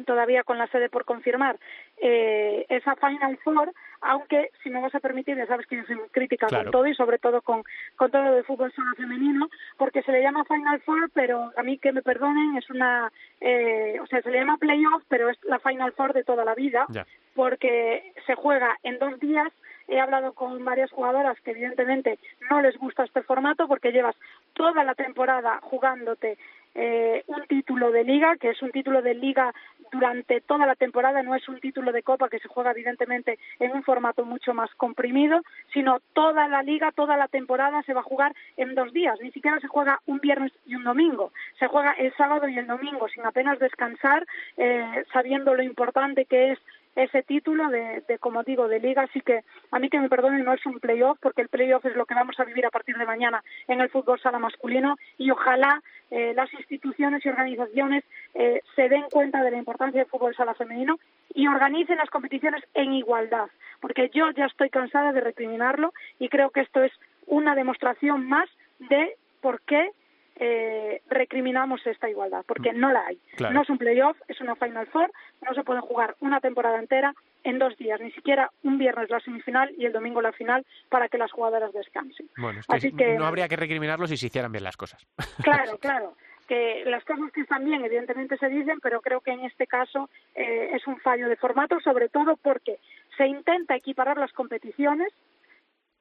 todavía 0.05 0.43
con 0.43 0.57
la 0.57 0.67
sede 0.67 0.89
por 0.89 1.05
confirmar 1.05 1.57
eh, 1.97 2.65
esa 2.69 2.95
Final 2.95 3.37
Four, 3.43 3.73
aunque 4.01 4.51
si 4.61 4.69
me 4.69 4.81
vas 4.81 4.93
a 4.93 4.99
permitir, 4.99 5.37
ya 5.37 5.47
sabes 5.47 5.65
que 5.67 5.77
yo 5.77 5.83
soy 5.85 5.95
muy 5.95 6.09
crítica 6.09 6.47
con 6.47 6.71
todo 6.71 6.87
y 6.87 6.95
sobre 6.95 7.17
todo 7.17 7.41
con, 7.41 7.63
con 7.95 8.11
todo 8.11 8.23
lo 8.23 8.33
de 8.33 8.43
fútbol 8.43 8.71
sala 8.73 8.93
femenino, 8.95 9.49
porque 9.77 10.03
se 10.03 10.11
le 10.11 10.21
llama 10.21 10.45
Final 10.45 10.79
Four, 10.81 11.09
pero 11.13 11.51
a 11.55 11.63
mí 11.63 11.77
que 11.77 11.91
me 11.91 12.01
perdonen, 12.01 12.57
es 12.57 12.69
una, 12.69 13.11
eh, 13.41 13.97
o 14.01 14.05
sea, 14.07 14.21
se 14.21 14.29
le 14.29 14.39
llama 14.39 14.57
Playoff, 14.57 15.03
pero 15.07 15.29
es 15.29 15.43
la 15.43 15.59
Final 15.59 15.93
Four 15.93 16.13
de 16.13 16.23
toda 16.23 16.45
la 16.45 16.53
vida, 16.53 16.85
porque 17.33 18.13
se 18.25 18.35
juega 18.35 18.77
en 18.83 18.99
dos 18.99 19.19
días, 19.19 19.51
he 19.87 19.99
hablado 19.99 20.33
con 20.33 20.63
varias 20.65 20.91
jugadoras 20.91 21.39
que 21.41 21.51
evidentemente 21.51 22.19
no 22.49 22.61
les 22.61 22.77
gusta 22.77 23.05
este 23.05 23.23
formato 23.23 23.67
porque 23.67 23.91
llevas 23.91 24.15
toda 24.53 24.83
la 24.83 24.95
temporada 24.95 25.59
jugándote 25.61 26.37
eh, 26.77 27.23
un 27.25 27.43
título 27.47 27.91
de 27.91 28.03
liga, 28.03 28.35
que 28.37 28.51
es 28.51 28.61
un 28.61 28.71
título 28.71 29.01
de 29.01 29.15
liga 29.15 29.51
durante 29.91 30.41
toda 30.41 30.67
la 30.67 30.75
temporada, 30.75 31.23
no 31.23 31.33
es 31.33 31.49
un 31.49 31.59
título 31.59 31.91
de 31.91 32.03
copa 32.03 32.29
que 32.29 32.39
se 32.39 32.47
juega 32.47 32.71
evidentemente 32.71 33.39
en 33.59 33.71
un 33.71 33.83
formato 33.83 34.25
mucho 34.25 34.53
más 34.53 34.69
comprimido, 34.75 35.41
sino 35.73 35.99
toda 36.13 36.47
la 36.47 36.61
liga, 36.61 36.91
toda 36.91 37.17
la 37.17 37.27
temporada 37.27 37.81
se 37.83 37.93
va 37.93 38.01
a 38.01 38.03
jugar 38.11 38.33
en 38.57 38.75
dos 38.75 38.93
días, 38.93 39.17
ni 39.21 39.31
siquiera 39.31 39.59
se 39.59 39.67
juega 39.67 40.01
un 40.05 40.19
viernes 40.19 40.51
y 40.67 40.75
un 40.75 40.83
domingo, 40.83 41.31
se 41.57 41.67
juega 41.67 41.93
el 41.93 42.13
sábado 42.15 42.47
y 42.47 42.57
el 42.57 42.67
domingo 42.67 43.07
sin 43.09 43.25
apenas 43.25 43.57
descansar, 43.57 44.27
eh, 44.57 45.03
sabiendo 45.11 45.55
lo 45.55 45.63
importante 45.63 46.25
que 46.25 46.51
es 46.51 46.59
ese 46.97 47.21
título 47.21 47.69
de, 47.69 48.03
de, 48.07 48.17
como 48.17 48.43
digo, 48.43 48.67
de 48.67 48.79
liga. 48.79 49.03
Así 49.03 49.21
que 49.21 49.43
a 49.71 49.79
mí 49.79 49.89
que 49.89 49.99
me 49.99 50.09
perdonen, 50.09 50.43
no 50.43 50.53
es 50.53 50.65
un 50.65 50.79
playoff, 50.79 51.17
porque 51.21 51.43
el 51.43 51.47
playoff 51.47 51.85
es 51.85 51.95
lo 51.95 52.05
que 52.05 52.15
vamos 52.15 52.39
a 52.39 52.43
vivir 52.43 52.65
a 52.65 52.71
partir 52.71 52.97
de 52.97 53.05
mañana 53.05 53.43
en 53.67 53.79
el 53.81 53.89
fútbol 53.89 54.19
sala 54.19 54.39
masculino 54.39 54.95
y 55.17 55.29
ojalá 55.29 55.81
eh, 56.09 56.33
las 56.35 56.51
instituciones 56.53 57.23
y 57.23 57.29
organizaciones 57.29 58.03
eh, 58.33 58.61
se 58.75 58.89
den 58.89 59.03
cuenta 59.11 59.43
de 59.43 59.51
la 59.51 59.57
importancia 59.57 60.01
del 60.01 60.09
fútbol 60.09 60.35
sala 60.35 60.55
femenino 60.55 60.99
y 61.33 61.47
organicen 61.47 61.97
las 61.97 62.09
competiciones 62.09 62.63
en 62.73 62.93
igualdad, 62.93 63.47
porque 63.79 64.09
yo 64.13 64.31
ya 64.31 64.45
estoy 64.45 64.69
cansada 64.69 65.13
de 65.13 65.21
recriminarlo 65.21 65.93
y 66.17 66.29
creo 66.29 66.49
que 66.49 66.61
esto 66.61 66.81
es 66.83 66.91
una 67.27 67.53
demostración 67.55 68.27
más 68.27 68.49
de 68.79 69.17
por 69.41 69.61
qué 69.61 69.91
eh, 70.39 71.01
recriminamos 71.09 71.85
esta 71.85 72.09
igualdad, 72.09 72.43
porque 72.47 72.73
no 72.73 72.91
la 72.91 73.05
hay. 73.05 73.19
No 73.51 73.61
es 73.61 73.69
un 73.69 73.77
playoff, 73.77 74.17
es 74.27 74.39
una 74.41 74.55
Final 74.55 74.87
Four, 74.87 75.11
no 75.41 75.53
se 75.53 75.63
puede 75.63 75.81
jugar 75.81 76.15
una 76.19 76.39
temporada 76.39 76.79
entera 76.79 77.13
en 77.43 77.59
dos 77.59 77.77
días, 77.77 77.99
ni 78.01 78.11
siquiera 78.11 78.51
un 78.63 78.77
viernes 78.77 79.09
la 79.09 79.19
semifinal 79.19 79.73
y 79.77 79.85
el 79.85 79.93
domingo 79.93 80.21
la 80.21 80.31
final 80.33 80.65
para 80.89 81.07
que 81.07 81.17
las 81.17 81.31
jugadoras 81.31 81.73
descansen. 81.73 82.29
Bueno, 82.37 82.61
Así 82.67 82.91
que 82.91 83.15
no 83.15 83.25
habría 83.25 83.47
que 83.47 83.55
recriminarlo 83.55 84.07
si 84.07 84.17
se 84.17 84.27
hicieran 84.27 84.51
bien 84.51 84.63
las 84.63 84.77
cosas. 84.77 85.05
Claro, 85.43 85.77
claro 85.77 86.13
que 86.47 86.83
las 86.85 87.03
cosas 87.03 87.31
que 87.31 87.41
están 87.41 87.65
bien 87.65 87.83
evidentemente 87.83 88.37
se 88.37 88.47
dicen, 88.47 88.79
pero 88.81 89.01
creo 89.01 89.21
que 89.21 89.31
en 89.31 89.41
este 89.41 89.67
caso 89.67 90.09
eh, 90.33 90.71
es 90.73 90.87
un 90.87 90.97
fallo 90.99 91.27
de 91.29 91.35
formato, 91.35 91.79
sobre 91.81 92.09
todo 92.09 92.37
porque 92.37 92.79
se 93.17 93.27
intenta 93.27 93.75
equiparar 93.75 94.17
las 94.17 94.31
competiciones, 94.31 95.09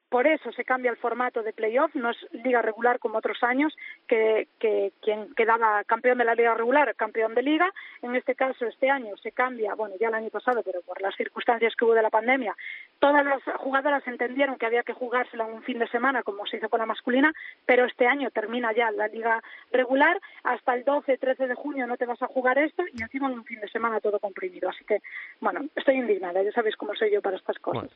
por 0.09 0.25
eso 0.25 0.51
se 0.53 0.63
cambia 0.63 0.91
el 0.91 0.97
formato 0.97 1.43
de 1.43 1.53
playoff, 1.53 1.93
no 1.95 2.11
es 2.11 2.17
liga 2.31 2.61
regular 2.61 2.99
como 2.99 3.17
otros 3.17 3.43
años, 3.43 3.75
que, 4.07 4.47
que 4.59 4.93
quien 5.01 5.33
quedaba 5.35 5.83
campeón 5.83 6.17
de 6.17 6.25
la 6.25 6.35
liga 6.35 6.53
regular, 6.53 6.95
campeón 6.95 7.35
de 7.35 7.43
liga. 7.43 7.69
En 8.01 8.15
este 8.15 8.35
caso, 8.35 8.65
este 8.65 8.89
año 8.89 9.17
se 9.17 9.31
cambia, 9.31 9.75
bueno, 9.75 9.95
ya 9.99 10.07
el 10.07 10.13
año 10.13 10.29
pasado, 10.29 10.61
pero 10.63 10.81
por 10.81 11.01
las 11.01 11.15
circunstancias 11.15 11.75
que 11.75 11.85
hubo 11.85 11.93
de 11.93 12.01
la 12.01 12.09
pandemia, 12.09 12.55
todas 12.99 13.25
las 13.25 13.43
jugadoras 13.57 14.07
entendieron 14.07 14.57
que 14.57 14.65
había 14.65 14.83
que 14.83 14.93
jugársela 14.93 15.45
un 15.45 15.63
fin 15.63 15.79
de 15.79 15.87
semana, 15.89 16.23
como 16.23 16.45
se 16.45 16.57
hizo 16.57 16.69
con 16.69 16.79
la 16.79 16.85
masculina, 16.85 17.33
pero 17.65 17.85
este 17.85 18.07
año 18.07 18.31
termina 18.31 18.73
ya 18.73 18.91
la 18.91 19.07
liga 19.07 19.41
regular. 19.71 20.19
Hasta 20.43 20.73
el 20.75 20.85
12, 20.85 21.17
13 21.17 21.47
de 21.47 21.55
junio 21.55 21.85
no 21.85 21.97
te 21.97 22.05
vas 22.05 22.21
a 22.21 22.27
jugar 22.27 22.57
esto 22.57 22.83
y 22.93 23.01
encima 23.01 23.27
en 23.27 23.39
un 23.39 23.45
fin 23.45 23.59
de 23.59 23.67
semana 23.69 23.99
todo 23.99 24.19
comprimido. 24.19 24.69
Así 24.69 24.85
que, 24.85 25.01
bueno, 25.41 25.65
estoy 25.75 25.95
indignada, 25.95 26.41
ya 26.43 26.51
sabéis 26.51 26.77
cómo 26.77 26.95
soy 26.95 27.11
yo 27.11 27.21
para 27.21 27.37
estas 27.37 27.59
cosas. 27.59 27.91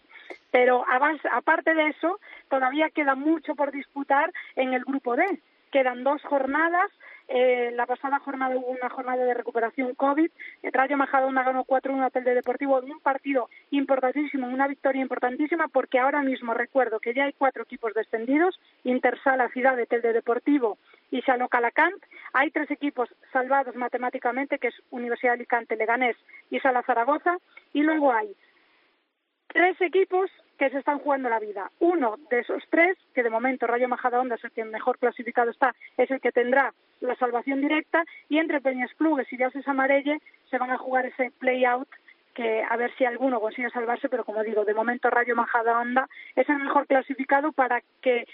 Pero 0.52 0.84
aparte 1.32 1.74
de 1.74 1.88
eso, 1.88 2.01
todavía 2.50 2.90
queda 2.90 3.16
mucho 3.16 3.56
por 3.56 3.72
disputar 3.72 4.32
en 4.56 4.74
el 4.74 4.84
grupo 4.84 5.16
D. 5.16 5.40
Quedan 5.72 6.04
dos 6.04 6.22
jornadas. 6.24 6.92
Eh, 7.34 7.72
la 7.76 7.86
pasada 7.86 8.20
jornada 8.20 8.58
hubo 8.58 8.68
una 8.68 8.90
jornada 8.90 9.24
de 9.24 9.34
recuperación 9.34 9.96
COVID. 9.96 10.30
El 10.64 10.74
Rayo 10.74 10.98
Majadahonda 10.98 11.44
ganó 11.44 11.64
4-1 11.64 12.06
a 12.06 12.10
Telde 12.10 12.36
Deportivo 12.36 12.84
en 12.84 12.92
un 12.92 13.00
partido 13.00 13.50
importantísimo, 13.70 14.48
una 14.48 14.68
victoria 14.68 15.02
importantísima, 15.02 15.70
porque 15.70 15.98
ahora 16.00 16.24
mismo 16.24 16.54
recuerdo 16.54 17.00
que 17.00 17.14
ya 17.14 17.24
hay 17.24 17.34
cuatro 17.34 17.64
equipos 17.64 17.94
descendidos, 17.94 18.60
Intersala, 18.84 19.48
Ciudad 19.50 19.78
de 19.78 19.86
Telde 19.86 20.12
Deportivo 20.12 20.78
y 21.10 21.22
Salo 21.22 21.48
Calacant. 21.48 22.04
Hay 22.34 22.52
tres 22.52 22.70
equipos 22.70 23.08
salvados 23.32 23.78
matemáticamente, 23.78 24.60
que 24.60 24.68
es 24.68 24.76
Universidad 24.90 25.32
de 25.32 25.36
Alicante, 25.36 25.78
Leganés 25.78 26.18
y 26.50 26.60
Sala 26.60 26.84
Zaragoza. 26.84 27.38
Y 27.72 27.84
luego 27.84 28.12
hay 28.12 28.36
tres 29.54 29.80
equipos 29.82 30.30
que 30.58 30.70
se 30.70 30.80
están 30.80 31.00
jugando 31.00 31.30
la 31.30 31.40
vida. 31.40 31.72
Uno 31.80 32.18
de 32.30 32.40
esos 32.40 32.64
tres, 32.70 32.98
que 33.14 33.24
de 33.24 33.30
momento 33.30 33.68
Rayo 33.68 33.88
Majadahonda 33.88 34.36
es 34.36 34.44
el 34.44 34.52
que 34.52 34.64
mejor 34.64 35.00
clasificado 35.00 35.52
está, 35.52 35.74
es 35.98 36.12
el 36.12 36.22
que 36.22 36.32
tendrá 36.32 36.74
la 37.00 37.16
salvación 37.16 37.62
directa, 37.62 38.04
y 38.30 38.38
entre 38.38 38.62
Peñas 38.62 38.92
Clubes 38.96 39.32
y 39.32 39.38
Dioses 39.38 39.68
Amarelle 39.68 40.20
se 40.50 40.58
van 40.58 40.72
a 40.72 40.78
jugar 40.78 41.06
ese 41.06 41.32
play-out 41.40 41.88
que 42.34 42.64
a 42.64 42.78
ver 42.78 42.96
si 42.98 43.06
alguno 43.06 43.42
consigue 43.42 43.70
salvarse, 43.72 44.08
pero 44.08 44.24
como 44.24 44.44
digo, 44.44 44.64
de 44.64 44.74
momento 44.74 45.10
Rayo 45.10 45.36
Majadahonda 45.36 46.08
es 46.36 46.48
el 46.48 46.60
mejor 46.60 46.88
clasificado 46.88 47.52
para 47.52 47.82
que 48.02 48.26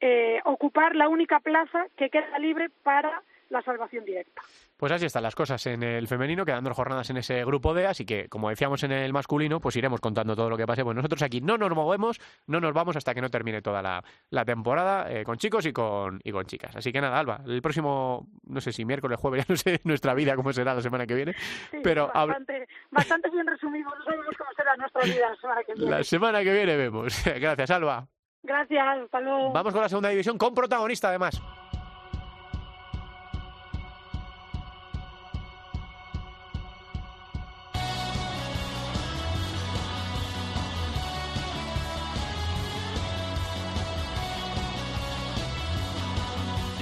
eh, 0.00 0.40
ocupar 0.44 0.96
la 0.96 1.08
única 1.08 1.40
plaza 1.40 1.86
que 1.96 2.10
queda 2.10 2.38
libre 2.38 2.68
para 2.82 3.22
la 3.48 3.62
salvación 3.62 4.04
directa. 4.04 4.42
Pues 4.82 4.90
así 4.90 5.06
están 5.06 5.22
las 5.22 5.36
cosas 5.36 5.64
en 5.66 5.84
el 5.84 6.08
femenino, 6.08 6.44
quedando 6.44 6.74
jornadas 6.74 7.08
en 7.10 7.18
ese 7.18 7.44
grupo 7.44 7.72
D, 7.72 7.86
así 7.86 8.04
que 8.04 8.28
como 8.28 8.48
decíamos 8.48 8.82
en 8.82 8.90
el 8.90 9.12
masculino, 9.12 9.60
pues 9.60 9.76
iremos 9.76 10.00
contando 10.00 10.34
todo 10.34 10.50
lo 10.50 10.56
que 10.56 10.66
pase. 10.66 10.82
Pues 10.82 10.96
nosotros 10.96 11.22
aquí 11.22 11.40
no 11.40 11.56
nos 11.56 11.70
movemos, 11.70 12.20
no 12.48 12.58
nos 12.58 12.74
vamos 12.74 12.96
hasta 12.96 13.14
que 13.14 13.20
no 13.20 13.30
termine 13.30 13.62
toda 13.62 13.80
la, 13.80 14.44
temporada, 14.44 15.08
eh, 15.08 15.22
con 15.22 15.36
chicos 15.38 15.66
y 15.66 15.72
con, 15.72 16.20
y 16.24 16.32
con 16.32 16.46
chicas. 16.46 16.74
Así 16.74 16.90
que 16.90 17.00
nada, 17.00 17.16
Alba, 17.16 17.42
el 17.46 17.62
próximo, 17.62 18.26
no 18.42 18.60
sé 18.60 18.72
si 18.72 18.84
miércoles, 18.84 19.20
jueves, 19.20 19.46
ya 19.46 19.52
no 19.52 19.56
sé 19.56 19.80
nuestra 19.84 20.14
vida 20.14 20.34
cómo 20.34 20.52
será 20.52 20.74
la 20.74 20.82
semana 20.82 21.06
que 21.06 21.14
viene, 21.14 21.36
pero... 21.84 22.10
Bastante, 22.12 22.66
bastante 22.90 23.30
bien 23.30 23.46
resumido, 23.46 23.88
no 23.88 24.04
sabemos 24.04 24.36
cómo 24.36 24.50
será 24.56 24.76
nuestra 24.76 25.04
vida 25.04 25.30
la 25.30 25.36
semana 25.36 25.62
que 25.62 25.74
viene. 25.74 25.90
La 25.92 26.02
semana 26.02 26.42
que 26.42 26.52
viene 26.52 26.76
vemos. 26.76 27.24
Gracias, 27.40 27.70
Alba. 27.70 28.08
Gracias, 28.42 28.84
hasta 29.04 29.20
luego. 29.20 29.52
Vamos 29.52 29.72
con 29.72 29.82
la 29.82 29.88
segunda 29.88 30.08
división, 30.08 30.36
con 30.38 30.52
protagonista 30.52 31.06
además. 31.06 31.40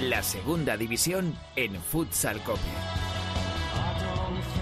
La 0.01 0.23
segunda 0.23 0.79
división 0.79 1.35
en 1.57 1.75
Futsal 1.75 2.43
Cope. 2.43 2.61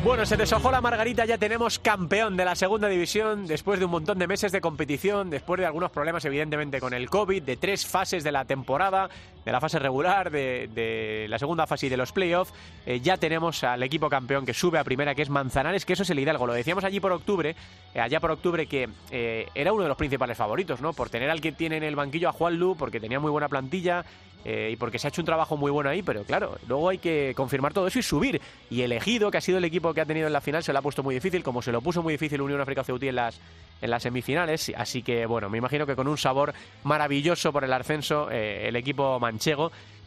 Bueno, 0.02 0.26
se 0.26 0.36
deshojó 0.36 0.70
la 0.70 0.80
margarita, 0.80 1.24
ya 1.26 1.38
tenemos 1.38 1.78
campeón 1.78 2.36
de 2.36 2.44
la 2.44 2.54
segunda 2.54 2.88
división 2.88 3.46
después 3.46 3.78
de 3.78 3.84
un 3.84 3.90
montón 3.90 4.18
de 4.18 4.26
meses 4.26 4.52
de 4.52 4.60
competición, 4.60 5.28
después 5.28 5.60
de 5.60 5.66
algunos 5.66 5.90
problemas 5.90 6.24
evidentemente 6.24 6.80
con 6.80 6.94
el 6.94 7.10
COVID, 7.10 7.42
de 7.42 7.56
tres 7.56 7.84
fases 7.84 8.24
de 8.24 8.32
la 8.32 8.44
temporada, 8.44 9.10
de 9.48 9.52
la 9.52 9.60
fase 9.60 9.78
regular, 9.78 10.30
de, 10.30 11.26
la 11.26 11.38
segunda 11.38 11.66
fase 11.66 11.86
y 11.86 11.88
de 11.88 11.96
los 11.96 12.12
playoffs, 12.12 12.52
eh, 12.84 13.00
ya 13.00 13.16
tenemos 13.16 13.64
al 13.64 13.82
equipo 13.82 14.10
campeón 14.10 14.44
que 14.44 14.52
sube 14.52 14.78
a 14.78 14.84
primera, 14.84 15.14
que 15.14 15.22
es 15.22 15.30
Manzanares, 15.30 15.86
que 15.86 15.94
eso 15.94 16.02
es 16.02 16.10
el 16.10 16.18
Hidalgo. 16.18 16.46
Lo 16.46 16.52
decíamos 16.52 16.84
allí 16.84 17.00
por 17.00 17.12
octubre, 17.12 17.56
eh, 17.94 18.00
allá 18.00 18.20
por 18.20 18.30
octubre, 18.30 18.66
que 18.66 18.90
eh, 19.10 19.46
era 19.54 19.72
uno 19.72 19.84
de 19.84 19.88
los 19.88 19.96
principales 19.96 20.36
favoritos, 20.36 20.82
¿no? 20.82 20.92
Por 20.92 21.08
tener 21.08 21.30
al 21.30 21.40
que 21.40 21.52
tiene 21.52 21.78
en 21.78 21.82
el 21.82 21.96
banquillo 21.96 22.28
a 22.28 22.32
Juan 22.32 22.58
Lu, 22.58 22.76
porque 22.76 23.00
tenía 23.00 23.20
muy 23.20 23.30
buena 23.30 23.48
plantilla, 23.48 24.04
y 24.44 24.76
porque 24.76 24.98
se 24.98 25.06
ha 25.06 25.10
hecho 25.10 25.20
un 25.20 25.26
trabajo 25.26 25.58
muy 25.58 25.70
bueno 25.70 25.90
ahí, 25.90 26.00
pero 26.00 26.22
claro, 26.22 26.56
luego 26.66 26.88
hay 26.88 26.96
que 26.96 27.34
confirmar 27.36 27.74
todo 27.74 27.86
eso 27.86 27.98
y 27.98 28.02
subir. 28.02 28.40
Y 28.70 28.80
elegido, 28.80 29.30
que 29.30 29.36
ha 29.36 29.42
sido 29.42 29.58
el 29.58 29.64
equipo 29.64 29.92
que 29.92 30.00
ha 30.00 30.06
tenido 30.06 30.26
en 30.26 30.32
la 30.32 30.40
final, 30.40 30.62
se 30.62 30.72
lo 30.72 30.78
ha 30.78 30.82
puesto 30.82 31.02
muy 31.02 31.14
difícil, 31.14 31.42
como 31.42 31.60
se 31.60 31.70
lo 31.70 31.82
puso 31.82 32.02
muy 32.02 32.14
difícil 32.14 32.40
Unión 32.40 32.58
África 32.58 32.82
Ceutí 32.82 33.08
en 33.08 33.16
las, 33.16 33.38
en 33.82 33.90
las 33.90 34.02
semifinales. 34.02 34.72
Así 34.74 35.02
que, 35.02 35.26
bueno, 35.26 35.50
me 35.50 35.58
imagino 35.58 35.84
que 35.84 35.94
con 35.94 36.08
un 36.08 36.16
sabor 36.16 36.54
maravilloso 36.84 37.52
por 37.52 37.62
el 37.64 37.72
ascenso, 37.74 38.30
el 38.30 38.74
equipo 38.76 39.20
manchego 39.20 39.37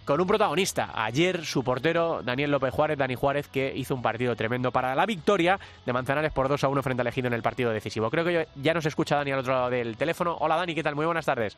con 0.05 0.19
un 0.19 0.27
protagonista. 0.27 0.91
Ayer 0.93 1.45
su 1.45 1.63
portero, 1.63 2.21
Daniel 2.23 2.51
López 2.51 2.73
Juárez, 2.73 2.97
Dani 2.97 3.15
Juárez, 3.15 3.47
que 3.47 3.71
hizo 3.75 3.95
un 3.95 4.01
partido 4.01 4.35
tremendo 4.35 4.71
para 4.71 4.95
la 4.95 5.05
victoria 5.05 5.59
de 5.85 5.93
Manzanares 5.93 6.33
por 6.33 6.47
2 6.47 6.63
a 6.63 6.67
1 6.67 6.83
frente 6.83 7.01
al 7.01 7.07
Ejido 7.07 7.27
en 7.27 7.33
el 7.33 7.41
partido 7.41 7.71
decisivo. 7.71 8.09
Creo 8.09 8.25
que 8.25 8.47
ya 8.55 8.73
nos 8.73 8.85
escucha 8.85 9.15
Dani 9.15 9.31
al 9.31 9.39
otro 9.39 9.53
lado 9.53 9.69
del 9.69 9.97
teléfono. 9.97 10.37
Hola 10.39 10.55
Dani, 10.55 10.75
¿qué 10.75 10.83
tal? 10.83 10.95
Muy 10.95 11.05
buenas 11.05 11.25
tardes. 11.25 11.57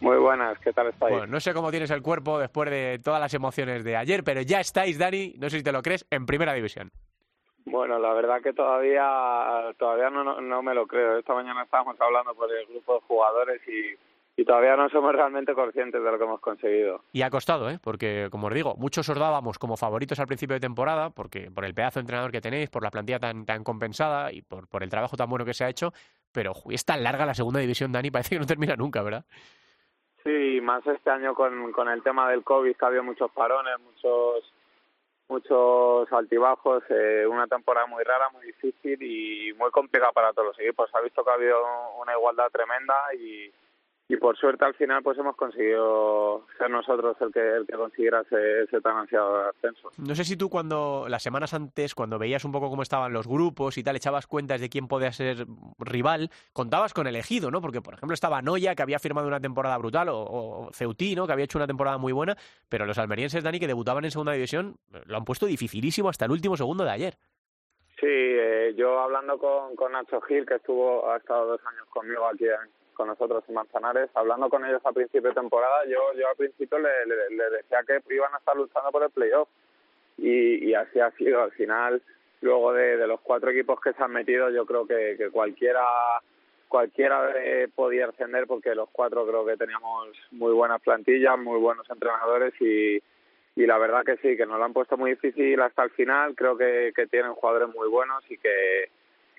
Muy 0.00 0.16
buenas, 0.16 0.58
¿qué 0.58 0.72
tal 0.72 0.88
estáis? 0.88 1.12
Bueno, 1.12 1.26
no 1.28 1.38
sé 1.38 1.54
cómo 1.54 1.70
tienes 1.70 1.90
el 1.90 2.02
cuerpo 2.02 2.40
después 2.40 2.68
de 2.70 2.98
todas 3.04 3.20
las 3.20 3.34
emociones 3.34 3.84
de 3.84 3.96
ayer, 3.96 4.24
pero 4.24 4.42
ya 4.42 4.58
estáis, 4.58 4.98
Dani, 4.98 5.34
no 5.38 5.48
sé 5.48 5.58
si 5.58 5.62
te 5.62 5.70
lo 5.70 5.80
crees, 5.80 6.04
en 6.10 6.26
primera 6.26 6.52
división. 6.54 6.90
Bueno, 7.64 8.00
la 8.00 8.12
verdad 8.12 8.42
que 8.42 8.52
todavía 8.52 9.72
todavía 9.78 10.10
no, 10.10 10.40
no, 10.40 10.62
me 10.62 10.74
lo 10.74 10.86
creo. 10.86 11.18
Esta 11.18 11.34
mañana 11.34 11.62
estábamos 11.62 12.00
hablando 12.00 12.34
por 12.34 12.50
el 12.52 12.66
grupo 12.66 12.94
de 12.94 13.00
jugadores 13.02 13.60
y, 13.68 13.96
y 14.42 14.44
todavía 14.44 14.74
no 14.74 14.88
somos 14.88 15.12
realmente 15.12 15.54
conscientes 15.54 16.02
de 16.02 16.10
lo 16.10 16.18
que 16.18 16.24
hemos 16.24 16.40
conseguido. 16.40 17.04
Y 17.12 17.22
ha 17.22 17.30
costado, 17.30 17.70
¿eh? 17.70 17.78
Porque, 17.80 18.26
como 18.28 18.48
os 18.48 18.54
digo, 18.54 18.74
muchos 18.76 19.08
os 19.08 19.16
dábamos 19.16 19.56
como 19.56 19.76
favoritos 19.76 20.18
al 20.18 20.26
principio 20.26 20.54
de 20.54 20.60
temporada, 20.60 21.10
porque 21.10 21.48
por 21.54 21.64
el 21.64 21.74
pedazo 21.74 22.00
de 22.00 22.02
entrenador 22.02 22.32
que 22.32 22.40
tenéis, 22.40 22.68
por 22.68 22.82
la 22.82 22.90
plantilla 22.90 23.20
tan, 23.20 23.46
tan 23.46 23.62
compensada 23.62 24.32
y 24.32 24.42
por, 24.42 24.66
por 24.66 24.82
el 24.82 24.90
trabajo 24.90 25.16
tan 25.16 25.30
bueno 25.30 25.44
que 25.44 25.54
se 25.54 25.62
ha 25.62 25.68
hecho, 25.68 25.92
pero 26.32 26.54
es 26.70 26.84
tan 26.84 27.04
larga 27.04 27.24
la 27.24 27.34
segunda 27.34 27.60
división, 27.60 27.92
Dani, 27.92 28.10
parece 28.10 28.34
que 28.34 28.40
no 28.40 28.46
termina 28.46 28.74
nunca, 28.74 29.00
¿verdad? 29.02 29.24
Sí, 30.24 30.60
más 30.60 30.84
este 30.88 31.10
año 31.10 31.34
con, 31.34 31.70
con 31.70 31.88
el 31.88 32.02
tema 32.02 32.28
del 32.28 32.42
COVID, 32.42 32.74
que 32.74 32.84
ha 32.84 32.88
habido 32.88 33.04
muchos 33.04 33.30
parones, 33.30 33.74
muchos 33.78 34.52
muchos 35.28 36.12
altibajos, 36.12 36.82
eh, 36.90 37.24
una 37.26 37.46
temporada 37.46 37.86
muy 37.86 38.02
rara, 38.02 38.28
muy 38.30 38.44
difícil 38.44 39.00
y 39.00 39.52
muy 39.54 39.70
complicada 39.70 40.12
para 40.12 40.32
todos 40.32 40.48
los 40.48 40.58
equipos. 40.58 40.90
Ha 40.92 41.00
visto 41.00 41.24
que 41.24 41.30
ha 41.30 41.34
habido 41.34 41.58
una 42.00 42.12
igualdad 42.12 42.50
tremenda 42.50 42.94
y, 43.14 43.50
y 44.08 44.16
por 44.16 44.36
suerte 44.36 44.64
al 44.64 44.74
final 44.74 45.02
pues 45.02 45.16
hemos 45.18 45.36
conseguido 45.36 46.46
ser 46.58 46.70
nosotros 46.70 47.16
el 47.20 47.32
que 47.32 47.40
el 47.40 47.66
que 47.66 47.76
consiguiera 47.76 48.20
ese, 48.20 48.62
ese, 48.64 48.80
tan 48.80 48.96
ansiado 48.96 49.48
ascenso. 49.48 49.90
No 49.98 50.14
sé 50.14 50.24
si 50.24 50.36
tú 50.36 50.50
cuando 50.50 51.06
las 51.08 51.22
semanas 51.22 51.54
antes 51.54 51.94
cuando 51.94 52.18
veías 52.18 52.44
un 52.44 52.52
poco 52.52 52.68
cómo 52.68 52.82
estaban 52.82 53.12
los 53.12 53.26
grupos 53.26 53.78
y 53.78 53.82
tal 53.82 53.96
echabas 53.96 54.26
cuentas 54.26 54.60
de 54.60 54.68
quién 54.68 54.88
podía 54.88 55.12
ser 55.12 55.46
rival, 55.78 56.30
contabas 56.52 56.92
con 56.94 57.06
elegido, 57.06 57.50
¿no? 57.50 57.60
Porque 57.60 57.80
por 57.80 57.94
ejemplo 57.94 58.14
estaba 58.14 58.42
Noya 58.42 58.74
que 58.74 58.82
había 58.82 58.98
firmado 58.98 59.28
una 59.28 59.40
temporada 59.40 59.78
brutal 59.78 60.08
o, 60.10 60.18
o 60.18 60.70
Ceutí, 60.72 61.14
¿no? 61.14 61.26
Que 61.26 61.32
había 61.32 61.44
hecho 61.44 61.58
una 61.58 61.66
temporada 61.66 61.98
muy 61.98 62.12
buena, 62.12 62.36
pero 62.68 62.86
los 62.86 62.98
almerienses 62.98 63.44
Dani 63.44 63.60
que 63.60 63.66
debutaban 63.66 64.04
en 64.04 64.10
segunda 64.10 64.32
división 64.32 64.76
lo 65.06 65.16
han 65.16 65.24
puesto 65.24 65.46
dificilísimo 65.46 66.08
hasta 66.08 66.24
el 66.24 66.32
último 66.32 66.56
segundo 66.56 66.84
de 66.84 66.90
ayer. 66.90 67.14
Sí, 68.00 68.08
eh, 68.08 68.74
yo 68.76 68.98
hablando 68.98 69.38
con, 69.38 69.76
con 69.76 69.92
Nacho 69.92 70.20
Gil, 70.22 70.44
que 70.44 70.56
estuvo, 70.56 71.08
ha 71.08 71.18
estado 71.18 71.46
dos 71.46 71.60
años 71.64 71.86
conmigo 71.88 72.26
aquí 72.26 72.46
en, 72.46 72.81
con 72.94 73.08
nosotros 73.08 73.44
en 73.48 73.54
Manzanares, 73.54 74.10
hablando 74.14 74.48
con 74.48 74.64
ellos 74.64 74.80
a 74.84 74.92
principio 74.92 75.30
de 75.30 75.34
temporada, 75.34 75.84
yo, 75.86 75.98
yo 76.18 76.28
al 76.28 76.36
principio 76.36 76.78
le, 76.78 77.06
le, 77.06 77.50
decía 77.50 77.80
que 77.86 78.14
iban 78.14 78.34
a 78.34 78.38
estar 78.38 78.56
luchando 78.56 78.90
por 78.90 79.02
el 79.02 79.10
playoff 79.10 79.48
y, 80.18 80.68
y 80.68 80.74
así 80.74 81.00
ha 81.00 81.10
sido. 81.12 81.42
Al 81.42 81.52
final, 81.52 82.02
luego 82.40 82.72
de, 82.72 82.96
de 82.96 83.06
los 83.06 83.20
cuatro 83.20 83.50
equipos 83.50 83.80
que 83.80 83.92
se 83.92 84.02
han 84.02 84.12
metido, 84.12 84.50
yo 84.50 84.66
creo 84.66 84.86
que, 84.86 85.28
cualquiera 85.32 85.84
cualquiera 86.68 87.32
eh, 87.36 87.68
podía 87.74 88.06
ascender 88.06 88.46
porque 88.46 88.74
los 88.74 88.88
cuatro 88.90 89.26
creo 89.26 89.44
que 89.44 89.58
teníamos 89.58 90.08
muy 90.30 90.52
buenas 90.52 90.80
plantillas, 90.80 91.38
muy 91.38 91.58
buenos 91.58 91.88
entrenadores 91.90 92.54
y, 92.60 92.96
y 93.56 93.66
la 93.66 93.76
verdad 93.76 94.04
que 94.04 94.16
sí, 94.16 94.38
que 94.38 94.46
nos 94.46 94.58
lo 94.58 94.64
han 94.64 94.72
puesto 94.72 94.96
muy 94.96 95.10
difícil 95.10 95.60
hasta 95.60 95.84
el 95.84 95.90
final. 95.90 96.34
Creo 96.34 96.56
que, 96.56 96.92
que 96.96 97.06
tienen 97.06 97.34
jugadores 97.34 97.68
muy 97.74 97.88
buenos 97.88 98.24
y 98.30 98.38
que 98.38 98.88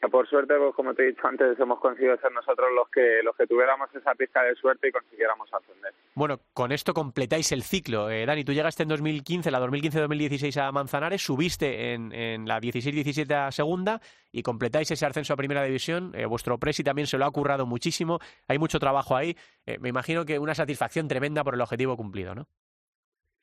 por 0.09 0.27
suerte, 0.27 0.55
pues, 0.57 0.75
como 0.75 0.93
te 0.93 1.03
he 1.03 1.07
dicho 1.07 1.27
antes, 1.27 1.59
hemos 1.59 1.79
conseguido 1.79 2.17
ser 2.17 2.31
nosotros 2.31 2.67
los 2.75 2.89
que 2.89 3.21
los 3.23 3.35
que 3.35 3.47
tuviéramos 3.47 3.93
esa 3.95 4.13
pizca 4.15 4.43
de 4.43 4.55
suerte 4.55 4.87
y 4.87 4.91
consiguiéramos 4.91 5.53
ascender. 5.53 5.93
Bueno, 6.15 6.39
con 6.53 6.71
esto 6.71 6.93
completáis 6.93 7.51
el 7.51 7.63
ciclo. 7.63 8.09
Eh, 8.09 8.25
Dani, 8.25 8.43
tú 8.43 8.53
llegaste 8.53 8.83
en 8.83 8.89
2015, 8.89 9.51
la 9.51 9.59
2015-2016 9.59 10.61
a 10.61 10.71
Manzanares, 10.71 11.21
subiste 11.21 11.93
en, 11.93 12.11
en 12.11 12.47
la 12.47 12.59
16-17 12.59 13.33
a 13.33 13.51
segunda 13.51 14.01
y 14.31 14.43
completáis 14.43 14.91
ese 14.91 15.05
ascenso 15.05 15.33
a 15.33 15.37
primera 15.37 15.63
división. 15.63 16.11
Eh, 16.15 16.25
vuestro 16.25 16.57
presi 16.57 16.83
también 16.83 17.07
se 17.07 17.17
lo 17.17 17.25
ha 17.25 17.31
currado 17.31 17.65
muchísimo. 17.65 18.19
Hay 18.47 18.57
mucho 18.57 18.79
trabajo 18.79 19.15
ahí. 19.15 19.35
Eh, 19.65 19.77
me 19.79 19.89
imagino 19.89 20.25
que 20.25 20.39
una 20.39 20.55
satisfacción 20.55 21.07
tremenda 21.07 21.43
por 21.43 21.53
el 21.53 21.61
objetivo 21.61 21.95
cumplido, 21.95 22.35
¿no? 22.35 22.47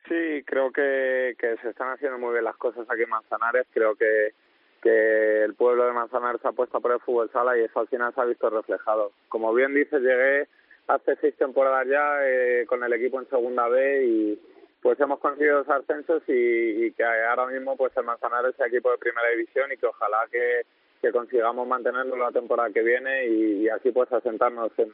Sí, 0.09 0.43
creo 0.45 0.73
que, 0.73 1.37
que 1.39 1.57
se 1.63 1.71
están 1.71 1.93
haciendo 1.93 2.19
muy 2.19 2.33
bien 2.33 2.45
las 2.45 2.57
cosas 2.57 2.85
aquí 2.91 3.03
en 3.03 3.11
Manzanares. 3.11 3.67
Creo 3.73 3.95
que 3.95 4.35
que 4.81 5.45
el 5.45 5.55
pueblo 5.55 5.85
de 5.87 5.93
Manzanares 5.93 6.45
apuesta 6.45 6.81
por 6.81 6.93
el 6.93 7.01
fútbol 7.01 7.31
sala 7.33 7.57
y 7.57 7.63
eso 7.63 7.81
al 7.81 7.89
final 7.89 8.15
se 8.15 8.21
ha 8.21 8.25
visto 8.25 8.49
reflejado. 8.51 9.13
Como 9.29 9.53
bien 9.53 9.75
dices, 9.75 10.01
llegué 10.01 10.49
hace 10.87 11.17
seis 11.21 11.37
temporadas 11.37 11.87
ya 11.87 12.19
eh, 12.23 12.65
con 12.67 12.83
el 12.83 12.93
equipo 12.93 13.21
en 13.21 13.29
segunda 13.29 13.69
B 13.69 14.05
y 14.05 14.41
pues 14.83 14.99
hemos 15.01 15.21
conseguido 15.21 15.59
dos 15.59 15.69
ascensos 15.69 16.23
y, 16.27 16.87
y 16.87 16.93
que 16.93 17.05
ahora 17.05 17.47
mismo 17.47 17.77
pues 17.77 17.95
el 17.97 18.05
Manzanares 18.05 18.55
es 18.59 18.67
equipo 18.67 18.91
de 18.91 18.99
primera 18.99 19.29
división 19.29 19.71
y 19.73 19.77
que 19.77 19.87
ojalá 19.87 20.27
que, 20.31 20.63
que 21.03 21.13
consigamos 21.13 21.69
mantenerlo 21.69 22.17
la 22.17 22.33
temporada 22.33 22.71
que 22.71 22.83
viene 22.83 23.27
y, 23.27 23.63
y 23.63 23.69
así 23.69 23.93
pues 23.93 24.11
asentarnos 24.11 24.73
en, 24.79 24.91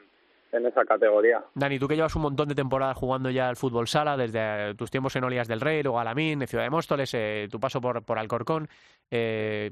en 0.52 0.66
esa 0.66 0.84
categoría. 0.84 1.44
Dani, 1.54 1.78
tú 1.78 1.88
que 1.88 1.96
llevas 1.96 2.14
un 2.16 2.22
montón 2.22 2.48
de 2.48 2.54
temporadas 2.54 2.96
jugando 2.96 3.30
ya 3.30 3.48
al 3.48 3.56
fútbol 3.56 3.88
sala, 3.88 4.16
desde 4.16 4.74
tus 4.74 4.90
tiempos 4.90 5.14
en 5.16 5.24
Olías 5.24 5.48
del 5.48 5.60
Rey, 5.60 5.82
luego 5.82 6.00
Alamín, 6.00 6.40
en 6.42 6.48
Ciudad 6.48 6.64
de 6.64 6.70
Móstoles, 6.70 7.12
eh, 7.14 7.48
tu 7.50 7.58
paso 7.60 7.80
por, 7.80 8.02
por 8.04 8.18
Alcorcón, 8.18 8.68
eh, 9.10 9.70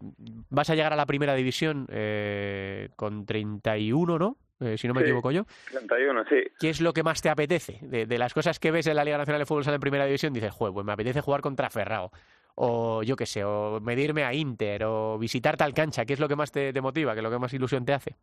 vas 0.51 0.71
a 0.71 0.75
llegar 0.75 0.93
a 0.93 0.97
la 0.97 1.07
primera 1.07 1.35
división 1.35 1.87
eh, 1.91 2.91
con 2.97 3.25
31, 3.27 4.19
¿no? 4.19 4.37
Eh, 4.61 4.79
si 4.79 4.87
no 4.87 4.95
me 4.95 5.01
Sí. 5.01 5.07
equivoco 5.07 5.31
yo. 5.33 5.45
31, 5.71 6.25
sí. 6.29 6.37
¿Qué 6.61 6.71
es 6.71 6.81
lo 6.81 6.93
que 6.93 7.03
más 7.03 7.21
te 7.21 7.29
apetece? 7.29 7.79
De, 7.83 8.07
de 8.07 8.19
las 8.19 8.33
cosas 8.33 8.59
que 8.61 8.71
ves 8.71 8.87
en 8.87 8.97
la 8.97 9.05
Liga 9.05 9.19
Nacional 9.19 9.41
de 9.41 9.47
Fútbol 9.47 9.65
Sala 9.65 9.75
en 9.77 9.81
primera 9.81 10.05
división, 10.07 10.33
dices, 10.33 10.53
juego, 10.53 10.75
pues 10.75 10.87
me 10.87 10.93
apetece 10.93 11.21
jugar 11.21 11.41
contra 11.41 11.71
Ferrao. 11.71 12.11
O 12.57 13.03
yo 13.03 13.17
qué 13.17 13.27
sé, 13.27 13.43
o 13.45 13.81
medirme 13.81 14.23
a 14.23 14.33
Inter, 14.33 14.85
o 14.85 15.19
visitar 15.19 15.57
tal 15.57 15.75
cancha. 15.75 16.05
¿Qué 16.05 16.13
es 16.13 16.21
lo 16.21 16.29
que 16.29 16.37
más 16.37 16.53
te, 16.53 16.73
te 16.73 16.81
motiva? 16.81 17.13
¿Qué 17.15 17.19
es 17.19 17.25
lo 17.25 17.31
que 17.31 17.39
más 17.41 17.53
ilusión 17.53 17.85
te 17.85 17.93
hace? 17.95 18.15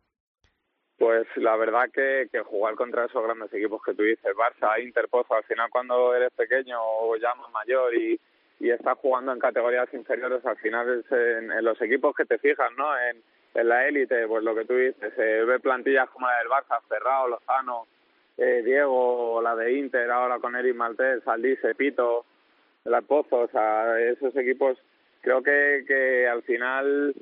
Pues 1.02 1.26
la 1.34 1.56
verdad 1.56 1.90
que, 1.92 2.28
que 2.30 2.42
jugar 2.42 2.76
contra 2.76 3.06
esos 3.06 3.24
grandes 3.24 3.52
equipos 3.52 3.82
que 3.82 3.92
tú 3.92 4.04
dices, 4.04 4.36
Barça, 4.36 4.80
Inter, 4.80 5.08
Pozo, 5.08 5.34
al 5.34 5.42
final 5.42 5.68
cuando 5.68 6.14
eres 6.14 6.30
pequeño 6.30 6.78
o 6.80 7.16
ya 7.16 7.34
más 7.34 7.50
mayor 7.50 7.92
y, 7.92 8.20
y 8.60 8.70
estás 8.70 8.96
jugando 8.98 9.32
en 9.32 9.40
categorías 9.40 9.92
inferiores, 9.94 10.46
al 10.46 10.56
final 10.58 11.00
es 11.00 11.10
en, 11.10 11.50
en 11.50 11.64
los 11.64 11.82
equipos 11.82 12.14
que 12.14 12.24
te 12.24 12.38
fijas, 12.38 12.70
¿no? 12.78 12.96
En, 13.00 13.20
en 13.54 13.68
la 13.68 13.88
élite, 13.88 14.28
pues 14.28 14.44
lo 14.44 14.54
que 14.54 14.64
tú 14.64 14.76
dices, 14.76 15.12
eh, 15.18 15.42
ve 15.44 15.58
plantillas 15.58 16.08
como 16.10 16.28
la 16.28 16.38
del 16.38 16.46
Barça, 16.46 16.80
Ferrao, 16.88 17.26
Lozano, 17.26 17.88
eh, 18.38 18.62
Diego, 18.64 19.40
la 19.42 19.56
de 19.56 19.72
Inter, 19.72 20.08
ahora 20.08 20.38
con 20.38 20.54
Eric 20.54 20.76
Maltés, 20.76 21.26
Aldice, 21.26 21.74
Pito, 21.74 22.24
la 22.84 23.00
Pozo, 23.00 23.38
o 23.40 23.48
sea, 23.48 23.98
esos 23.98 24.36
equipos 24.36 24.78
creo 25.20 25.42
que, 25.42 25.82
que 25.84 26.28
al 26.28 26.44
final 26.44 27.12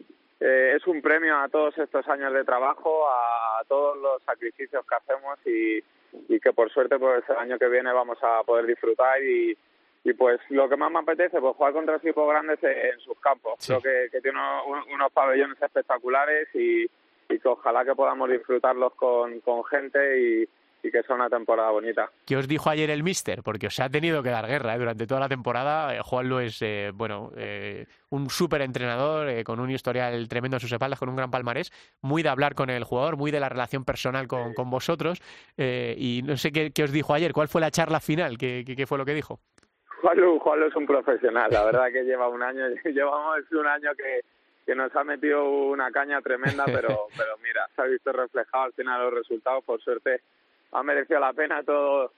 eh, 0.41 0.72
es 0.76 0.86
un 0.86 1.01
premio 1.03 1.38
a 1.38 1.49
todos 1.49 1.76
estos 1.78 2.07
años 2.09 2.32
de 2.32 2.45
trabajo, 2.45 3.07
a 3.09 3.62
todos 3.68 3.99
los 3.99 4.22
sacrificios 4.22 4.84
que 4.86 4.95
hacemos 4.95 5.38
y, 5.47 5.84
y 6.34 6.41
que 6.41 6.53
por 6.53 6.70
suerte 6.70 6.99
pues 6.99 7.22
el 7.28 7.36
año 7.36 7.59
que 7.59 7.68
viene 7.68 7.93
vamos 7.93 8.18
a 8.22 8.43
poder 8.45 8.66
disfrutar 8.66 9.22
y, 9.22 9.57
y 10.05 10.12
pues 10.14 10.41
lo 10.49 10.68
que 10.68 10.76
más 10.76 10.91
me 10.91 11.01
apetece 11.01 11.41
pues 11.41 11.57
jugar 11.57 11.72
contra 11.74 11.97
equipos 11.97 12.28
grandes 12.28 12.62
en, 12.64 12.70
en 12.70 12.99
sus 13.01 13.18
campos. 13.20 13.55
Sí. 13.59 13.74
Creo 13.74 13.82
que, 13.82 14.11
que 14.11 14.20
tiene 14.20 14.38
unos, 14.66 14.86
unos 14.93 15.12
pabellones 15.12 15.61
espectaculares 15.61 16.49
y, 16.55 16.84
y 17.28 17.38
que 17.38 17.49
ojalá 17.49 17.84
que 17.84 17.95
podamos 17.95 18.30
disfrutarlos 18.30 18.95
con, 18.95 19.41
con 19.41 19.64
gente 19.64 20.20
y, 20.20 20.49
y 20.83 20.91
que 20.91 21.03
sea 21.03 21.16
una 21.16 21.28
temporada 21.28 21.70
bonita. 21.70 22.11
¿Qué 22.26 22.37
os 22.37 22.49
dijo 22.49 22.70
ayer 22.70 22.91
el 22.91 23.03
míster? 23.03 23.43
Porque 23.43 23.66
os 23.66 23.78
ha 23.81 23.89
tenido 23.89 24.22
que 24.22 24.31
dar 24.31 24.47
guerra 24.47 24.74
¿eh? 24.74 24.78
durante 24.78 25.07
toda 25.07 25.20
la 25.20 25.28
temporada. 25.28 25.95
Eh, 25.95 26.01
Juanlo 26.03 26.41
es, 26.41 26.61
eh, 26.62 26.91
bueno, 26.95 27.31
eh, 27.37 27.87
un 28.11 28.31
súper 28.31 28.62
entrenador 28.62 29.28
eh, 29.28 29.45
con 29.45 29.61
un 29.61 29.70
historial 29.70 30.28
tremendo 30.28 30.57
en 30.57 30.61
sus 30.61 30.72
espaldas, 30.72 30.99
con 30.99 31.09
un 31.09 31.16
gran 31.16 31.31
palmarés, 31.31 31.70
muy 32.01 32.22
de 32.22 32.28
hablar 32.28 32.55
con 32.55 32.70
el 32.70 32.85
jugador, 32.85 33.16
muy 33.16 33.31
de 33.31 33.41
la 33.41 33.49
relación 33.49 33.85
personal 33.85 34.26
con, 34.28 34.55
con 34.55 34.70
vosotros. 34.70 35.20
eh, 35.57 35.95
y 35.99 36.22
no 36.24 36.37
sé 36.37 36.53
qué, 36.53 36.70
qué 36.72 36.85
os 36.85 36.93
dijo 36.93 37.14
ayer. 37.14 37.33
¿Cuál 37.33 37.49
fue 37.49 37.61
la 37.61 37.70
charla 37.70 38.01
final? 38.01 38.39
¿Qué, 38.39 38.64
qué, 38.66 38.74
qué 38.76 38.87
fue 38.87 38.99
lo 38.99 39.05
que 39.05 39.14
dijo? 39.14 39.41
Juanlu, 40.01 40.39
Juanlu 40.39 40.66
es 40.68 40.76
un 40.76 40.87
profesional, 40.87 41.51
la 41.51 41.62
verdad 41.64 41.93
que 41.93 42.05
lleva 42.05 42.26
un 42.28 42.43
año, 42.43 42.64
llevamos 42.85 43.39
un 43.53 43.66
año 43.66 43.91
que, 43.95 44.20
que 44.64 44.74
nos 44.74 44.95
ha 44.97 45.05
metido 45.05 45.45
una 45.47 45.91
caña 45.91 46.22
tremenda, 46.22 46.64
pero, 46.66 47.09
pero 47.16 47.37
mira, 47.43 47.68
se 47.76 47.83
ha 47.83 47.85
visto 47.85 48.11
reflejado 48.11 48.64
al 48.64 48.72
final 48.72 49.03
los 49.03 49.14
resultados, 49.14 49.62
por 49.64 49.78
suerte 49.83 50.22
ha 50.73 50.83
merecido 50.83 51.21
la 51.21 51.33
pena 51.33 51.62
todo 51.62 52.12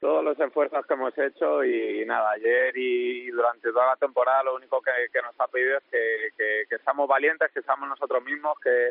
todos 0.00 0.22
los 0.22 0.38
esfuerzos 0.38 0.86
que 0.86 0.94
hemos 0.94 1.16
hecho 1.18 1.64
y, 1.64 2.04
nada, 2.06 2.30
ayer 2.30 2.72
y 2.76 3.30
durante 3.30 3.72
toda 3.72 3.86
la 3.86 3.96
temporada 3.96 4.44
lo 4.44 4.54
único 4.54 4.80
que, 4.80 4.92
que 5.12 5.20
nos 5.22 5.34
ha 5.40 5.48
pedido 5.48 5.78
es 5.78 5.84
que, 5.90 6.28
que, 6.36 6.62
que 6.70 6.78
seamos 6.84 7.08
valientes, 7.08 7.50
que 7.52 7.62
seamos 7.62 7.88
nosotros 7.88 8.22
mismos, 8.22 8.56
que, 8.62 8.90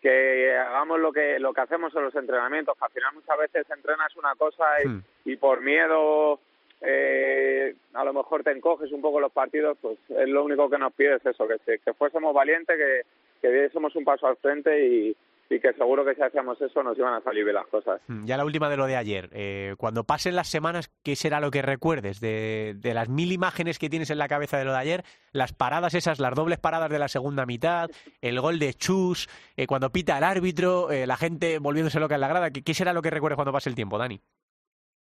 que 0.00 0.56
hagamos 0.56 0.98
lo 0.98 1.12
que 1.12 1.38
lo 1.38 1.52
que 1.52 1.60
hacemos 1.60 1.94
en 1.94 2.02
los 2.02 2.14
entrenamientos, 2.16 2.76
que 2.76 2.84
al 2.84 2.90
final 2.90 3.14
muchas 3.14 3.38
veces 3.38 3.70
entrenas 3.70 4.16
una 4.16 4.34
cosa 4.34 4.64
y, 4.82 4.88
Hmm. 4.88 5.02
y 5.24 5.36
por 5.36 5.60
miedo 5.60 6.40
eh, 6.80 7.74
a 7.92 8.04
lo 8.04 8.12
mejor 8.12 8.42
te 8.42 8.50
encoges 8.50 8.90
un 8.90 9.02
poco 9.02 9.20
los 9.20 9.32
partidos, 9.32 9.76
pues 9.80 9.98
es 10.08 10.28
lo 10.28 10.44
único 10.44 10.68
que 10.68 10.78
nos 10.78 10.92
pide 10.94 11.16
es 11.16 11.26
eso, 11.26 11.46
que, 11.46 11.78
que 11.78 11.92
fuésemos 11.94 12.34
valientes, 12.34 12.76
que, 12.76 13.02
que 13.40 13.52
diésemos 13.52 13.94
un 13.94 14.04
paso 14.04 14.26
al 14.26 14.36
frente 14.36 14.84
y, 14.84 15.16
y 15.52 15.58
que 15.58 15.72
seguro 15.72 16.04
que 16.04 16.14
si 16.14 16.22
hacíamos 16.22 16.60
eso 16.62 16.82
nos 16.82 16.96
iban 16.96 17.12
a 17.14 17.20
salir 17.22 17.42
bien 17.44 17.56
las 17.56 17.66
cosas. 17.66 18.00
Mm, 18.06 18.24
Ya 18.24 18.36
la 18.36 18.44
última 18.44 18.68
de 18.70 18.76
lo 18.76 18.86
de 18.86 18.96
ayer. 18.96 19.28
Eh, 19.32 19.74
cuando 19.78 20.04
pasen 20.04 20.36
las 20.36 20.48
semanas, 20.48 20.90
¿qué 21.02 21.16
será 21.16 21.40
lo 21.40 21.50
que 21.50 21.60
recuerdes 21.60 22.20
de, 22.20 22.74
de 22.76 22.94
las 22.94 23.08
mil 23.08 23.32
imágenes 23.32 23.78
que 23.80 23.90
tienes 23.90 24.10
en 24.10 24.18
la 24.18 24.28
cabeza 24.28 24.58
de 24.58 24.64
lo 24.64 24.70
de 24.72 24.78
ayer? 24.78 25.04
Las 25.32 25.52
paradas 25.52 25.94
esas, 25.94 26.20
las 26.20 26.34
dobles 26.34 26.58
paradas 26.58 26.88
de 26.88 27.00
la 27.00 27.08
segunda 27.08 27.46
mitad, 27.46 27.90
el 28.20 28.40
gol 28.40 28.60
de 28.60 28.74
Chus, 28.74 29.28
eh, 29.56 29.66
cuando 29.66 29.90
pita 29.90 30.16
el 30.18 30.24
árbitro, 30.24 30.90
eh, 30.92 31.06
la 31.06 31.16
gente 31.16 31.58
volviéndose 31.58 31.98
loca 31.98 32.14
en 32.14 32.20
la 32.20 32.28
grada. 32.28 32.50
¿Qué, 32.52 32.62
qué 32.62 32.72
será 32.72 32.92
lo 32.92 33.02
que 33.02 33.10
recuerdes 33.10 33.34
cuando 33.34 33.52
pase 33.52 33.68
el 33.68 33.74
tiempo, 33.74 33.98
Dani? 33.98 34.20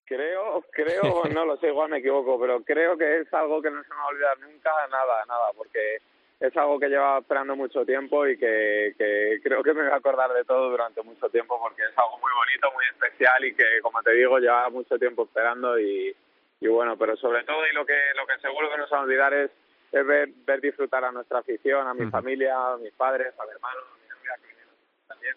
Creo, 0.06 0.64
creo, 0.72 1.04
no 1.34 1.46
lo 1.46 1.58
sé, 1.58 1.68
igual 1.68 1.90
me 1.92 2.00
equivoco, 2.00 2.40
pero 2.40 2.64
creo 2.64 2.98
que 2.98 3.20
es 3.22 3.34
algo 3.34 3.62
que 3.62 3.70
no 3.70 3.84
se 3.84 3.90
me 3.90 3.96
va 3.96 4.02
a 4.02 4.08
olvidar 4.08 4.40
nunca, 4.40 4.72
nada, 4.90 5.26
nada, 5.28 5.48
porque 5.56 5.98
es 6.40 6.56
algo 6.56 6.80
que 6.80 6.88
llevaba 6.88 7.20
esperando 7.20 7.56
mucho 7.56 7.86
tiempo 7.86 8.26
y 8.26 8.38
que, 8.38 8.94
que 8.98 9.40
creo 9.44 9.62
que 9.62 9.74
me 9.74 9.84
voy 9.84 9.92
a 9.92 9.96
acordar 9.96 10.32
de 10.32 10.46
todo 10.46 10.70
durante 10.70 11.02
mucho 11.04 11.28
tiempo 11.30 11.60
porque 11.60 11.82
es 11.84 11.98
algo 11.98 12.18
muy 12.20 12.32
bonito, 12.34 12.72
muy 12.74 12.86
especial 12.86 13.44
y 13.46 13.54
que, 13.54 13.66
como 13.82 14.02
te 14.02 14.14
digo, 14.14 14.40
llevaba 14.40 14.70
mucho 14.70 14.98
tiempo 14.98 15.24
esperando 15.24 15.78
y, 15.78 16.16
y 16.62 16.68
bueno, 16.68 16.98
pero 16.98 17.18
sobre 17.18 17.44
todo 17.44 17.68
y 17.68 17.74
lo 17.74 17.86
que 17.86 17.98
lo 18.16 18.26
que 18.26 18.40
seguro 18.42 18.72
que 18.72 18.78
no 18.78 18.88
se 18.88 18.96
va 18.96 19.02
a 19.02 19.04
olvidar 19.04 19.34
es, 19.34 19.52
es 19.92 20.06
ver, 20.06 20.30
ver 20.46 20.62
disfrutar 20.62 21.04
a 21.04 21.12
nuestra 21.12 21.40
afición, 21.40 21.88
a 21.88 21.94
mi 21.94 22.10
familia, 22.10 22.56
a 22.74 22.78
mis 22.78 22.94
padres, 22.94 23.34
a 23.38 23.44
mi 23.46 23.52
hermano, 23.52 23.80
a 23.80 23.98
mi 23.98 24.08
novia, 24.10 24.36
que 24.42 24.48
vinieron 24.48 24.74
también 25.08 25.36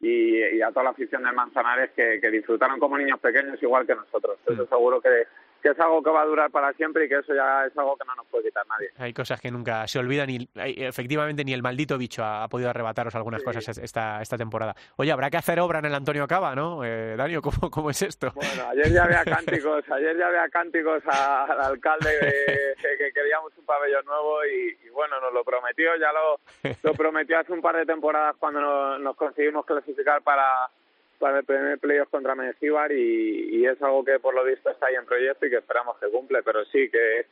y, 0.00 0.56
y 0.56 0.62
a 0.62 0.68
toda 0.70 0.84
la 0.84 0.90
afición 0.90 1.24
de 1.24 1.32
Manzanares 1.32 1.90
que, 1.90 2.20
que 2.20 2.30
disfrutaron 2.30 2.78
como 2.80 2.96
niños 2.96 3.18
pequeños 3.20 3.62
igual 3.62 3.86
que 3.86 3.94
nosotros. 3.96 4.38
Eso 4.46 4.64
Mm. 4.64 4.68
seguro 4.68 5.00
que, 5.02 5.26
que 5.62 5.70
es 5.70 5.80
algo 5.80 6.02
que 6.02 6.10
va 6.10 6.22
a 6.22 6.26
durar 6.26 6.50
para 6.50 6.72
siempre 6.74 7.06
y 7.06 7.08
que 7.08 7.18
eso 7.18 7.34
ya 7.34 7.66
es 7.66 7.76
algo 7.76 7.96
que 7.96 8.04
no 8.06 8.14
nos 8.14 8.26
puede 8.26 8.44
quitar 8.44 8.64
nadie. 8.66 8.90
Hay 8.98 9.12
cosas 9.12 9.40
que 9.40 9.50
nunca 9.50 9.86
se 9.88 9.98
olvidan 9.98 10.30
y 10.30 10.48
efectivamente 10.54 11.44
ni 11.44 11.52
el 11.52 11.62
maldito 11.62 11.98
bicho 11.98 12.22
ha, 12.22 12.44
ha 12.44 12.48
podido 12.48 12.70
arrebataros 12.70 13.14
algunas 13.14 13.40
Sí. 13.40 13.44
cosas 13.46 13.68
es- 13.68 13.78
esta, 13.78 14.20
esta 14.22 14.36
temporada. 14.36 14.74
Oye, 14.96 15.10
habrá 15.12 15.30
que 15.30 15.36
hacer 15.36 15.58
obra 15.60 15.78
en 15.80 15.86
el 15.86 15.94
Antonio 15.94 16.26
Cava, 16.26 16.54
¿no? 16.54 16.84
Eh, 16.84 17.16
Dani, 17.16 17.36
¿cómo, 17.40 17.70
¿cómo 17.70 17.90
es 17.90 18.02
esto? 18.02 18.32
Bueno, 18.34 18.68
ayer 18.70 18.92
ya 18.92 19.04
había 19.04 19.24
cánticos, 19.24 19.84
ayer 19.90 20.16
ya 20.16 20.26
había 20.28 20.48
cánticos 20.48 21.02
a- 21.06 21.44
al 21.44 21.60
alcalde 21.60 22.10
de- 22.10 22.74
que, 22.80 22.96
que 23.04 23.12
queríamos 23.12 23.52
un 23.56 23.64
pabellón 23.64 24.04
nuevo 24.04 24.44
y, 24.46 24.86
y 24.86 24.90
bueno, 24.90 25.20
nos 25.20 25.32
lo 25.32 25.42
prometió, 25.44 25.90
ya 25.96 26.10
lo, 26.12 26.40
lo 26.82 26.92
prometió 26.94 27.38
hace 27.38 27.52
un 27.52 27.60
par 27.60 27.76
de 27.76 27.84
temporadas 27.86 28.36
cuando 28.38 28.60
nos, 28.60 29.00
nos 29.00 29.16
conseguimos 29.16 29.64
clasificar 29.66 30.22
para, 30.22 30.46
para 31.18 31.38
el 31.40 31.44
primer 31.44 31.78
playoff 31.78 32.08
contra 32.10 32.34
Mendizíbar 32.34 32.92
y, 32.92 33.56
y 33.56 33.66
es 33.66 33.80
algo 33.82 34.04
que 34.04 34.18
por 34.18 34.34
lo 34.34 34.44
visto 34.44 34.70
está 34.70 34.86
ahí 34.86 34.94
en 34.94 35.04
proyecto 35.06 35.46
y 35.46 35.50
que 35.50 35.56
esperamos 35.58 35.98
que 35.98 36.08
cumple, 36.10 36.42
pero 36.42 36.64
sí 36.66 36.90
que 36.90 37.26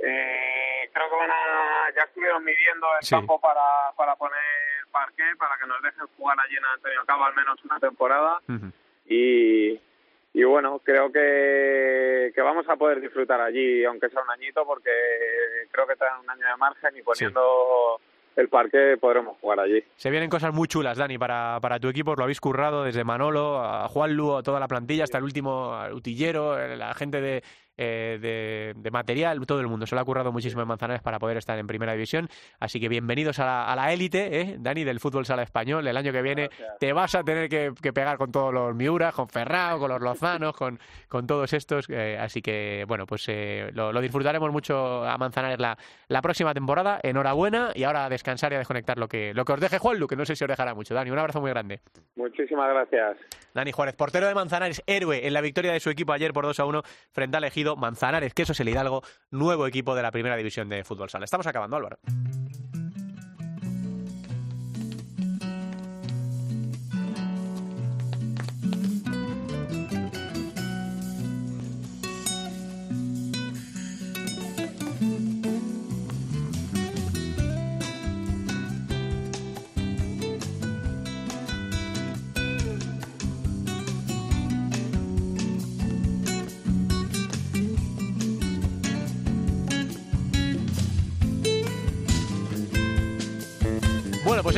eh, 0.00 0.90
creo 0.92 1.10
que 1.10 1.16
van 1.16 1.30
a, 1.30 1.90
ya 1.96 2.02
estuvieron 2.02 2.44
midiendo 2.44 2.86
el 3.00 3.06
Sí. 3.06 3.14
campo 3.14 3.40
para, 3.40 3.92
para 3.96 4.14
poner 4.16 4.38
parqué, 4.92 5.24
para 5.38 5.56
que 5.58 5.66
nos 5.66 5.82
dejen 5.82 6.06
jugar 6.16 6.36
allí 6.44 6.56
en 6.56 6.64
Antonio 6.64 7.04
Cabo 7.06 7.24
al 7.24 7.34
menos 7.34 7.64
una 7.64 7.78
temporada. 7.80 8.40
Y, 9.06 9.80
y 10.34 10.44
bueno, 10.44 10.80
creo 10.84 11.10
que, 11.10 12.32
que 12.34 12.40
vamos 12.42 12.68
a 12.68 12.76
poder 12.76 13.00
disfrutar 13.00 13.40
allí, 13.40 13.84
aunque 13.84 14.08
sea 14.08 14.22
un 14.22 14.30
añito, 14.30 14.64
porque 14.66 14.90
creo 15.70 15.86
que 15.86 15.92
está 15.94 16.18
un 16.20 16.30
año 16.30 16.46
de 16.46 16.56
margen 16.56 16.96
y 16.96 17.02
poniendo 17.02 18.00
el 18.40 18.48
parque 18.48 18.96
podremos 19.00 19.36
jugar 19.40 19.60
allí. 19.60 19.82
Se 19.96 20.10
vienen 20.10 20.30
cosas 20.30 20.54
muy 20.54 20.68
chulas, 20.68 20.96
Dani, 20.96 21.18
para, 21.18 21.58
para 21.60 21.78
tu 21.78 21.88
equipo. 21.88 22.14
Lo 22.14 22.22
habéis 22.22 22.40
currado 22.40 22.84
desde 22.84 23.04
Manolo 23.04 23.58
a 23.62 23.88
Juan 23.88 24.14
Lu, 24.14 24.36
a 24.36 24.42
toda 24.42 24.60
la 24.60 24.68
plantilla, 24.68 25.04
hasta 25.04 25.18
el 25.18 25.24
último 25.24 25.76
utillero, 25.92 26.56
la 26.76 26.94
gente 26.94 27.20
de, 27.20 27.42
eh, 27.78 28.18
de, 28.20 28.74
de 28.76 28.90
material, 28.90 29.40
todo 29.46 29.60
el 29.60 29.68
mundo. 29.68 29.86
Se 29.86 29.94
lo 29.94 30.00
ha 30.00 30.04
currado 30.04 30.32
muchísimo 30.32 30.60
en 30.62 30.68
Manzanares 30.68 31.00
para 31.00 31.18
poder 31.18 31.36
estar 31.38 31.58
en 31.58 31.66
primera 31.66 31.92
división. 31.92 32.28
Así 32.60 32.80
que 32.80 32.88
bienvenidos 32.88 33.38
a 33.38 33.46
la, 33.46 33.64
a 33.72 33.76
la 33.76 33.92
élite, 33.92 34.40
¿eh? 34.40 34.56
Dani, 34.58 34.84
del 34.84 35.00
fútbol 35.00 35.24
sala 35.24 35.42
español. 35.42 35.86
El 35.86 35.96
año 35.96 36.12
que 36.12 36.20
viene 36.20 36.48
Gracias. 36.48 36.78
te 36.80 36.92
vas 36.92 37.14
a 37.14 37.22
tener 37.24 37.48
que, 37.48 37.72
que 37.80 37.92
pegar 37.92 38.18
con 38.18 38.30
todos 38.32 38.52
los 38.52 38.74
Miuras, 38.74 39.14
con 39.14 39.28
Ferrao, 39.28 39.78
con 39.78 39.88
los 39.90 40.00
Lozanos, 40.02 40.54
con, 40.54 40.78
con 41.08 41.26
todos 41.26 41.52
estos. 41.52 41.86
eh, 41.88 42.18
así 42.20 42.42
que, 42.42 42.84
bueno, 42.86 43.06
pues 43.06 43.26
lo, 43.72 43.92
lo 43.92 44.00
disfrutaremos 44.00 44.50
mucho 44.52 45.04
a 45.04 45.16
Manzanares 45.16 45.58
la, 45.60 45.78
la 46.08 46.20
próxima 46.20 46.52
temporada. 46.52 46.98
Enhorabuena 47.02 47.70
y 47.74 47.84
ahora 47.84 48.04
a 48.06 48.08
descansar 48.08 48.52
y 48.52 48.56
a 48.56 48.58
desconectar 48.58 48.98
lo 48.98 49.08
que, 49.08 49.32
lo 49.34 49.44
que 49.44 49.52
os 49.52 49.60
deje 49.60 49.78
Juanlu, 49.78 50.06
que 50.08 50.16
no 50.16 50.24
sé 50.26 50.34
si 50.34 50.44
os 50.44 50.48
dejará 50.48 50.74
mucho. 50.74 50.94
Dani, 50.94 51.10
un 51.10 51.18
abrazo 51.18 51.40
muy 51.40 51.50
grande. 51.50 51.80
Muchísimas 52.16 52.68
gracias. 52.70 53.16
Dani 53.54 53.70
Juárez, 53.72 53.94
portero 53.94 54.26
de 54.26 54.34
Manzanares, 54.34 54.82
héroe 54.86 55.26
en 55.26 55.32
la 55.32 55.40
victoria 55.40 55.72
de 55.72 55.80
su 55.80 55.90
equipo 55.90 56.12
ayer 56.12 56.32
por 56.32 56.44
2 56.44 56.58
a 56.60 56.64
1 56.64 56.82
frente 57.12 57.36
al 57.36 57.44
Ejido. 57.44 57.67
Manzanares, 57.76 58.34
que 58.34 58.42
eso 58.42 58.52
es 58.52 58.60
el 58.60 58.68
Hidalgo, 58.68 59.02
nuevo 59.30 59.66
equipo 59.66 59.94
de 59.94 60.02
la 60.02 60.10
primera 60.10 60.36
división 60.36 60.68
de 60.68 60.84
fútbol 60.84 61.10
sala. 61.10 61.24
Estamos 61.24 61.46
acabando, 61.46 61.76
Álvaro. 61.76 61.98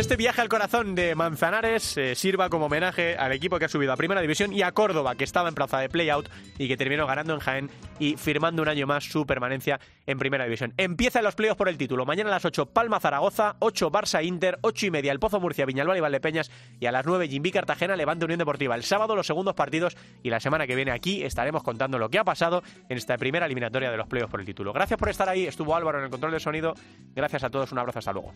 Este 0.00 0.16
viaje 0.16 0.40
al 0.40 0.48
corazón 0.48 0.94
de 0.94 1.14
Manzanares 1.14 1.94
eh, 1.98 2.14
sirva 2.14 2.48
como 2.48 2.66
homenaje 2.66 3.16
al 3.16 3.32
equipo 3.32 3.58
que 3.58 3.66
ha 3.66 3.68
subido 3.68 3.92
a 3.92 3.98
Primera 3.98 4.22
División 4.22 4.50
y 4.50 4.62
a 4.62 4.72
Córdoba, 4.72 5.14
que 5.14 5.24
estaba 5.24 5.50
en 5.50 5.54
plaza 5.54 5.78
de 5.78 5.90
playout 5.90 6.26
y 6.56 6.68
que 6.68 6.78
terminó 6.78 7.06
ganando 7.06 7.34
en 7.34 7.40
Jaén 7.40 7.70
y 7.98 8.16
firmando 8.16 8.62
un 8.62 8.68
año 8.68 8.86
más 8.86 9.04
su 9.04 9.26
permanencia 9.26 9.78
en 10.06 10.18
Primera 10.18 10.44
División. 10.44 10.72
Empiezan 10.78 11.22
los 11.22 11.34
playoffs 11.34 11.58
por 11.58 11.68
el 11.68 11.76
título. 11.76 12.06
Mañana 12.06 12.30
a 12.30 12.32
las 12.32 12.44
8 12.46 12.66
Palma 12.72 12.98
Zaragoza, 12.98 13.56
8 13.58 13.92
Barça 13.92 14.24
Inter, 14.24 14.58
8 14.62 14.86
y 14.86 14.90
media 14.90 15.12
El 15.12 15.20
Pozo 15.20 15.38
Murcia, 15.38 15.66
Viñalbal 15.66 15.98
y 15.98 16.00
Valdepeñas 16.00 16.50
y 16.80 16.86
a 16.86 16.92
las 16.92 17.04
9 17.04 17.28
Jimbi 17.28 17.50
Cartagena, 17.50 17.94
Levante 17.94 18.24
Unión 18.24 18.38
Deportiva. 18.38 18.76
El 18.76 18.84
sábado 18.84 19.14
los 19.14 19.26
segundos 19.26 19.54
partidos 19.54 19.98
y 20.22 20.30
la 20.30 20.40
semana 20.40 20.66
que 20.66 20.76
viene 20.76 20.92
aquí 20.92 21.22
estaremos 21.24 21.62
contando 21.62 21.98
lo 21.98 22.08
que 22.08 22.18
ha 22.18 22.24
pasado 22.24 22.62
en 22.88 22.96
esta 22.96 23.18
primera 23.18 23.44
eliminatoria 23.44 23.90
de 23.90 23.98
los 23.98 24.06
playoffs 24.06 24.30
por 24.30 24.40
el 24.40 24.46
título. 24.46 24.72
Gracias 24.72 24.98
por 24.98 25.10
estar 25.10 25.28
ahí. 25.28 25.46
Estuvo 25.46 25.76
Álvaro 25.76 25.98
en 25.98 26.04
el 26.04 26.10
control 26.10 26.32
del 26.32 26.40
sonido. 26.40 26.74
Gracias 27.14 27.44
a 27.44 27.50
todos. 27.50 27.70
Un 27.72 27.78
abrazo. 27.80 27.98
Hasta 27.98 28.12
luego. 28.12 28.32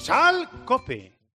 Futsal 0.00 0.48
Cope. 0.64 1.19